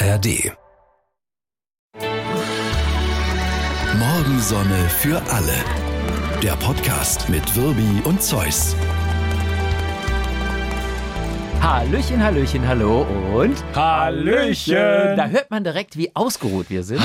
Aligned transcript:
ARD. 0.00 0.52
Morgensonne 3.98 4.88
für 4.88 5.20
alle. 5.32 5.64
Der 6.40 6.52
Podcast 6.52 7.28
mit 7.28 7.56
Wirbi 7.56 8.00
und 8.04 8.22
Zeus. 8.22 8.76
Hallöchen, 11.60 12.22
Hallöchen, 12.22 12.68
hallo 12.68 13.06
und 13.34 13.56
Hallöchen. 13.74 15.16
Da 15.16 15.26
hört 15.26 15.50
man 15.50 15.64
direkt, 15.64 15.96
wie 15.96 16.14
ausgeruht 16.14 16.70
wir 16.70 16.84
sind. 16.84 17.02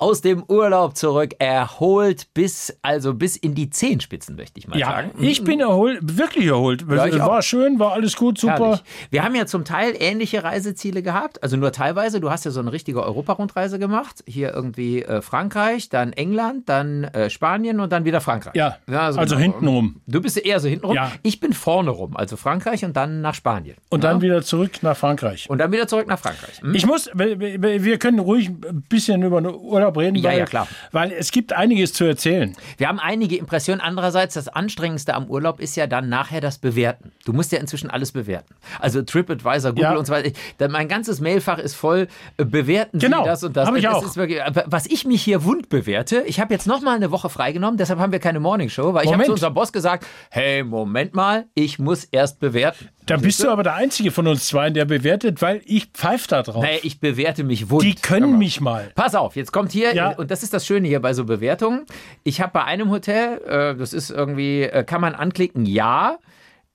Aus 0.00 0.22
dem 0.22 0.42
Urlaub 0.48 0.96
zurück, 0.96 1.34
erholt 1.38 2.32
bis, 2.32 2.74
also 2.80 3.12
bis 3.12 3.36
in 3.36 3.54
die 3.54 3.68
Zehenspitzen, 3.68 4.34
möchte 4.34 4.58
ich 4.58 4.66
mal 4.66 4.78
Ja, 4.78 4.86
sagen. 4.86 5.10
ich 5.20 5.44
bin 5.44 5.60
erholt, 5.60 5.98
wirklich 6.16 6.46
erholt. 6.46 6.86
Ja, 6.88 7.18
war 7.18 7.38
auch. 7.38 7.42
schön, 7.42 7.78
war 7.78 7.92
alles 7.92 8.16
gut, 8.16 8.38
super. 8.38 8.58
Herrlich. 8.58 8.82
Wir 9.10 9.24
haben 9.24 9.34
ja 9.34 9.44
zum 9.44 9.66
Teil 9.66 9.94
ähnliche 9.98 10.42
Reiseziele 10.42 11.02
gehabt, 11.02 11.42
also 11.42 11.58
nur 11.58 11.70
teilweise. 11.72 12.18
Du 12.18 12.30
hast 12.30 12.46
ja 12.46 12.50
so 12.50 12.60
eine 12.60 12.72
richtige 12.72 13.04
Europarundreise 13.04 13.78
gemacht. 13.78 14.24
Hier 14.26 14.54
irgendwie 14.54 15.02
äh, 15.02 15.20
Frankreich, 15.20 15.90
dann 15.90 16.14
England, 16.14 16.70
dann 16.70 17.04
äh, 17.04 17.28
Spanien 17.28 17.78
und 17.78 17.92
dann 17.92 18.06
wieder 18.06 18.22
Frankreich. 18.22 18.54
Ja, 18.54 18.78
also 18.90 19.20
genau. 19.20 19.36
hintenrum. 19.36 20.00
Du 20.06 20.22
bist 20.22 20.38
eher 20.38 20.60
so 20.60 20.68
hintenrum. 20.68 20.96
Ja. 20.96 21.12
Ich 21.22 21.40
bin 21.40 21.52
vorne 21.52 21.90
rum, 21.90 22.16
also 22.16 22.38
Frankreich 22.38 22.86
und 22.86 22.96
dann 22.96 23.20
nach 23.20 23.34
Spanien. 23.34 23.76
Und 23.90 24.02
dann 24.02 24.22
wieder 24.22 24.40
zurück 24.40 24.82
nach 24.82 24.96
Frankreich. 24.96 25.50
Und 25.50 25.58
dann 25.58 25.72
wieder 25.72 25.86
zurück 25.86 26.06
nach 26.06 26.18
Frankreich. 26.18 26.62
Hm? 26.62 26.74
Ich 26.74 26.86
muss, 26.86 27.10
wir 27.14 27.98
können 27.98 28.18
ruhig 28.18 28.48
ein 28.48 28.82
bisschen 28.88 29.22
über 29.22 29.42
den 29.42 29.54
Urlaub 29.54 29.89
reden, 29.96 30.16
Ja, 30.16 30.30
weil, 30.30 30.38
ja, 30.40 30.44
klar. 30.44 30.68
weil 30.92 31.12
es 31.12 31.30
gibt 31.32 31.52
einiges 31.52 31.92
zu 31.92 32.04
erzählen. 32.04 32.54
Wir 32.78 32.88
haben 32.88 32.98
einige 33.00 33.36
Impressionen. 33.36 33.80
Andererseits, 33.80 34.34
das 34.34 34.48
Anstrengendste 34.48 35.14
am 35.14 35.26
Urlaub 35.26 35.60
ist 35.60 35.76
ja 35.76 35.86
dann 35.86 36.08
nachher 36.08 36.40
das 36.40 36.58
Bewerten. 36.58 37.12
Du 37.24 37.32
musst 37.32 37.52
ja 37.52 37.58
inzwischen 37.58 37.90
alles 37.90 38.12
bewerten. 38.12 38.54
Also 38.78 39.02
TripAdvisor, 39.02 39.72
Google 39.72 39.82
Ja. 39.84 39.96
und 39.96 40.06
so 40.06 40.12
weiter. 40.12 40.30
Mein 40.68 40.88
ganzes 40.88 41.20
Mailfach 41.20 41.58
ist 41.58 41.74
voll, 41.74 42.08
äh, 42.36 42.44
bewerten 42.44 42.98
Genau, 42.98 43.22
Sie 43.24 43.28
das 43.28 43.44
und 43.44 43.56
das. 43.56 43.68
hab 43.68 43.76
ich 43.76 43.84
das 43.84 43.94
auch. 43.94 44.04
Ist 44.04 44.16
wirklich, 44.16 44.40
was 44.66 44.86
ich 44.86 45.04
mich 45.04 45.22
hier 45.22 45.44
wund 45.44 45.68
bewerte, 45.68 46.22
ich 46.26 46.40
habe 46.40 46.52
jetzt 46.52 46.66
noch 46.66 46.80
mal 46.80 46.96
eine 46.96 47.10
Woche 47.10 47.28
freigenommen, 47.28 47.76
deshalb 47.76 47.98
haben 48.00 48.12
wir 48.12 48.18
keine 48.18 48.40
Morningshow, 48.40 48.94
weil 48.94 49.02
ich 49.04 49.08
habe 49.08 49.16
Moment. 49.18 49.26
zu 49.26 49.32
unserem 49.32 49.54
Boss 49.54 49.72
gesagt, 49.72 50.06
hey, 50.30 50.62
Moment 50.64 51.14
mal, 51.14 51.46
ich 51.54 51.78
muss 51.78 52.04
erst 52.04 52.40
bewerten. 52.40 52.88
Da 53.10 53.16
bist 53.16 53.42
du 53.42 53.50
aber 53.50 53.62
der 53.64 53.74
Einzige 53.74 54.10
von 54.12 54.26
uns 54.28 54.46
zwei, 54.46 54.70
der 54.70 54.84
bewertet, 54.84 55.42
weil 55.42 55.62
ich 55.64 55.86
pfeife 55.92 56.28
da 56.28 56.42
drauf. 56.42 56.62
Nee, 56.64 56.78
ich 56.82 57.00
bewerte 57.00 57.42
mich 57.44 57.68
wund. 57.70 57.82
Die 57.82 57.94
können 57.96 58.38
mich 58.38 58.60
mal. 58.60 58.92
Pass 58.94 59.14
auf, 59.14 59.34
jetzt 59.36 59.52
kommt 59.52 59.72
hier, 59.72 59.94
Ja. 59.94 60.10
und 60.10 60.30
das 60.30 60.42
ist 60.42 60.54
das 60.54 60.64
Schöne 60.66 60.86
hier 60.86 61.00
bei 61.00 61.12
so 61.12 61.24
Bewertungen. 61.24 61.86
Ich 62.22 62.40
habe 62.40 62.52
bei 62.52 62.64
einem 62.64 62.90
Hotel, 62.90 63.38
äh, 63.46 63.74
das 63.76 63.92
ist 63.92 64.10
irgendwie, 64.10 64.62
äh, 64.62 64.84
kann 64.84 65.00
man 65.00 65.14
anklicken, 65.14 65.66
ja. 65.66 66.18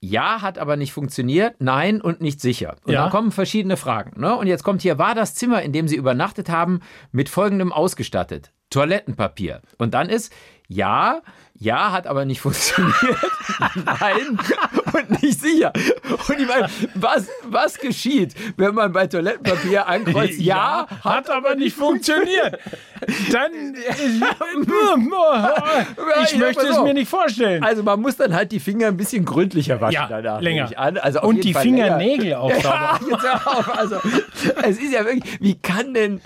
Ja, 0.01 0.41
hat 0.41 0.57
aber 0.59 0.75
nicht 0.75 0.91
funktioniert, 0.93 1.55
nein 1.59 2.01
und 2.01 2.19
nicht 2.21 2.39
sicher. 2.41 2.75
Und 2.83 2.93
Ja. 2.93 3.03
dann 3.03 3.11
kommen 3.11 3.31
verschiedene 3.31 3.77
Fragen. 3.77 4.19
Ne? 4.19 4.35
Und 4.35 4.45
jetzt 4.47 4.63
kommt 4.63 4.81
hier, 4.81 4.97
war 4.99 5.15
das 5.15 5.33
Zimmer, 5.35 5.61
in 5.63 5.71
dem 5.71 5.87
Sie 5.87 5.95
übernachtet 5.95 6.49
haben, 6.49 6.81
mit 7.11 7.29
folgendem 7.29 7.71
ausgestattet? 7.71 8.51
Toilettenpapier. 8.69 9.61
Und 9.77 9.93
dann 9.93 10.09
ist, 10.09 10.33
ja, 10.67 11.21
ja, 11.57 11.91
hat 11.91 12.05
aber 12.07 12.25
nicht 12.25 12.41
funktioniert, 12.41 12.93
nein 13.85 14.37
und 14.95 15.21
nicht 15.23 15.41
sicher. 15.41 15.71
Und 16.27 16.39
ich 16.39 16.47
meine, 16.47 16.67
was, 16.95 17.27
was 17.43 17.77
geschieht, 17.77 18.33
wenn 18.57 18.73
man 18.75 18.91
bei 18.91 19.07
Toilettenpapier 19.07 19.87
ankreuzt, 19.87 20.39
ja, 20.39 20.87
hat 21.03 21.29
aber 21.29 21.55
nicht 21.55 21.75
funktioniert. 21.75 22.59
Dann, 23.31 23.51
ich 26.23 26.31
Ja, 26.31 26.37
möchte 26.37 26.67
es 26.67 26.79
mir 26.81 26.93
nicht 26.93 27.09
vorstellen. 27.09 27.63
Also 27.63 27.83
man 27.83 27.99
muss 27.99 28.17
dann 28.17 28.33
halt 28.33 28.51
die 28.51 28.59
Finger 28.59 28.87
ein 28.87 28.97
bisschen 28.97 29.25
gründlicher 29.25 29.79
waschen 29.81 29.93
Ja, 29.93 30.07
danach. 30.21 30.41
länger. 30.41 30.69
ich. 30.71 30.77
Also 30.77 31.21
Und 31.21 31.43
die 31.43 31.53
Fall 31.53 31.63
Fingernägel 31.63 32.25
länger. 32.29 32.39
auch 32.41 32.51
Ja, 32.63 32.99
jetzt 33.09 33.47
auf. 33.47 33.77
Also 33.77 33.95
es 34.63 34.77
ist 34.77 34.91
ja 34.93 35.05
wirklich, 35.05 35.23
wie 35.39 35.55
kann 35.55 35.93
denn, 35.93 36.21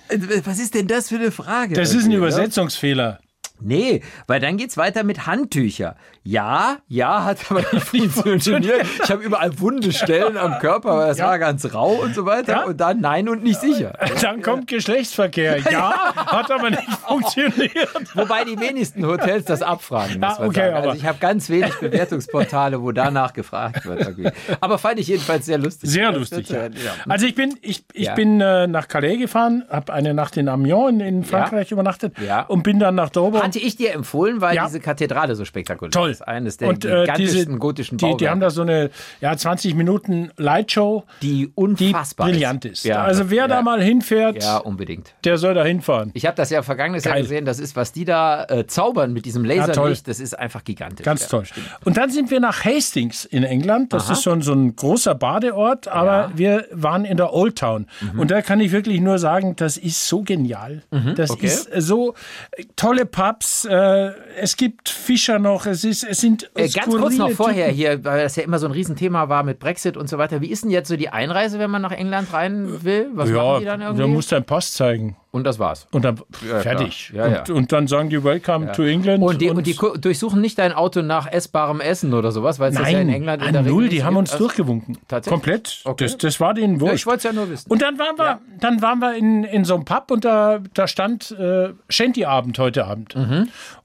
was 0.46 0.60
ist 0.60 0.74
denn 0.76 0.88
das 0.88 1.10
für 1.10 1.16
eine 1.16 1.32
Frage? 1.32 1.76
Das 1.76 1.94
ist 1.94 2.04
ein 2.06 2.10
ne? 2.10 2.16
Übersetzungsfehler. 2.18 3.20
Nee, 3.62 4.02
weil 4.28 4.40
dann 4.40 4.58
geht's 4.58 4.78
weiter 4.78 5.04
mit 5.04 5.26
Handtücher. 5.28 5.96
Ja, 6.24 6.78
ja, 6.88 7.24
hat 7.26 7.38
aber 7.50 7.62
nicht 7.72 7.84
funktioniert. 8.14 8.86
Ich 9.04 9.10
habe 9.10 9.24
überall 9.24 9.60
wunde 9.60 9.92
Stellen 9.92 10.38
am 10.38 10.60
Körper, 10.60 10.92
aber 10.92 11.10
es 11.10 11.18
Ja. 11.18 11.28
war 11.28 11.40
ganz 11.40 11.74
rau 11.74 11.92
und 11.94 12.14
so 12.16 12.26
weiter. 12.26 12.52
Ja. 12.54 12.64
Und 12.66 12.80
dann 12.80 13.00
nein 13.02 13.28
und 13.30 13.44
nicht 13.44 13.60
sicher. 13.60 13.94
Dann 14.22 14.42
kommt 14.42 14.68
Geschlechtsverkehr. 14.68 15.58
Ja, 15.72 16.14
hat 16.16 16.52
aber 16.52 16.70
nicht 16.72 16.90
funktioniert. 17.08 17.90
Wobei 18.16 18.44
die 18.44 18.60
wenigsten 18.60 19.06
Hotels 19.06 19.46
das 19.46 19.62
abfragen, 19.62 20.20
muss 20.20 20.30
Ja, 20.34 20.40
man 20.40 20.50
okay, 20.50 20.60
sagen. 20.60 20.74
Also 20.76 20.98
ich 20.98 21.06
habe 21.06 21.18
ganz 21.20 21.50
wenig 21.50 21.74
Bewertungsportale, 21.80 22.82
wo 22.82 22.92
danach 22.92 23.34
gefragt 23.34 23.86
wird. 23.86 24.00
irgendwie. 24.02 24.30
Aber 24.62 24.78
fand 24.78 25.00
ich 25.00 25.08
jedenfalls 25.08 25.46
sehr 25.46 25.58
lustig. 25.58 25.90
Sehr 25.90 26.12
lustig. 26.12 26.48
das- 26.48 26.56
Ja. 26.84 26.92
Also 27.08 27.26
ich 27.26 27.36
bin, 27.36 27.58
ich, 27.62 27.84
ich 27.94 28.14
bin 28.14 28.42
äh, 28.42 28.68
nach 28.68 28.88
Calais 28.88 29.18
gefahren, 29.18 29.64
habe 29.70 29.94
eine 29.94 30.14
Nacht 30.14 30.38
in 30.38 30.48
Amiens 30.50 30.90
in, 30.90 31.00
in 31.00 31.24
Frankreich 31.24 31.72
übernachtet 31.72 32.14
und 32.48 32.64
bin 32.64 32.80
dann 32.80 32.96
nach 32.96 33.10
Dover. 33.10 33.44
Hatte 33.50 33.60
ich 33.60 33.76
dir 33.76 33.94
empfohlen, 33.94 34.42
weil 34.42 34.56
Ja. 34.56 34.66
diese 34.66 34.80
Kathedrale 34.80 35.36
so 35.36 35.46
spektakulär 35.46 35.92
Toll. 35.92 36.12
ist. 36.12 36.28
Eines 36.28 36.58
der 36.58 36.70
und 36.70 36.86
äh, 36.86 37.02
gigantischsten 37.02 37.46
diese, 37.48 37.58
gotischen 37.58 37.98
die, 37.98 38.06
die 38.06 38.12
Bauwerke, 38.12 38.30
haben 38.30 38.40
da 38.40 38.50
so 38.50 38.62
eine 38.62 38.90
ja, 39.22 39.36
20 39.36 39.76
Minuten 39.76 40.32
Lightshow, 40.38 41.04
die 41.22 41.30
die 41.30 41.52
unfassbar 41.56 42.28
brillant 42.30 42.66
ist. 42.66 42.84
Ja, 42.86 43.04
also 43.04 43.30
wer 43.30 43.38
ja, 43.44 43.48
da 43.48 43.62
mal 43.62 43.82
hinfährt, 43.82 44.44
Ja, 44.44 44.58
unbedingt. 44.58 45.14
der 45.24 45.38
soll 45.38 45.54
da 45.54 45.64
hinfahren. 45.64 46.12
Ich 46.14 46.26
habe 46.26 46.36
das 46.36 46.50
ja 46.50 46.62
vergangenes 46.62 47.04
Jahr 47.06 47.16
Geil. 47.16 47.24
gesehen. 47.24 47.46
Das 47.46 47.60
ist, 47.60 47.76
was 47.76 47.92
die 47.92 48.06
da 48.06 48.46
äh, 48.46 48.68
zaubern 48.68 49.14
mit 49.14 49.26
diesem. 49.26 49.46
Laserlicht, 49.46 50.08
das 50.08 50.20
ist 50.20 50.38
einfach 50.38 50.64
gigantisch. 50.64 51.06
Ganz 51.06 51.28
toll. 51.28 51.44
Und 51.86 51.98
dann 51.98 52.10
sind 52.12 52.30
wir 52.30 52.40
nach 52.40 52.66
Hastings 52.66 53.26
in 53.26 53.44
England. 53.44 53.94
Das 53.94 54.10
ist 54.10 54.22
so 54.24 54.32
ein, 54.32 54.42
so 54.42 54.54
ein 54.54 54.76
großer 54.76 55.16
Badeort, 55.16 55.88
aber. 55.88 56.30
Mhm. 56.30 56.38
wir 56.38 56.66
waren 56.72 57.06
in 57.06 57.18
der 57.18 57.34
Old 57.34 57.58
Town. 57.58 57.88
Und 58.18 58.32
da 58.32 58.42
kann 58.42 58.60
ich 58.60 58.72
wirklich 58.72 59.00
nur 59.02 59.18
sagen, 59.20 59.56
das 59.56 59.78
ist 59.78 60.08
so 60.08 60.22
genial. 60.22 60.84
Das 61.16 61.32
okay. 61.32 61.46
ist 61.46 61.70
so 61.78 62.14
äh, 62.52 62.64
tolle 62.76 63.06
Pubs. 63.40 63.66
Äh, 63.66 64.12
es 64.40 64.58
gibt 64.58 64.90
Fischer 64.90 65.40
noch. 65.40 65.66
Es, 65.66 65.84
ist, 65.84 66.04
es 66.04 66.20
sind 66.20 66.50
Äh, 66.56 66.68
ganz 66.68 66.96
kurz 66.96 67.18
noch 67.18 67.32
vorher 67.32 67.66
Typen. 67.68 67.78
hier, 67.78 68.04
weil 68.04 68.24
das 68.24 68.36
ja 68.36 68.44
immer 68.44 68.60
so 68.60 68.66
ein 68.68 68.72
Riesenthema 68.74 69.30
war 69.30 69.44
mit 69.44 69.60
Brexit 69.60 69.96
und 69.98 70.10
so 70.10 70.18
weiter. 70.18 70.42
Wie 70.42 70.48
ist 70.52 70.64
denn 70.64 70.72
jetzt 70.72 70.90
so 70.90 70.98
die 70.98 71.10
Einreise, 71.10 71.58
wenn 71.60 71.72
man 71.72 71.82
nach 71.82 71.92
England 71.92 72.34
rein 72.34 72.84
will? 72.84 73.08
Was 73.14 73.30
machen 73.30 73.60
die 73.62 73.66
dann 73.66 73.80
Ja, 73.82 73.88
irgendwie? 73.88 74.04
du 74.04 74.08
musst 74.10 74.32
deinen 74.32 74.46
Pass 74.46 74.74
zeigen. 74.74 75.16
Und 75.32 75.44
das 75.44 75.60
war's. 75.60 75.88
Und 75.92 76.06
dann 76.06 76.20
Ja, 76.50 76.60
fertig. 76.60 77.12
Ja, 77.16 77.28
ja. 77.28 77.40
Und, 77.42 77.50
und 77.52 77.72
dann 77.72 77.88
sagen 77.88 78.10
die 78.10 78.24
Welcome 78.24 78.72
to 78.72 78.84
England. 78.84 79.24
Und 79.24 79.40
die, 79.42 79.50
und 79.52 79.68
die 79.68 79.76
durchsuchen 80.02 80.42
nicht 80.42 80.58
dein 80.58 80.74
Auto 80.74 81.02
nach 81.04 81.32
essbarem 81.32 81.82
Essen 81.82 82.14
oder 82.14 82.32
sowas, 82.32 82.58
weil 82.60 82.72
es 82.72 82.78
das 82.78 82.90
ja 82.92 83.00
in 83.00 83.10
England 83.10 83.44
in 83.46 83.54
der 83.54 83.62
Regel 83.62 83.74
null, 83.74 83.84
nicht 83.84 83.94
die 83.94 84.04
haben 84.04 84.18
uns 84.18 84.32
Also- 84.32 84.46
durchgewunken. 84.46 84.98
Tatsächlich? 85.08 85.32
Komplett. 85.42 85.82
Okay. 85.86 86.04
Das, 86.06 86.18
das 86.18 86.40
war 86.40 86.54
denen 86.54 86.82
wurscht. 86.82 86.96
ich 86.96 87.06
wollte 87.06 87.18
es 87.18 87.24
ja 87.26 87.34
nur 87.34 87.50
wissen. 87.50 87.70
Und 87.72 87.82
dann 87.82 88.00
waren 88.00 88.18
wir, 88.18 88.40
dann 88.60 88.82
waren 88.82 89.00
wir 89.00 89.16
in, 89.16 89.44
in 89.44 89.66
so 89.66 89.76
einem 89.76 89.86
Pub 89.86 90.10
und 90.10 90.26
da, 90.26 90.60
da 90.74 90.88
stand 90.88 91.32
äh, 91.32 91.70
Shanty-Abend 91.90 92.58
heute 92.58 92.86
Abend. 92.86 93.16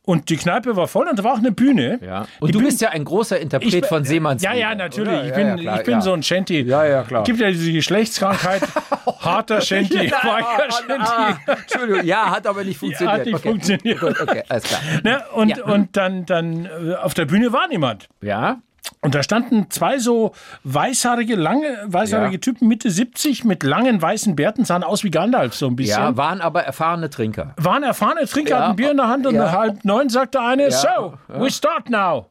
Und 0.06 0.28
die 0.28 0.36
Kneipe 0.36 0.76
war 0.76 0.86
voll 0.86 1.08
und 1.08 1.18
da 1.18 1.24
war 1.24 1.32
auch 1.32 1.38
eine 1.38 1.50
Bühne. 1.50 1.98
Ja. 2.04 2.24
Die 2.24 2.42
Und 2.42 2.54
du 2.54 2.58
Bühne- 2.58 2.66
bist 2.66 2.80
ja 2.82 2.90
ein 2.90 3.04
großer 3.04 3.40
Interpret 3.40 3.86
von 3.86 4.04
Seemanns. 4.04 4.42
Ja, 4.42 4.52
ja, 4.52 4.74
natürlich. 4.74 5.08
Oder? 5.10 5.22
Ich 5.24 5.30
Ja, 5.30 5.34
bin, 5.36 5.46
ja, 5.46 5.56
klar, 5.56 5.78
ich 5.78 5.84
bin 5.86 5.94
ja. 5.94 6.00
so 6.02 6.12
ein 6.12 6.22
Shanty. 6.22 6.60
Ja, 6.60 6.84
ja, 6.84 7.02
klar. 7.04 7.22
Es 7.22 7.26
gibt 7.26 7.40
ja 7.40 7.48
diese 7.50 7.72
Geschlechtskrankheit. 7.72 8.62
Harter 9.20 9.62
Shanty, 9.62 9.96
weicher 10.10 10.68
Ah, 10.98 11.28
Shanty. 11.38 11.50
Entschuldigung, 11.62 12.04
ja, 12.04 12.30
hat 12.30 12.46
aber 12.46 12.64
nicht 12.64 12.76
funktioniert. 12.78 13.18
hat 13.18 13.24
nicht 13.24 13.34
okay. 13.36 13.48
funktioniert. 13.48 14.00
Gut, 14.00 14.20
okay, 14.20 14.42
alles 14.48 14.64
klar. 14.64 14.80
Ne? 15.02 15.22
Und, 15.34 15.56
Ja. 15.56 15.64
und 15.64 15.96
dann, 15.96 16.26
dann 16.26 16.66
äh, 16.66 16.94
auf 16.96 17.14
der 17.14 17.24
Bühne 17.24 17.52
war 17.54 17.66
niemand. 17.68 18.06
Ja, 18.20 18.58
Und 19.00 19.14
da 19.14 19.22
standen 19.22 19.70
zwei 19.70 19.98
so 19.98 20.32
weißhaarige, 20.64 21.36
lange, 21.36 21.66
weißhaarige 21.86 22.34
Ja. 22.34 22.38
Typen, 22.40 22.68
Mitte 22.68 22.90
70, 22.90 23.44
mit 23.44 23.62
langen 23.62 24.00
weißen 24.00 24.36
Bärten, 24.36 24.64
sahen 24.64 24.82
aus 24.82 25.04
wie 25.04 25.10
Gandalf 25.10 25.54
so 25.54 25.66
ein 25.66 25.76
bisschen. 25.76 26.00
ja, 26.02 26.16
waren 26.16 26.40
aber 26.40 26.62
erfahrene 26.64 27.08
Trinker. 27.10 27.54
waren 27.56 27.82
erfahrene 27.82 28.26
Trinker, 28.26 28.50
Ja. 28.50 28.60
hatten 28.68 28.76
Bier 28.76 28.90
in 28.90 28.96
der 28.98 29.08
Hand 29.08 29.26
und 29.26 29.34
Ja. 29.36 29.52
halb 29.52 29.84
neun 29.84 30.08
sagte 30.08 30.40
eine, 30.40 30.70
so, 30.70 31.14
we 31.28 31.50
start 31.50 31.88
now. 31.90 32.26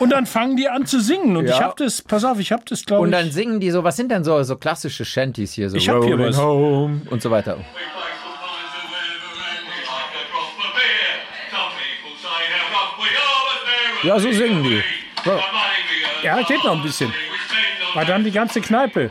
Und 0.00 0.10
dann 0.10 0.26
fangen 0.26 0.56
die 0.56 0.68
an 0.68 0.86
zu 0.86 1.00
singen. 1.00 1.36
Und 1.36 1.46
ich 1.46 1.60
hab 1.60 1.76
das, 1.76 2.02
pass 2.02 2.24
auf, 2.24 2.38
ich 2.38 2.52
hab 2.52 2.64
das, 2.66 2.84
glaube 2.84 3.02
Und 3.02 3.08
ich. 3.10 3.14
dann 3.18 3.30
singen 3.30 3.60
die 3.60 3.70
so, 3.70 3.82
was 3.84 3.96
sind 3.96 4.10
denn 4.10 4.24
so, 4.24 4.42
so 4.42 4.56
klassische 4.56 5.04
Shanties 5.04 5.52
hier? 5.52 5.70
So 5.70 5.76
Ich 5.76 5.88
hab 5.88 6.02
hier 6.04 6.18
was. 6.18 6.36
Home 6.38 7.02
und 7.10 7.22
so 7.22 7.30
weiter. 7.30 7.56
Ja, 14.02 14.18
so 14.18 14.30
singen 14.32 14.62
die. 14.62 14.82
So. 15.24 15.32
Ja, 16.22 16.40
geht 16.42 16.62
noch 16.64 16.76
ein 16.76 16.82
bisschen. 16.82 17.12
Weil 17.94 18.06
dann 18.06 18.24
die 18.24 18.30
ganze 18.32 18.60
Kneipe. 18.60 19.10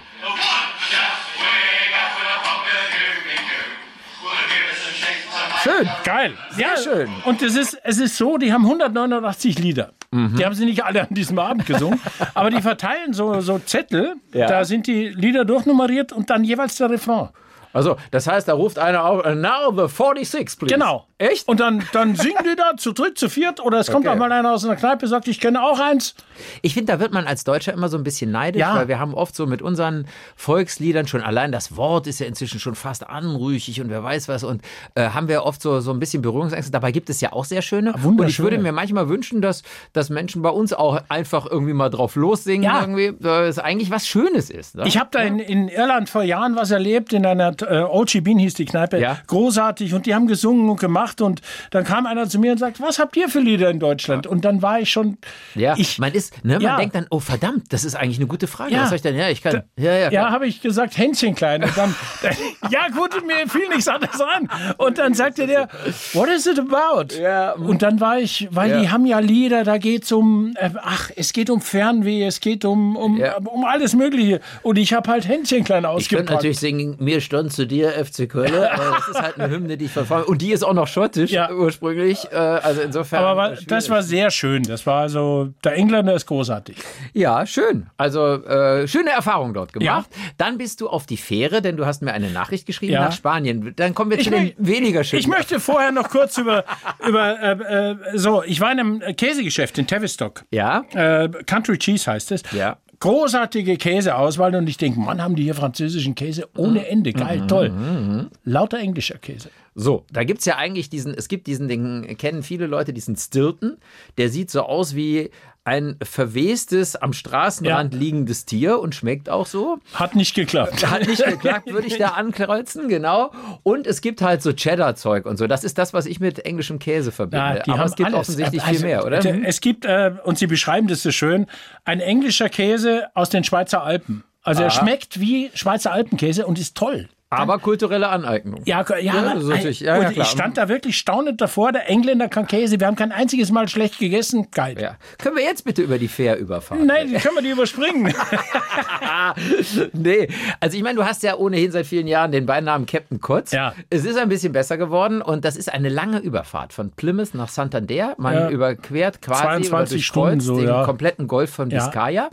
Schön. 5.63 5.89
Geil. 6.04 6.33
ja, 6.57 6.77
schön. 6.81 7.09
Und 7.25 7.42
es 7.42 7.56
ist, 7.56 7.77
es 7.83 7.98
ist 8.00 8.15
so, 8.18 8.38
die 8.38 8.54
haben 8.54 8.63
189 8.65 9.59
Lieder. 9.59 9.92
Mhm. 10.12 10.36
Die 10.38 10.45
haben 10.45 10.56
sie 10.56 10.65
nicht 10.65 10.83
alle 10.86 11.01
an 11.01 11.07
diesem 11.09 11.38
Abend 11.39 11.65
gesungen, 11.65 12.00
aber 12.33 12.50
die 12.50 12.62
verteilen 12.62 13.12
so, 13.13 13.42
so 13.42 13.59
Zettel, 13.59 14.15
Ja. 14.33 14.48
da 14.48 14.63
sind 14.63 14.88
die 14.88 15.09
Lieder 15.09 15.44
durchnummeriert 15.44 16.13
und 16.13 16.30
dann 16.30 16.44
jeweils 16.44 16.75
der 16.77 16.89
Refrain. 16.89 17.30
Also, 17.74 17.98
das 18.12 18.27
heißt, 18.27 18.48
da 18.48 18.54
ruft 18.54 18.80
einer 18.80 19.04
auf, 19.04 19.25
"And 19.25 19.42
now 19.42 19.71
the 19.71 19.94
46, 19.94 20.57
please. 20.57 20.74
Genau. 20.74 21.06
Echt? 21.19 21.48
Und 21.48 21.60
dann, 21.60 21.84
dann 21.94 22.16
singen 22.16 22.44
die 22.44 22.56
da 22.56 22.78
zu 22.78 22.92
dritt, 22.92 23.18
zu 23.18 23.28
viert 23.28 23.60
oder 23.60 23.80
es 23.80 23.88
kommt 23.92 24.06
Okay. 24.06 24.14
auch 24.16 24.19
mal 24.19 24.31
einer 24.31 24.52
aus 24.54 24.64
einer 24.64 24.75
Kneipe, 24.75 25.08
sagt, 25.08 25.28
ich 25.28 25.40
kenne 25.40 25.64
auch 25.64 25.80
eins. 25.80 26.14
Ich 26.62 26.75
finde, 26.75 26.94
da 26.94 27.00
wird 27.00 27.12
man 27.12 27.25
als 27.25 27.44
Deutscher 27.44 27.74
immer 27.74 27.90
so 27.90 27.98
ein 27.98 28.04
bisschen 28.04 28.30
neidisch, 28.30 28.60
Ja. 28.60 28.75
weil 28.75 28.88
wir 28.88 29.00
haben 29.00 29.16
oft 29.16 29.36
so 29.36 29.48
mit 29.48 29.64
unseren 29.64 30.06
Volksliedern 30.36 31.08
schon 31.08 31.22
allein 31.22 31.52
das 31.52 31.75
Wort 31.75 32.06
ist 32.06 32.19
ja 32.19 32.28
inzwischen 32.28 32.60
schon 32.60 32.75
fast 32.75 33.08
anrüchig 33.10 33.81
und 33.81 33.90
wer 33.90 34.04
weiß 34.04 34.28
was 34.28 34.44
und 34.44 34.62
äh, 34.94 35.10
haben 35.10 35.28
wir 35.28 35.44
oft 35.44 35.60
so, 35.60 35.80
so 35.80 35.92
ein 35.92 36.00
bisschen 36.00 36.22
Berührungsängste. 36.22 36.72
Dabei 36.72 36.92
gibt 36.92 37.10
es 37.10 37.19
ja 37.19 37.34
auch 37.34 37.46
sehr 37.46 37.64
schöne. 37.64 37.94
Und 38.04 38.22
ich 38.28 38.40
würde 38.40 38.60
mir 38.60 38.72
manchmal 38.72 39.10
wünschen, 39.10 39.42
dass, 39.42 39.64
dass 39.94 40.12
Menschen 40.12 40.44
bei 40.44 40.50
uns 40.50 40.72
auch 40.72 41.02
einfach 41.10 41.48
irgendwie 41.50 41.74
mal 41.74 41.90
drauf 41.90 42.16
lossingen, 42.16 42.62
Ja. 42.64 42.81
irgendwie, 42.81 43.14
weil 43.19 43.46
es 43.48 43.58
eigentlich 43.58 43.90
was 43.90 44.06
Schönes 44.08 44.52
ist. 44.52 44.75
Ne? 44.75 44.84
Ich 44.86 45.00
habe 45.00 45.10
da 45.12 45.22
in, 45.22 45.40
in 45.40 45.68
Irland 45.68 46.10
vor 46.10 46.22
Jahren 46.22 46.56
was 46.56 46.69
erlebt, 46.69 47.12
in 47.12 47.25
einer 47.25 47.56
äh, 47.64 47.81
OG 47.81 48.22
Bean 48.24 48.38
hieß 48.38 48.54
die 48.54 48.66
Kneipe. 48.66 49.00
Ja. 49.00 49.18
Großartig 49.25 49.96
und 49.96 50.06
die 50.06 50.14
haben 50.14 50.28
gesungen 50.28 50.69
und 50.69 50.80
gemacht 50.80 51.06
und 51.21 51.42
dann 51.71 51.83
kam 51.83 52.06
einer 52.06 52.27
zu 52.30 52.39
mir 52.39 52.51
und 52.51 52.57
sagt, 52.57 52.81
was 52.81 53.00
habt 53.00 53.15
ihr 53.18 53.30
für 53.30 53.39
Lieder 53.39 53.69
in 53.69 53.80
Deutschland? 53.80 54.27
Und 54.27 54.45
dann 54.45 54.62
war 54.62 54.80
ich 54.80 54.92
schon, 54.92 55.18
ja, 55.56 55.75
ich, 55.77 56.00
man 56.00 56.13
ist, 56.13 56.44
ne, 56.44 56.54
man 56.54 56.62
Ja. 56.62 56.77
denkt 56.77 56.95
dann, 56.95 57.07
oh 57.09 57.19
verdammt, 57.19 57.71
das 57.74 57.83
ist 57.83 57.95
eigentlich 57.95 58.18
eine 58.18 58.27
gute 58.27 58.48
Frage. 58.48 58.74
Ja. 58.74 58.81
Was 58.81 58.89
soll 58.89 58.95
ich 58.98 59.01
denn? 59.01 59.15
Ja, 59.15 59.30
ich 59.30 59.42
kann. 59.42 59.63
Ja, 59.77 59.92
ja, 59.92 59.98
ja, 59.98 60.09
klar. 60.09 60.31
habe 60.31 60.48
ich 60.48 60.62
gesagt, 60.62 60.98
Händchen 60.98 61.36
klein. 61.36 61.63
Und 61.63 61.77
dann, 61.77 61.95
ja 62.71 62.88
gut, 62.95 63.25
mir 63.25 63.48
fiel 63.50 63.68
nichts 63.69 63.88
anderes 63.88 64.19
an. 64.21 64.50
Und 64.77 64.98
dann 64.98 65.13
sagte 65.13 65.48
der, 65.48 65.68
what 66.13 66.30
is 66.30 66.45
it 66.45 66.59
about? 66.59 67.13
Ja. 67.19 67.54
Und 67.54 67.81
dann 67.81 68.00
war 68.00 68.19
ich, 68.19 68.48
weil 68.51 68.69
Ja. 68.71 68.80
die 68.81 68.89
haben 68.89 69.06
ja 69.06 69.19
Lieder, 69.19 69.63
da 69.63 69.77
geht's 69.77 70.12
um, 70.12 70.54
äh, 70.56 70.69
ach, 70.81 71.09
es 71.15 71.33
geht 71.33 71.50
um 71.50 71.62
Fernweh, 71.62 72.24
es 72.25 72.39
geht 72.39 72.65
um, 72.65 72.95
um, 72.95 73.18
Ja. 73.18 73.38
um 73.38 73.65
alles 73.65 73.94
Mögliche. 73.95 74.39
Und 74.63 74.77
ich 74.77 74.94
habe 74.94 75.09
halt 75.09 75.27
Händchen 75.27 75.63
klein 75.63 75.83
Ich 75.83 75.83
könnte 75.83 75.89
ausgepackt. 75.89 76.30
natürlich 76.31 76.59
singen, 76.59 76.95
mir 77.00 77.21
stand 77.21 77.54
zu 77.54 77.65
dir, 77.68 77.92
FC 77.92 78.27
Köln. 78.30 78.54
aber 78.54 78.95
das 78.98 79.07
ist 79.09 79.21
halt 79.21 79.39
eine 79.39 79.50
Hymne, 79.54 79.77
die 79.77 79.86
ich 79.86 79.92
verfolge. 79.92 80.25
Und 80.27 80.42
die 80.42 80.51
ist 80.51 80.63
auch 80.63 80.74
noch 80.74 80.88
schottisch 80.97 81.31
Ja. 81.31 81.51
ursprünglich. 81.51 82.25
Äh, 82.31 82.35
also 82.35 82.81
insofern. 82.81 83.23
Aber 83.23 83.38
war, 83.38 83.51
das 83.67 83.89
war 83.89 84.01
sehr 84.03 84.31
schön. 84.31 84.63
Das 84.63 84.85
war 84.85 85.01
also, 85.01 85.53
der 85.63 85.73
Engländer 85.75 86.13
ist 86.15 86.25
großartig. 86.25 86.77
Ja, 87.13 87.45
schön. 87.45 87.88
Also 87.97 88.44
äh, 88.44 88.88
schöne 88.88 89.11
Erfahrung 89.11 89.53
dort 89.53 89.73
gemacht. 89.73 90.09
Dann 90.38 90.57
bist 90.57 90.81
du 90.81 90.89
auf 90.89 91.05
die 91.05 91.17
Fähre, 91.17 91.61
denn 91.61 91.77
du 91.77 91.85
hast 91.85 92.01
mir 92.01 92.13
eine 92.13 92.29
Nachricht 92.31 92.65
geschrieben 92.65 92.94
Ja. 92.94 93.01
nach 93.05 93.11
Spanien. 93.11 93.73
Dann 93.75 93.94
kommen 93.94 94.11
wir 94.11 94.17
Ich 94.19 94.25
zu 94.25 94.31
den 94.31 94.53
weniger 94.57 95.03
schönen. 95.03 95.19
Ich 95.19 95.27
möchte 95.27 95.59
vorher 95.59 95.91
noch 95.91 96.09
kurz 96.09 96.38
über, 96.38 96.63
über 97.07 97.39
äh, 97.39 97.91
äh, 97.91 97.95
so, 98.15 98.44
ich 98.44 98.59
war 98.61 98.71
in 98.71 98.79
einem 98.79 98.99
Käsegeschäft 99.15 99.77
in 99.77 99.88
Tavistock. 99.88 100.44
Ja. 100.51 100.83
Äh, 100.94 101.29
Country 101.45 101.77
Cheese 101.77 102.11
heißt 102.11 102.31
es. 102.31 102.41
Ja. 102.51 102.77
Großartige 102.99 103.77
Käseauswahl 103.77 104.55
und 104.55 104.67
ich 104.67 104.77
denke, 104.77 104.99
Mann, 104.99 105.21
haben 105.21 105.35
die 105.35 105.44
hier 105.44 105.53
französischen 105.53 106.15
Käse 106.15 106.47
ohne 106.55 106.88
Ende. 106.88 107.13
Geil, 107.13 107.45
toll. 107.47 108.29
Lauter 108.44 108.79
englischer 108.79 109.19
Käse. 109.19 109.49
So, 109.75 110.05
da 110.11 110.23
gibt's 110.23 110.45
ja 110.45 110.55
eigentlich 110.55 110.89
diesen, 110.89 111.13
es 111.13 111.27
gibt 111.27 111.45
diesen, 111.45 111.67
den 111.67 112.17
kennen 112.17 112.41
viele 112.41 112.65
Leute, 112.65 112.94
diesen 112.94 113.15
Stilton. 113.15 113.77
Der 114.17 114.29
sieht 114.29 114.49
so 114.49 114.63
aus 114.63 114.95
wie 114.95 115.29
ein 115.68 115.98
verwestes, 116.02 116.96
am 116.96 117.12
Straßenrand 117.14 117.94
Ja. 117.94 118.00
liegendes 118.00 118.46
Tier 118.46 118.80
und 118.80 118.96
schmeckt 118.96 119.30
auch 119.30 119.46
so. 119.46 119.80
Hat 119.94 120.16
nicht 120.16 120.34
geklappt. 120.34 120.90
Hat 120.90 121.06
nicht 121.06 121.24
geklappt, 121.24 121.72
würde 121.72 121.88
ich 121.88 121.98
da 121.98 122.08
ankreuzen, 122.16 122.88
genau. 122.88 123.31
Und 123.64 123.86
es 123.86 124.00
gibt 124.02 124.22
halt 124.22 124.42
so 124.42 124.54
Cheddar-Zeug 124.54 125.25
und 125.25 125.38
so. 125.38 125.46
Das 125.46 125.64
ist 125.66 125.78
das, 125.78 125.94
was 125.94 126.06
ich 126.06 126.19
mit 126.22 126.40
englischem 126.46 126.80
Käse 126.80 127.12
verbinde. 127.12 127.64
Aber 127.68 127.86
es 127.86 127.96
gibt 127.96 128.14
offensichtlich 128.14 128.64
Also, 128.64 128.74
viel 128.80 128.88
mehr, 128.88 129.06
oder? 129.06 129.19
Es 129.46 129.60
gibt, 129.62 129.84
äh, 129.86 130.14
und 130.24 130.38
Sie 130.38 130.48
beschreiben 130.48 130.88
das 130.88 131.04
so 131.04 131.12
schön, 131.12 131.46
ein 131.84 132.00
englischer 132.00 132.48
Käse 132.50 133.08
aus 133.14 133.30
den 133.30 133.44
Schweizer 133.44 133.84
Alpen. 133.84 134.24
Also 134.44 134.64
er 134.64 134.69
schmeckt 134.69 135.19
wie 135.19 135.52
Schweizer 135.54 135.92
Alpenkäse 135.92 136.48
und 136.48 136.58
ist 136.58 136.75
toll. 136.78 137.10
Aber 137.29 137.59
kulturelle 137.59 138.07
Aneignung. 138.07 138.62
Ja, 138.65 138.85
ja, 139.00 139.33
das 139.33 139.44
ist 139.44 139.50
natürlich- 139.50 139.79
ja, 139.81 140.01
ja, 140.01 140.12
ich 140.12 140.24
stand 140.27 140.57
da 140.57 140.69
wirklich 140.69 140.97
staunend 140.97 141.41
davor. 141.41 141.74
Der 141.74 141.89
Engländer 141.89 142.29
kann 142.29 142.47
Käse. 142.47 142.79
Wir 142.79 142.88
haben 142.88 142.95
kein 142.95 143.12
einziges 143.12 143.51
Mal 143.51 143.68
schlecht 143.68 144.00
gegessen. 144.00 144.47
Geil. 144.51 144.77
Ja. 144.79 144.95
Können 145.18 145.35
wir 145.35 145.44
jetzt 145.44 145.65
bitte 145.65 145.81
über 145.81 145.97
die 145.97 146.07
Fähr 146.07 146.38
überfahren? 146.38 146.85
Nein, 146.85 147.13
können 147.15 147.35
wir 147.35 147.41
die 147.41 147.50
überspringen. 147.50 148.13
nee, 149.94 150.27
also 150.59 150.77
ich 150.77 150.83
meine, 150.83 150.95
du 150.95 151.06
hast 151.06 151.24
ja 151.24 151.35
ohnehin 151.35 151.71
seit 151.71 151.85
vielen 151.85 152.07
Jahren 152.07 152.31
den 152.31 152.45
Beinamen 152.45 152.85
Captain 152.85 153.19
Kotz. 153.19 153.51
Ja. 153.51 153.73
Es 153.89 154.06
ist 154.06 154.18
ein 154.18 154.30
bisschen 154.30 154.53
besser 154.53 154.77
geworden 154.77 155.21
und 155.21 155.44
das 155.45 155.57
ist 155.57 155.71
eine 155.73 155.89
lange 155.89 156.19
Überfahrt 156.19 156.71
von 156.73 156.91
Plymouth 156.91 157.33
nach 157.33 157.50
Santander. 157.50 158.15
Man 158.18 158.33
Ja. 158.35 158.50
überquert 158.50 159.21
quasi 159.21 159.41
22 159.68 159.71
oder 159.73 159.85
durchkreuzt 159.85 160.06
Stunden 160.06 160.39
so, 160.39 160.57
den 160.57 160.68
ja. 160.68 160.83
kompletten 160.85 161.27
Golf 161.27 161.50
von 161.51 161.69
Ja. 161.69 161.83
Biscaya 161.85 162.30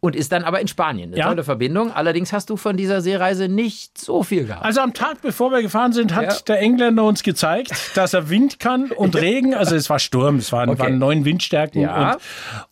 und 0.00 0.16
ist 0.16 0.32
dann 0.32 0.44
aber 0.44 0.60
in 0.60 0.68
Spanien. 0.68 1.10
Eine 1.10 1.18
Ja. 1.18 1.28
tolle 1.28 1.44
Verbindung. 1.44 1.92
Allerdings 1.92 2.32
hast 2.32 2.50
du 2.50 2.56
von 2.56 2.76
dieser 2.78 3.00
Seereise 3.02 3.48
nicht 3.48 3.98
so 3.98 4.22
viel 4.22 4.37
gehabt. 4.44 4.64
Also 4.64 4.80
am 4.80 4.94
Tag, 4.94 5.20
bevor 5.22 5.50
wir 5.52 5.62
gefahren 5.62 5.92
sind, 5.92 6.14
hat 6.14 6.24
Ja. 6.24 6.36
der 6.48 6.60
Engländer 6.60 7.04
uns 7.04 7.22
gezeigt, 7.22 7.72
dass 7.96 8.14
er 8.14 8.30
Wind 8.30 8.58
kann 8.58 8.90
und 8.90 9.16
Regen. 9.20 9.54
Also 9.54 9.74
es 9.76 9.88
war 9.90 9.98
Sturm, 9.98 10.36
es 10.36 10.52
waren, 10.52 10.68
Okay. 10.70 10.80
waren 10.80 10.98
neun 10.98 11.24
Windstärken. 11.24 11.82
Ja. 11.82 12.12
Und, 12.12 12.20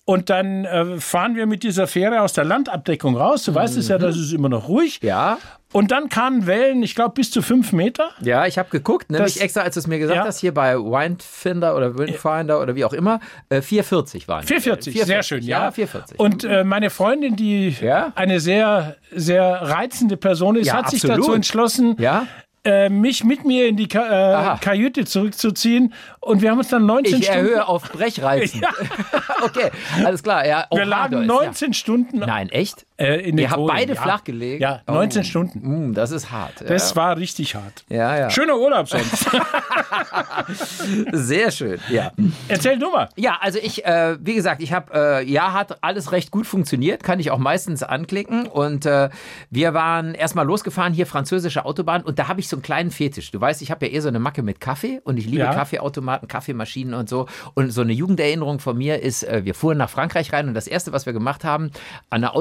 und 0.05 0.31
dann 0.31 0.65
äh, 0.65 1.01
fahren 1.01 1.37
wir 1.37 1.47
mit 1.47 1.63
dieser 1.63 1.87
Fähre 1.87 2.23
aus 2.23 2.33
der 2.33 2.45
Landabdeckung 2.45 3.17
raus. 3.17 3.45
Du 3.45 3.55
weißt 3.55 3.77
es 3.77 3.89
ja, 3.89 3.99
das 3.99 4.17
ist 4.17 4.33
immer 4.33 4.49
noch 4.49 4.69
ruhig. 4.69 5.01
Mhm. 5.03 5.09
ja, 5.09 5.39
Und 5.73 5.91
dann 5.91 6.09
kamen 6.09 6.47
Wellen, 6.47 6.83
ich 6.83 6.95
glaube, 6.95 7.15
bis 7.15 7.31
zu 7.31 7.43
fünf 7.43 7.73
Meter. 7.73 8.11
ja, 8.23 8.47
ich 8.47 8.57
habe 8.57 8.71
geguckt, 8.71 9.11
nämlich 9.11 9.35
Das- 9.35 9.43
extra, 9.43 9.61
als 9.63 9.75
du 9.75 9.81
es 9.81 9.87
mir 9.87 9.99
gesagt 9.99 10.17
Ja. 10.17 10.25
hast, 10.25 10.39
hier 10.41 10.55
bei 10.55 10.77
Windfinder 10.77 11.77
oder 11.77 11.99
Windfinder 11.99 12.61
oder 12.63 12.77
wie 12.77 12.85
auch 12.85 12.93
immer, 12.93 13.21
äh, 13.49 13.61
440 13.61 14.29
waren. 14.29 14.43
die. 14.43 14.47
440, 14.47 15.05
sehr 15.05 15.23
schön, 15.23 15.43
ja. 15.43 15.65
Ja, 15.65 15.71
440. 15.73 16.19
Und 16.21 16.45
äh, 16.45 16.63
meine 16.65 16.89
Freundin, 16.91 17.37
die 17.37 17.71
Ja? 17.81 18.13
eine 18.15 18.39
sehr, 18.41 18.97
sehr 19.15 19.45
reizende 19.45 20.17
Person 20.17 20.57
ist, 20.57 20.69
Ja, 20.69 20.75
hat 20.77 20.91
sich 20.91 21.03
absolut. 21.03 21.25
dazu 21.25 21.33
entschlossen, 21.35 21.97
ja? 21.99 22.27
äh, 22.65 22.89
mich 22.89 23.23
mit 23.25 23.45
mir 23.45 23.67
in 23.67 23.77
die 23.77 23.89
Ka 23.89 24.55
äh, 24.55 24.59
Kajüte 24.59 25.05
zurückzuziehen. 25.05 25.93
Und 26.21 26.43
wir 26.43 26.51
haben 26.53 26.59
uns 26.59 26.69
dann 26.69 26.87
19 26.87 27.19
Ich 27.21 27.27
Stunden. 27.27 27.45
erhöhe 27.47 27.69
auf 27.69 27.83
Brechreizen. 27.93 28.63
okay, 29.45 29.71
alles 30.05 30.23
klar. 30.23 30.47
Ja, 30.47 30.67
wir 30.73 30.85
lagen 30.85 31.17
hart, 31.17 31.27
19 31.27 31.75
Stunden 31.75 32.21
Ja. 32.21 32.27
Nein, 32.27 32.49
echt? 32.51 32.86
Äh, 32.99 33.29
in 33.29 33.37
Ihr 33.39 33.51
habt 33.51 33.67
beide 33.67 33.95
ja. 33.95 34.01
flach 34.01 34.25
gelegt? 34.25 34.61
Ja, 34.63 34.81
19 34.87 35.21
Oh. 35.21 35.25
Stunden. 35.25 35.89
Mm, 35.91 35.95
das 35.95 36.11
ist 36.11 36.31
hart. 36.31 36.65
Das 36.67 36.91
ja. 36.91 36.97
war 36.97 37.17
richtig 37.17 37.55
hart. 37.55 37.85
ja, 37.89 38.17
ja. 38.19 38.31
Schöner 38.31 38.57
Urlaub 38.57 38.89
sonst. 38.89 39.29
Sehr 41.13 41.51
schön. 41.51 41.79
Ja. 41.91 42.13
Erzähl 42.49 42.79
du 42.79 42.91
mal. 42.91 43.09
Ja, 43.17 43.39
also 43.41 43.59
ich, 43.63 43.85
äh, 43.85 44.17
wie 44.21 44.35
gesagt, 44.35 44.63
ich 44.63 44.73
habe, 44.73 44.93
äh, 44.95 45.25
ja, 45.31 45.53
hat 45.53 45.83
alles 45.83 46.13
recht 46.13 46.31
gut 46.31 46.47
funktioniert, 46.47 47.03
kann 47.03 47.21
ich 47.21 47.31
auch 47.31 47.39
meistens 47.39 47.83
anklicken. 47.83 48.47
Und 48.47 48.87
äh, 48.87 49.11
wir 49.51 49.75
waren 49.75 50.15
erstmal 50.15 50.47
losgefahren, 50.47 50.93
hier 50.93 51.07
französische 51.07 51.65
Autobahn, 51.65 52.03
und 52.03 52.19
da 52.19 52.29
habe 52.29 52.41
ich 52.41 52.49
so 52.49 52.57
einen 52.57 52.63
kleinen 52.63 52.91
Fetisch. 52.91 53.31
Du 53.31 53.41
weißt, 53.41 53.63
ich 53.63 53.71
habe 53.71 53.87
ja 53.87 53.93
eher 53.93 54.03
so 54.03 54.09
eine 54.09 54.19
Macke 54.19 54.43
mit 54.43 54.61
Kaffee 54.61 55.01
und 55.05 55.17
ich 55.19 55.27
liebe 55.27 55.39
Ja. 55.45 55.55
Kaffeeautomaten, 55.55 56.29
Kaffeemaschinen 56.29 56.95
und 56.95 57.09
so. 57.09 57.27
Und 57.55 57.71
so 57.71 57.81
eine 57.83 57.93
Jugenderinnerung 57.93 58.59
von 58.61 58.77
mir 58.77 59.03
ist, 59.03 59.23
äh, 59.25 59.45
wir 59.45 59.55
fuhren 59.55 59.79
nach 59.79 59.91
Frankreich 59.91 60.33
rein 60.33 60.49
und 60.49 60.55
das 60.55 60.67
erste, 60.67 60.93
was 60.93 61.07
wir 61.07 61.13
gemacht 61.13 61.45
haben, 61.45 61.71
an 62.11 62.21
der 62.21 62.35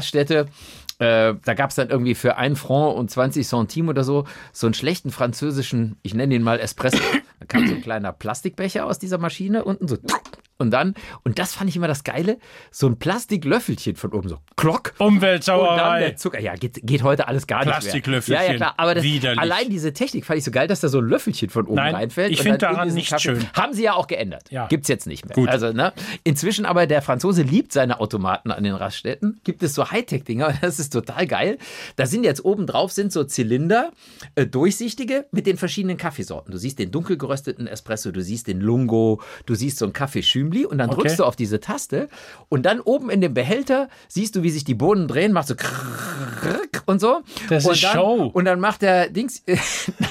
Autobahnraststätte, 0.00 0.46
äh, 0.98 1.34
da 1.44 1.54
gab 1.54 1.70
es 1.70 1.76
dann 1.76 1.88
irgendwie 1.88 2.14
für 2.14 2.36
1 2.36 2.58
Franc 2.58 2.96
und 2.96 3.10
20 3.10 3.46
Centime 3.46 3.90
oder 3.90 4.04
so, 4.04 4.24
so 4.52 4.66
einen 4.66 4.74
schlechten 4.74 5.10
französischen, 5.10 5.96
ich 6.02 6.14
nenne 6.14 6.34
ihn 6.34 6.42
mal 6.42 6.58
Espresso. 6.60 6.98
Da 7.38 7.46
kam 7.46 7.66
so 7.66 7.74
ein 7.74 7.80
kleiner 7.80 8.12
Plastikbecher 8.12 8.84
aus 8.84 8.98
dieser 8.98 9.16
Maschine, 9.16 9.64
unten 9.64 9.88
so. 9.88 9.96
Und 10.60 10.70
dann, 10.70 10.94
und 11.24 11.38
das 11.38 11.54
fand 11.54 11.70
ich 11.70 11.76
immer 11.76 11.88
das 11.88 12.04
Geile, 12.04 12.38
so 12.70 12.86
ein 12.86 12.98
Plastiklöffelchen 12.98 13.96
von 13.96 14.12
oben, 14.12 14.28
so 14.28 14.38
Klock. 14.56 14.92
Und 14.98 15.20
dann 15.22 16.00
der 16.00 16.16
Zucker. 16.16 16.38
Ja, 16.40 16.54
geht, 16.54 16.80
geht 16.82 17.02
heute 17.02 17.26
alles 17.28 17.46
gar 17.46 17.60
nicht 17.60 17.66
mehr. 17.68 17.78
Plastiklöffelchen. 17.80 18.44
Ja, 18.44 18.50
ja, 18.52 18.56
klar. 18.56 18.74
Aber 18.76 18.94
das, 18.94 19.04
allein 19.38 19.70
diese 19.70 19.92
Technik 19.92 20.26
fand 20.26 20.38
ich 20.38 20.44
so 20.44 20.50
geil, 20.50 20.68
dass 20.68 20.80
da 20.80 20.88
so 20.88 20.98
ein 20.98 21.06
Löffelchen 21.06 21.48
von 21.48 21.66
oben 21.66 21.76
Nein, 21.76 21.94
reinfällt. 21.94 22.30
ich 22.32 22.42
finde 22.42 22.58
daran 22.58 22.92
nicht 22.92 23.08
Kaffee- 23.10 23.36
schön. 23.36 23.46
Haben 23.54 23.72
sie 23.72 23.84
ja 23.84 23.94
auch 23.94 24.06
geändert. 24.06 24.50
Ja. 24.50 24.66
Gibt's 24.66 24.88
jetzt 24.88 25.06
nicht 25.06 25.24
mehr. 25.24 25.34
Gut. 25.34 25.48
Also, 25.48 25.72
ne? 25.72 25.92
Inzwischen 26.24 26.66
aber 26.66 26.86
der 26.86 27.00
Franzose 27.00 27.42
liebt 27.42 27.72
seine 27.72 27.98
Automaten 28.00 28.50
an 28.50 28.62
den 28.62 28.74
Raststätten. 28.74 29.40
Gibt 29.44 29.62
es 29.62 29.74
so 29.74 29.90
Hightech-Dinger. 29.90 30.54
Das 30.60 30.78
ist 30.78 30.92
total 30.92 31.26
geil. 31.26 31.58
Da 31.96 32.06
sind 32.06 32.22
jetzt 32.22 32.44
oben 32.44 32.66
drauf 32.66 32.92
sind 32.92 33.12
so 33.12 33.24
Zylinder, 33.24 33.92
äh, 34.34 34.46
durchsichtige, 34.46 35.26
mit 35.32 35.46
den 35.46 35.56
verschiedenen 35.56 35.96
Kaffeesorten. 35.96 36.52
Du 36.52 36.58
siehst 36.58 36.78
den 36.78 36.90
dunkel 36.90 37.16
gerösteten 37.16 37.66
Espresso, 37.66 38.10
du 38.12 38.20
siehst 38.22 38.46
den 38.46 38.60
Lungo, 38.60 39.20
du 39.46 39.54
siehst 39.54 39.78
so 39.78 39.86
einen 39.86 39.92
Kaffee 39.94 40.22
Schümli 40.50 40.66
und 40.66 40.78
dann 40.78 40.90
Okay. 40.90 41.02
drückst 41.02 41.18
du 41.20 41.24
auf 41.24 41.36
diese 41.36 41.60
Taste 41.60 42.08
und 42.48 42.66
dann 42.66 42.80
oben 42.80 43.10
in 43.10 43.20
dem 43.20 43.34
Behälter 43.34 43.88
siehst 44.08 44.34
du, 44.36 44.42
wie 44.42 44.50
sich 44.50 44.64
die 44.64 44.74
Bohnen 44.74 45.06
drehen, 45.08 45.32
macht 45.32 45.48
so 45.48 45.54
krrrk 45.54 46.82
und 46.86 47.00
so. 47.00 47.20
Das 47.48 47.64
und 47.66 47.72
ist 47.74 47.84
dann, 47.84 47.92
Show. 47.94 48.30
Und 48.32 48.44
dann 48.44 48.60
macht 48.60 48.82
der 48.82 49.08
Dings, 49.10 49.42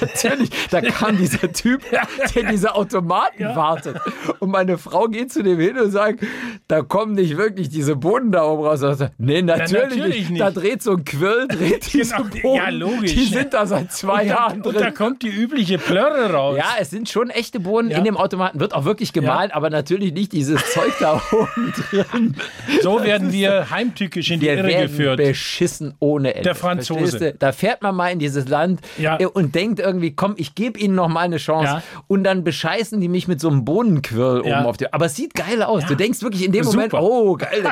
natürlich, 0.00 0.50
da 0.70 0.80
kam 0.80 1.16
dieser 1.18 1.52
Typ, 1.52 1.82
der 1.90 2.42
diese 2.50 2.74
Automaten 2.74 3.44
wartet. 3.54 3.96
Und 4.38 4.50
meine 4.50 4.78
Frau 4.78 5.06
geht 5.08 5.32
zu 5.32 5.42
dem 5.42 5.58
hin 5.60 5.78
und 5.78 5.90
sagt, 5.90 6.20
da 6.68 6.82
kommen 6.82 7.14
nicht 7.14 7.36
wirklich 7.36 7.68
diese 7.68 7.96
Bohnen 7.96 8.32
da 8.32 8.44
oben 8.44 8.64
raus. 8.64 8.80
Sagt, 8.80 9.12
nee, 9.18 9.42
natürlich, 9.42 9.98
natürlich 9.98 10.30
nicht. 10.30 10.40
Da 10.40 10.50
dreht 10.50 10.82
so 10.82 10.92
ein 10.92 11.04
Quirl, 11.04 11.48
dreht 11.48 11.92
diese 11.92 12.14
Genau, 12.16 12.28
Bohnen. 12.42 12.56
ja, 12.56 12.68
logisch. 12.70 13.14
Die 13.14 13.24
sind 13.24 13.52
da 13.54 13.66
seit 13.66 13.92
zwei 13.92 14.22
Und 14.22 14.28
da, 14.28 14.34
Jahren 14.34 14.62
und 14.62 14.74
da 14.74 14.80
drin. 14.80 14.94
kommt 14.94 15.22
die 15.22 15.28
übliche 15.28 15.78
Plörre 15.78 16.32
raus. 16.32 16.56
Ja, 16.58 16.64
es 16.78 16.90
sind 16.90 17.08
schon 17.08 17.30
echte 17.30 17.60
Bohnen 17.60 17.90
Ja. 17.90 17.98
in 17.98 18.04
dem 18.04 18.16
Automaten, 18.16 18.58
wird 18.60 18.74
auch 18.74 18.84
wirklich 18.84 19.12
gemahlen, 19.12 19.50
aber 19.50 19.70
natürlich 19.70 20.12
nicht 20.12 20.29
dieses 20.32 20.60
Zeug 20.72 20.92
da 21.00 21.20
oben 21.32 21.72
drin. 21.90 22.36
So 22.82 23.02
werden 23.02 23.32
wir 23.32 23.70
heimtückisch 23.70 24.30
in 24.30 24.40
die 24.40 24.46
Wir 24.46 24.54
Irre 24.58 24.68
werden 24.68 24.82
geführt. 24.90 25.16
beschissen 25.18 25.94
ohne 25.98 26.32
Ende. 26.34 26.44
Der 26.44 26.54
Franzose. 26.54 27.34
Da 27.38 27.52
fährt 27.52 27.82
man 27.82 27.94
mal 27.94 28.08
in 28.08 28.18
dieses 28.18 28.48
Land 28.48 28.80
Ja. 28.98 29.18
äh, 29.20 29.26
und 29.26 29.54
denkt 29.54 29.80
irgendwie, 29.80 30.12
komm, 30.14 30.34
ich 30.36 30.54
gebe 30.54 30.78
ihnen 30.78 30.94
noch 30.94 31.08
mal 31.08 31.20
eine 31.20 31.36
Chance. 31.38 31.66
Ja. 31.74 31.82
Und 32.08 32.24
dann 32.24 32.44
bescheißen 32.44 33.00
die 33.00 33.08
mich 33.08 33.28
mit 33.28 33.40
so 33.40 33.48
einem 33.48 33.64
Bohnenquirl 33.64 34.46
Ja. 34.46 34.58
oben 34.58 34.66
auf 34.66 34.76
dir. 34.76 34.92
Aber 34.94 35.06
es 35.06 35.16
sieht 35.16 35.34
geil 35.34 35.62
aus. 35.62 35.84
Du 35.86 35.94
denkst 35.94 36.22
wirklich 36.22 36.44
in 36.44 36.52
dem 36.52 36.64
Moment, 36.64 36.92
Super. 36.92 37.02
oh, 37.02 37.36
geil. 37.36 37.64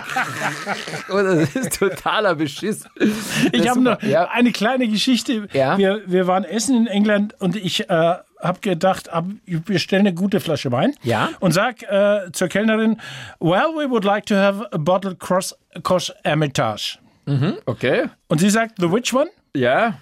Und 1.08 1.24
das 1.24 1.56
ist 1.56 1.78
totaler 1.78 2.34
Beschiss. 2.34 2.84
Ich 3.52 3.68
habe 3.68 3.80
noch 3.80 3.98
eine 4.00 4.52
kleine 4.52 4.88
Geschichte. 4.88 5.48
Wir, 5.52 6.02
wir 6.06 6.26
waren 6.26 6.44
essen 6.44 6.76
in 6.76 6.86
England 6.86 7.34
und 7.38 7.56
ich 7.56 7.88
äh, 7.88 8.14
habe 8.40 8.60
gedacht, 8.60 9.08
ab, 9.08 9.24
wir 9.46 9.78
stellen 9.78 10.06
eine 10.06 10.14
gute 10.14 10.40
Flasche 10.40 10.70
Wein. 10.72 10.94
Ja. 11.02 11.30
Und 11.40 11.52
sag 11.52 11.82
äh, 11.82 12.30
zur 12.32 12.48
Kellnerin, 12.48 13.00
well, 13.40 13.74
we 13.74 13.88
would 13.88 14.04
like 14.04 14.26
to 14.26 14.34
have 14.34 14.66
a 14.72 14.78
bottle 14.78 15.14
cross, 15.14 15.56
cross 15.82 16.12
Hermitage. 16.24 16.98
Okay. 17.66 18.08
Und 18.28 18.38
sie 18.38 18.50
sagt, 18.50 18.76
the 18.78 18.90
which 18.90 19.12
one? 19.12 19.28
Ja. 19.54 19.98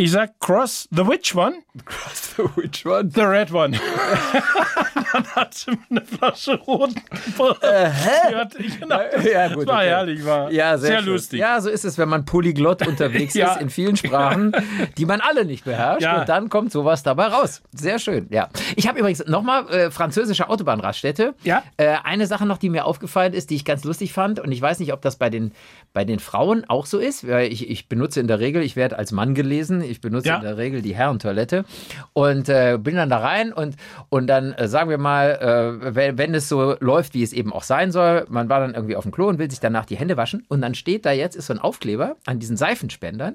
Ich 0.00 0.12
sag, 0.12 0.38
cross 0.38 0.86
the 0.92 1.04
which 1.04 1.34
one? 1.34 1.54
Cross 1.84 2.34
the 2.36 2.44
which 2.54 2.86
one? 2.86 3.10
The 3.12 3.22
red 3.22 3.50
one. 3.52 3.76
Dann 5.12 5.26
hat 5.34 5.54
sie 5.54 5.72
eine 5.90 6.02
Flasche 6.02 6.54
roten 6.56 6.94
gebracht. 7.10 7.58
Sie 7.62 8.34
hat, 8.36 8.54
genau, 8.78 9.00
Ja, 9.24 9.48
gut, 9.48 9.62
das 9.62 9.66
war 9.66 9.78
okay. 9.78 9.88
herrlich, 9.88 10.24
war 10.24 10.52
Ja, 10.52 10.78
sehr, 10.78 10.90
sehr, 10.90 11.02
lustig. 11.02 11.40
Ja, 11.40 11.60
so 11.60 11.68
ist 11.68 11.84
es, 11.84 11.98
wenn 11.98 12.08
man 12.08 12.24
polyglott 12.24 12.86
unterwegs 12.86 13.34
Ja. 13.38 13.54
ist 13.54 13.60
in 13.62 13.70
vielen 13.70 13.96
Sprachen, 13.96 14.52
die 14.98 15.04
man 15.04 15.20
alle 15.20 15.44
nicht 15.44 15.64
beherrscht. 15.64 16.02
Ja. 16.02 16.20
Und 16.20 16.28
dann 16.28 16.48
kommt 16.48 16.70
sowas 16.70 17.02
dabei 17.02 17.26
raus. 17.26 17.62
Sehr 17.74 17.98
schön, 17.98 18.28
ja. 18.30 18.50
Ich 18.76 18.86
habe 18.86 19.00
übrigens 19.00 19.24
nochmal 19.26 19.68
äh, 19.70 19.90
französische 19.90 20.48
Autobahnraststätte. 20.48 21.34
Ja. 21.42 21.64
Äh, 21.76 21.96
eine 22.04 22.28
Sache 22.28 22.46
noch, 22.46 22.58
die 22.58 22.70
mir 22.70 22.84
aufgefallen 22.84 23.32
ist, 23.32 23.50
die 23.50 23.56
ich 23.56 23.64
ganz 23.64 23.82
lustig 23.82 24.12
fand. 24.12 24.38
Und 24.38 24.52
ich 24.52 24.62
weiß 24.62 24.78
nicht, 24.78 24.92
ob 24.92 25.02
das 25.02 25.16
bei 25.16 25.28
den, 25.30 25.50
bei 25.92 26.04
den 26.04 26.20
Frauen 26.20 26.64
auch 26.68 26.86
so 26.86 26.98
ist. 26.98 27.26
Weil 27.26 27.52
ich, 27.52 27.68
ich 27.68 27.88
benutze 27.88 28.20
in 28.20 28.28
der 28.28 28.38
Regel, 28.38 28.62
ich 28.62 28.76
werde 28.76 28.96
als 28.96 29.10
Mann 29.10 29.34
gelesen, 29.34 29.82
ich 29.88 30.00
benutze 30.00 30.28
Ja. 30.28 30.36
in 30.36 30.42
der 30.42 30.56
Regel 30.56 30.82
die 30.82 30.94
Herrentoilette 30.94 31.64
und 32.12 32.48
äh, 32.48 32.78
bin 32.80 32.96
dann 32.96 33.10
da 33.10 33.18
rein 33.18 33.52
und, 33.52 33.76
und 34.08 34.26
dann 34.26 34.52
äh, 34.52 34.68
sagen 34.68 34.90
wir 34.90 34.98
mal, 34.98 35.78
äh, 35.82 35.94
wenn, 35.94 36.18
wenn 36.18 36.34
es 36.34 36.48
so 36.48 36.76
läuft, 36.80 37.14
wie 37.14 37.22
es 37.22 37.32
eben 37.32 37.52
auch 37.52 37.62
sein 37.62 37.92
soll, 37.92 38.26
man 38.28 38.48
war 38.48 38.60
dann 38.60 38.74
irgendwie 38.74 38.96
auf 38.96 39.02
dem 39.04 39.12
Klo 39.12 39.28
und 39.28 39.38
will 39.38 39.50
sich 39.50 39.60
danach 39.60 39.86
die 39.86 39.96
Hände 39.96 40.16
waschen 40.16 40.44
und 40.48 40.60
dann 40.60 40.74
steht 40.74 41.06
da 41.06 41.12
jetzt, 41.12 41.34
ist 41.36 41.46
so 41.46 41.52
ein 41.54 41.58
Aufkleber 41.58 42.16
an 42.26 42.38
diesen 42.38 42.56
Seifenspendern 42.56 43.34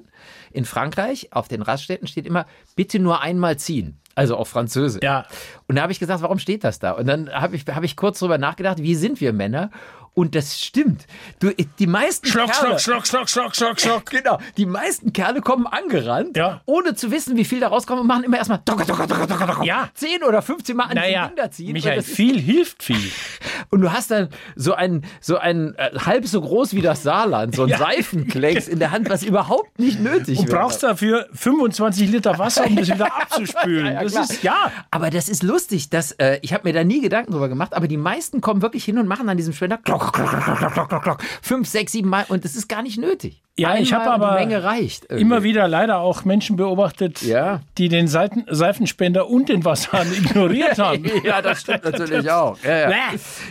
in 0.54 0.64
Frankreich, 0.64 1.28
auf 1.32 1.48
den 1.48 1.62
Raststätten 1.62 2.06
steht 2.08 2.26
immer, 2.26 2.46
bitte 2.76 2.98
nur 2.98 3.20
einmal 3.20 3.58
ziehen. 3.58 3.98
Also 4.14 4.36
auf 4.36 4.48
Französisch. 4.48 5.02
Ja. 5.02 5.26
Und 5.66 5.74
da 5.76 5.82
habe 5.82 5.92
ich 5.92 5.98
gesagt, 5.98 6.22
warum 6.22 6.38
steht 6.38 6.62
das 6.62 6.78
da? 6.78 6.92
Und 6.92 7.06
dann 7.06 7.28
habe 7.30 7.56
ich, 7.56 7.64
hab 7.66 7.82
ich 7.82 7.96
kurz 7.96 8.20
drüber 8.20 8.38
nachgedacht, 8.38 8.78
wie 8.78 8.94
sind 8.94 9.20
wir 9.20 9.32
Männer? 9.32 9.70
Und 10.16 10.36
das 10.36 10.60
stimmt. 10.60 11.08
Du, 11.40 11.50
die 11.80 11.88
meisten 11.88 12.28
Schlock, 12.28 12.52
Kerle, 12.52 12.78
schlock, 12.78 13.04
schlock, 13.04 13.28
schlock, 13.28 13.54
schlock, 13.56 13.56
schlock, 13.56 13.80
schlock. 13.80 14.10
Genau, 14.10 14.38
die 14.56 14.64
meisten 14.64 15.12
Kerle 15.12 15.40
kommen 15.40 15.66
angerannt, 15.66 16.36
Ja. 16.36 16.60
ohne 16.66 16.94
zu 16.94 17.10
wissen, 17.10 17.36
wie 17.36 17.44
viel 17.44 17.58
da 17.58 17.66
rauskommt 17.66 18.00
und 18.00 18.06
machen 18.06 18.22
immer 18.22 18.36
erstmal 18.36 18.60
docker, 18.64 18.84
docker, 18.84 19.08
docker, 19.08 19.26
docker, 19.26 19.46
docker. 19.48 19.64
Ja. 19.64 19.88
10 19.94 20.22
oder 20.22 20.40
15 20.40 20.76
Mal 20.76 20.84
an 20.84 20.94
Naja, 20.94 21.22
die 21.24 21.28
Kinder 21.34 21.50
ziehen. 21.50 21.72
Michael, 21.72 21.98
ist, 21.98 22.10
viel 22.10 22.40
hilft 22.40 22.84
viel. 22.84 23.10
und 23.70 23.80
du 23.80 23.92
hast 23.92 24.12
dann 24.12 24.28
so 24.54 24.74
ein, 24.74 25.04
so 25.20 25.36
ein 25.36 25.74
äh, 25.78 25.90
halb 25.98 26.28
so 26.28 26.40
groß 26.40 26.74
wie 26.74 26.80
das 26.80 27.02
Saarland, 27.02 27.56
so 27.56 27.64
ein 27.64 27.68
Ja. 27.74 27.78
Seifenklecks 27.78 28.68
in 28.68 28.78
der 28.78 28.92
Hand, 28.92 29.10
was 29.10 29.24
überhaupt 29.24 29.80
nicht 29.80 29.98
nötig 29.98 30.38
Und 30.38 30.43
wäre. 30.48 30.58
brauchst 30.58 30.82
dafür 30.82 31.26
25 31.32 32.10
Liter 32.10 32.38
Wasser, 32.38 32.66
um 32.66 32.76
das 32.76 32.88
wieder 32.88 33.06
abzuspülen. 33.20 33.86
Ja, 33.86 33.92
ja, 33.92 34.02
das 34.02 34.30
ist, 34.30 34.42
ja. 34.42 34.70
Aber 34.90 35.10
das 35.10 35.28
ist 35.28 35.42
lustig, 35.42 35.90
dass, 35.90 36.12
äh, 36.12 36.38
ich 36.42 36.52
habe 36.52 36.68
mir 36.68 36.72
da 36.72 36.84
nie 36.84 37.00
Gedanken 37.00 37.32
drüber 37.32 37.48
gemacht, 37.48 37.74
aber 37.74 37.88
die 37.88 37.96
meisten 37.96 38.40
kommen 38.40 38.62
wirklich 38.62 38.84
hin 38.84 38.98
und 38.98 39.06
machen 39.06 39.28
an 39.28 39.36
diesem 39.36 39.52
Spender 39.52 39.78
klock, 39.78 40.12
klock, 40.12 40.28
klock, 40.30 40.44
klock, 40.58 40.72
klock, 40.72 40.88
klock, 40.88 41.02
klock, 41.02 41.22
fünf, 41.42 41.68
sechs, 41.68 41.92
sieben 41.92 42.08
Mal 42.08 42.24
und 42.28 42.44
das 42.44 42.56
ist 42.56 42.68
gar 42.68 42.82
nicht 42.82 42.98
nötig. 42.98 43.40
Ja, 43.56 43.76
ich 43.76 43.94
Einmal 43.94 44.08
habe 44.10 44.22
und 44.24 44.28
aber 44.30 44.34
Menge 44.40 44.64
reicht. 44.64 45.04
irgendwie. 45.04 45.20
Immer 45.22 45.42
wieder 45.44 45.68
leider 45.68 45.98
auch 46.00 46.24
Menschen 46.24 46.56
beobachtet, 46.56 47.22
Ja. 47.22 47.60
die 47.78 47.88
den 47.88 48.08
Seiten, 48.08 48.44
Seifenspender 48.50 49.28
und 49.28 49.48
den 49.48 49.64
Wasserhahn 49.64 50.12
ignoriert 50.12 50.78
haben. 50.80 51.04
ja, 51.22 51.40
das 51.40 51.60
stimmt 51.60 51.84
natürlich 51.84 52.28
auch. 52.30 52.58
Ja, 52.64 52.78
ja. 52.90 52.90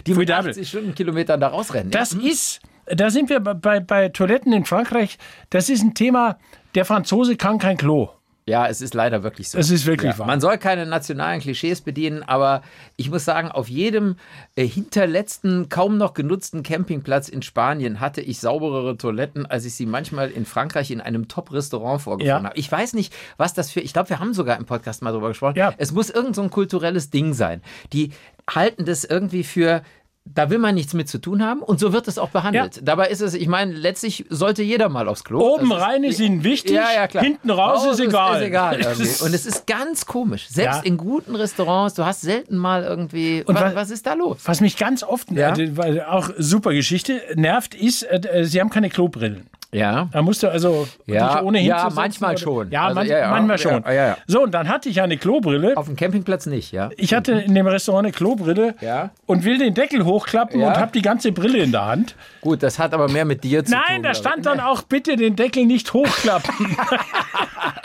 Die 0.06 0.14
mit 0.14 0.30
Formidabel. 0.30 0.52
80 0.52 0.68
Stundenkilometern 0.68 1.40
da 1.40 1.48
rausrennen. 1.48 1.90
Das 1.92 2.12
ist, 2.12 2.60
da 2.86 3.10
sind 3.10 3.30
wir 3.30 3.40
bei- 3.40 3.54
bei, 3.54 3.80
bei 3.80 4.10
Toiletten 4.10 4.52
in 4.52 4.66
Frankreich, 4.66 5.18
das 5.52 5.70
ist 5.70 5.82
ein 5.84 5.94
Thema, 5.94 6.38
der 6.76 6.86
Franzose 6.86 7.36
kann 7.38 7.58
kein 7.60 7.78
Klo. 7.78 8.10
Ja, 8.46 8.68
es 8.68 8.82
ist 8.82 8.94
leider 8.94 9.24
wirklich 9.24 9.50
so. 9.50 9.58
Es 9.58 9.70
ist 9.70 9.86
wirklich 9.86 10.12
ja. 10.12 10.20
wahr. 10.20 10.28
Man 10.28 10.42
soll 10.42 10.58
keine 10.58 10.86
nationalen 10.86 11.40
Klischees 11.40 11.80
bedienen, 11.80 12.24
aber 12.24 12.62
ich 12.98 13.10
muss 13.10 13.24
sagen, 13.24 13.50
auf 13.50 13.70
jedem 13.70 14.18
äh, 14.56 14.68
hinterletzten, 14.68 15.70
kaum 15.70 15.98
noch 15.98 16.14
genutzten 16.14 16.62
Campingplatz 16.62 17.30
in 17.30 17.42
Spanien 17.42 18.02
hatte 18.02 18.20
ich 18.20 18.40
sauberere 18.40 18.98
Toiletten, 18.98 19.46
als 19.46 19.64
ich 19.64 19.76
sie 19.76 19.86
manchmal 19.86 20.30
in 20.30 20.46
Frankreich 20.46 20.92
in 20.92 21.00
einem 21.00 21.30
Top-Restaurant 21.30 22.02
vorgefunden 22.02 22.44
Ja. 22.44 22.50
habe. 22.50 22.58
Ich 22.60 22.70
weiß 22.70 22.96
nicht, 22.96 23.14
was 23.38 23.54
das 23.54 23.72
für, 23.72 23.80
ich 23.80 23.94
glaube, 23.94 24.10
wir 24.10 24.20
haben 24.20 24.34
sogar 24.34 24.58
im 24.58 24.66
Podcast 24.66 25.02
mal 25.02 25.14
drüber 25.14 25.30
gesprochen. 25.30 25.56
Ja. 25.56 25.74
Es 25.78 25.94
muss 25.94 26.10
irgend 26.10 26.36
so 26.36 26.42
ein 26.42 26.50
kulturelles 26.50 27.10
Ding 27.12 27.34
sein. 27.34 27.62
Die 27.94 28.12
halten 28.50 28.84
das 28.84 29.06
irgendwie 29.06 29.46
für 29.46 29.84
da 30.26 30.50
will 30.50 30.58
man 30.58 30.74
nichts 30.74 30.94
mit 30.94 31.10
zu 31.10 31.20
tun 31.20 31.44
haben 31.44 31.62
und 31.62 31.80
so 31.80 31.92
wird 31.94 32.08
es 32.08 32.18
auch 32.18 32.30
behandelt. 32.30 32.78
Ja. 32.78 32.82
Dabei 32.84 33.10
ist 33.10 33.22
es, 33.22 33.34
ich 33.34 33.48
meine, 33.48 33.74
letztlich 33.74 34.26
sollte 34.30 34.64
jeder 34.64 34.88
mal 34.90 35.08
aufs 35.08 35.24
Klo. 35.24 35.40
Oben 35.56 35.70
Das 35.70 35.80
ist- 35.80 35.86
rein 35.86 36.04
ist 36.06 36.20
ihnen 36.20 36.44
wichtig, 36.44 36.72
ja, 36.76 36.94
ja, 36.96 37.08
klar. 37.08 37.24
hinten 37.24 37.50
raus 37.52 37.86
ist 37.86 38.00
egal. 38.00 38.42
Ist 38.42 38.48
egal 38.48 38.80
ist- 39.00 39.22
Und 39.22 39.34
es 39.34 39.46
ist 39.46 39.68
ganz 39.68 40.06
komisch. 40.06 40.48
Selbst 40.50 40.86
in 40.86 40.98
guten 40.98 41.36
Restaurants, 41.36 41.94
du 41.96 42.06
hast 42.06 42.22
selten 42.22 42.56
mal 42.58 42.84
irgendwie. 42.84 43.44
Und 43.46 43.56
was, 43.56 43.76
was- 43.76 43.92
ist 43.92 44.08
da 44.08 44.14
los? 44.14 44.38
Was 44.46 44.62
mich 44.62 44.78
ganz 44.78 45.04
oft, 45.04 45.30
äh, 45.32 46.02
auch 46.08 46.30
super 46.38 46.72
Geschichte, 46.74 47.22
nervt, 47.36 47.76
ist, 47.76 48.04
äh, 48.04 48.44
sie 48.46 48.60
haben 48.62 48.70
keine 48.70 48.90
Klobrillen. 48.90 49.48
Ja. 49.74 50.08
Da 50.12 50.22
musst 50.22 50.44
du 50.44 50.48
also 50.50 50.88
Ja, 51.06 51.34
dich 51.36 51.44
ohne 51.44 51.62
ja, 51.62 51.90
manchmal 51.94 52.32
oder- 52.32 52.38
schon. 52.40 52.72
Ja, 52.72 52.84
Also, 52.84 52.96
man, 52.96 53.08
ja, 53.08 53.18
ja, 53.20 53.30
manchmal 53.32 53.58
ja, 53.58 53.62
schon. 53.62 53.84
ja, 53.86 53.92
ja. 53.94 54.18
So, 54.28 54.44
und 54.44 54.52
dann 54.54 54.70
hatte 54.70 54.90
ich 54.90 55.02
eine 55.02 55.18
Klobrille. 55.18 55.76
Auf 55.76 55.88
dem 55.88 55.96
Campingplatz 55.96 56.46
nicht, 56.46 56.72
ja. 56.72 56.90
Ich 56.98 57.14
hatte 57.14 57.34
in 57.34 57.56
dem 57.56 57.68
Restaurant 57.68 58.06
eine 58.06 58.14
Klobrille 58.14 58.76
Ja. 58.82 59.10
und 59.26 59.44
will 59.44 59.58
den 59.58 59.74
Deckel 59.74 60.06
hochklappen 60.06 60.60
Ja. 60.62 60.68
und 60.70 60.78
habe 60.78 60.92
die 60.92 61.02
ganze 61.02 61.32
Brille 61.32 61.60
in 61.60 61.72
der 61.72 61.86
Hand. 61.86 62.16
Gut, 62.42 62.62
das 62.64 62.80
hat 62.80 62.94
aber 62.94 63.10
mehr 63.10 63.26
mit 63.26 63.44
dir 63.44 63.64
zu 63.66 63.72
tun. 63.74 63.82
Nein, 63.88 64.04
da 64.04 64.14
stand 64.14 64.46
dann 64.46 64.60
auch 64.60 64.84
bitte 64.84 65.16
den 65.16 65.36
Deckel 65.36 65.66
nicht 65.66 65.94
hochklappen. 65.94 66.54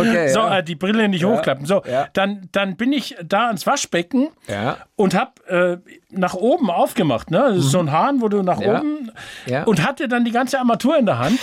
Okay, 0.00 0.28
So, 0.28 0.40
ja. 0.40 0.58
äh, 0.58 0.62
die 0.64 0.74
Brille 0.74 1.08
nicht 1.08 1.24
hochklappen. 1.24 1.66
So, 1.66 1.82
Ja. 1.90 2.08
dann, 2.12 2.48
dann 2.52 2.76
bin 2.76 2.92
ich 2.92 3.16
da 3.24 3.46
ans 3.48 3.66
Waschbecken 3.66 4.28
Ja. 4.48 4.76
und 4.96 5.14
habe 5.14 5.32
äh, 5.48 5.90
nach 6.10 6.34
oben 6.34 6.70
aufgemacht. 6.70 7.30
Ne? 7.30 7.38
Das 7.48 7.56
ist 7.58 7.70
so 7.70 7.78
ein 7.80 7.90
Hahn, 7.92 8.20
wo 8.20 8.28
du 8.28 8.42
nach 8.42 8.60
Ja. 8.60 8.78
oben 8.78 9.10
Ja. 9.46 9.64
und 9.64 9.86
hatte 9.86 10.08
dann 10.08 10.24
die 10.24 10.30
ganze 10.32 10.58
Armatur 10.58 10.96
in 10.98 11.06
der 11.06 11.18
Hand. 11.18 11.38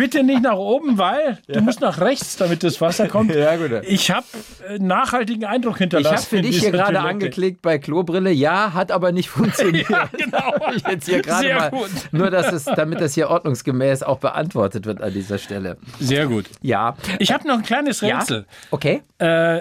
Bitte 0.00 0.22
nicht 0.22 0.42
nach 0.42 0.56
oben, 0.56 0.96
weil 0.96 1.36
du 1.46 1.60
musst 1.60 1.82
nach 1.82 2.00
rechts, 2.00 2.36
damit 2.38 2.64
das 2.64 2.80
Wasser 2.80 3.06
kommt. 3.06 3.34
Ja, 3.34 3.56
gut. 3.56 3.70
Ich 3.86 4.10
habe 4.10 4.24
äh, 4.66 4.78
nachhaltigen 4.78 5.44
Eindruck 5.44 5.74
Ich 5.74 5.80
hinterlassen. 5.80 6.16
habe 6.16 6.26
für 6.26 6.40
dich 6.40 6.60
hier 6.60 6.70
gerade 6.70 6.94
Toilette. 6.94 7.06
angeklickt 7.08 7.60
bei 7.60 7.78
Klobrille. 7.78 8.30
Ja, 8.30 8.72
hat 8.72 8.92
aber 8.92 9.12
nicht 9.12 9.28
funktioniert. 9.28 9.90
Ja, 9.90 10.08
genau. 10.16 10.54
Ich 10.74 10.82
jetzt 10.86 11.06
hier 11.06 11.20
gerade 11.20 11.42
Sehr 11.46 11.56
mal. 11.56 11.70
gut. 11.70 11.90
Nur, 12.12 12.30
dass 12.30 12.50
es, 12.50 12.64
damit 12.64 13.02
das 13.02 13.12
hier 13.14 13.28
ordnungsgemäß 13.28 14.02
auch 14.02 14.18
beantwortet 14.20 14.86
wird 14.86 15.02
an 15.02 15.12
dieser 15.12 15.36
Stelle. 15.36 15.76
Sehr 15.98 16.26
gut. 16.26 16.46
Ja. 16.62 16.96
Ich 17.18 17.30
habe 17.32 17.46
noch 17.46 17.56
ein 17.58 17.62
kleines 17.62 18.00
Ja. 18.00 18.20
Rätsel. 18.20 18.46
Okay. 18.70 19.02
Äh, 19.18 19.60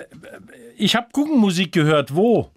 ich 0.77 0.95
habe 0.95 1.07
Guggenmusik 1.11 1.73
gehört. 1.73 2.15
Wo? 2.15 2.49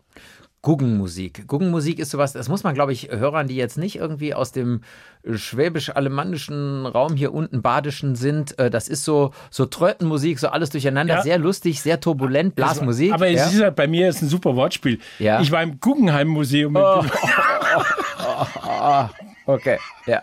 Guggenmusik. 0.62 1.48
Guggenmusik 1.48 1.98
ist 1.98 2.10
sowas, 2.10 2.32
das 2.32 2.48
muss 2.48 2.62
man, 2.62 2.74
glaube 2.74 2.92
ich, 2.92 3.10
Hörern, 3.10 3.48
die 3.48 3.56
jetzt 3.56 3.78
nicht 3.78 3.96
irgendwie 3.96 4.32
aus 4.32 4.52
dem 4.52 4.82
schwäbisch-alemannischen 5.28 6.86
Raum 6.86 7.16
hier 7.16 7.34
unten, 7.34 7.62
badischen 7.62 8.14
sind, 8.14 8.56
äh, 8.60 8.70
das 8.70 8.86
ist 8.86 9.04
so, 9.04 9.32
so 9.50 9.66
Trötenmusik, 9.66 10.38
so 10.38 10.48
alles 10.48 10.70
durcheinander, 10.70 11.16
Ja. 11.16 11.22
sehr 11.22 11.38
lustig, 11.38 11.82
sehr 11.82 11.98
turbulent, 11.98 12.54
Blasmusik. 12.54 13.12
Aber 13.12 13.26
es 13.28 13.58
ja. 13.58 13.66
ist 13.68 13.74
bei 13.76 13.88
mir 13.88 14.08
ist 14.08 14.22
ein 14.22 14.28
super 14.28 14.54
Wortspiel. 14.54 15.00
Ja. 15.18 15.40
Ich 15.40 15.50
war 15.50 15.62
im 15.64 15.80
Guggenheim-Museum. 15.80 16.76
in 16.76 16.82
Oh. 16.82 17.04
Okay, 19.44 19.78
ja. 20.06 20.22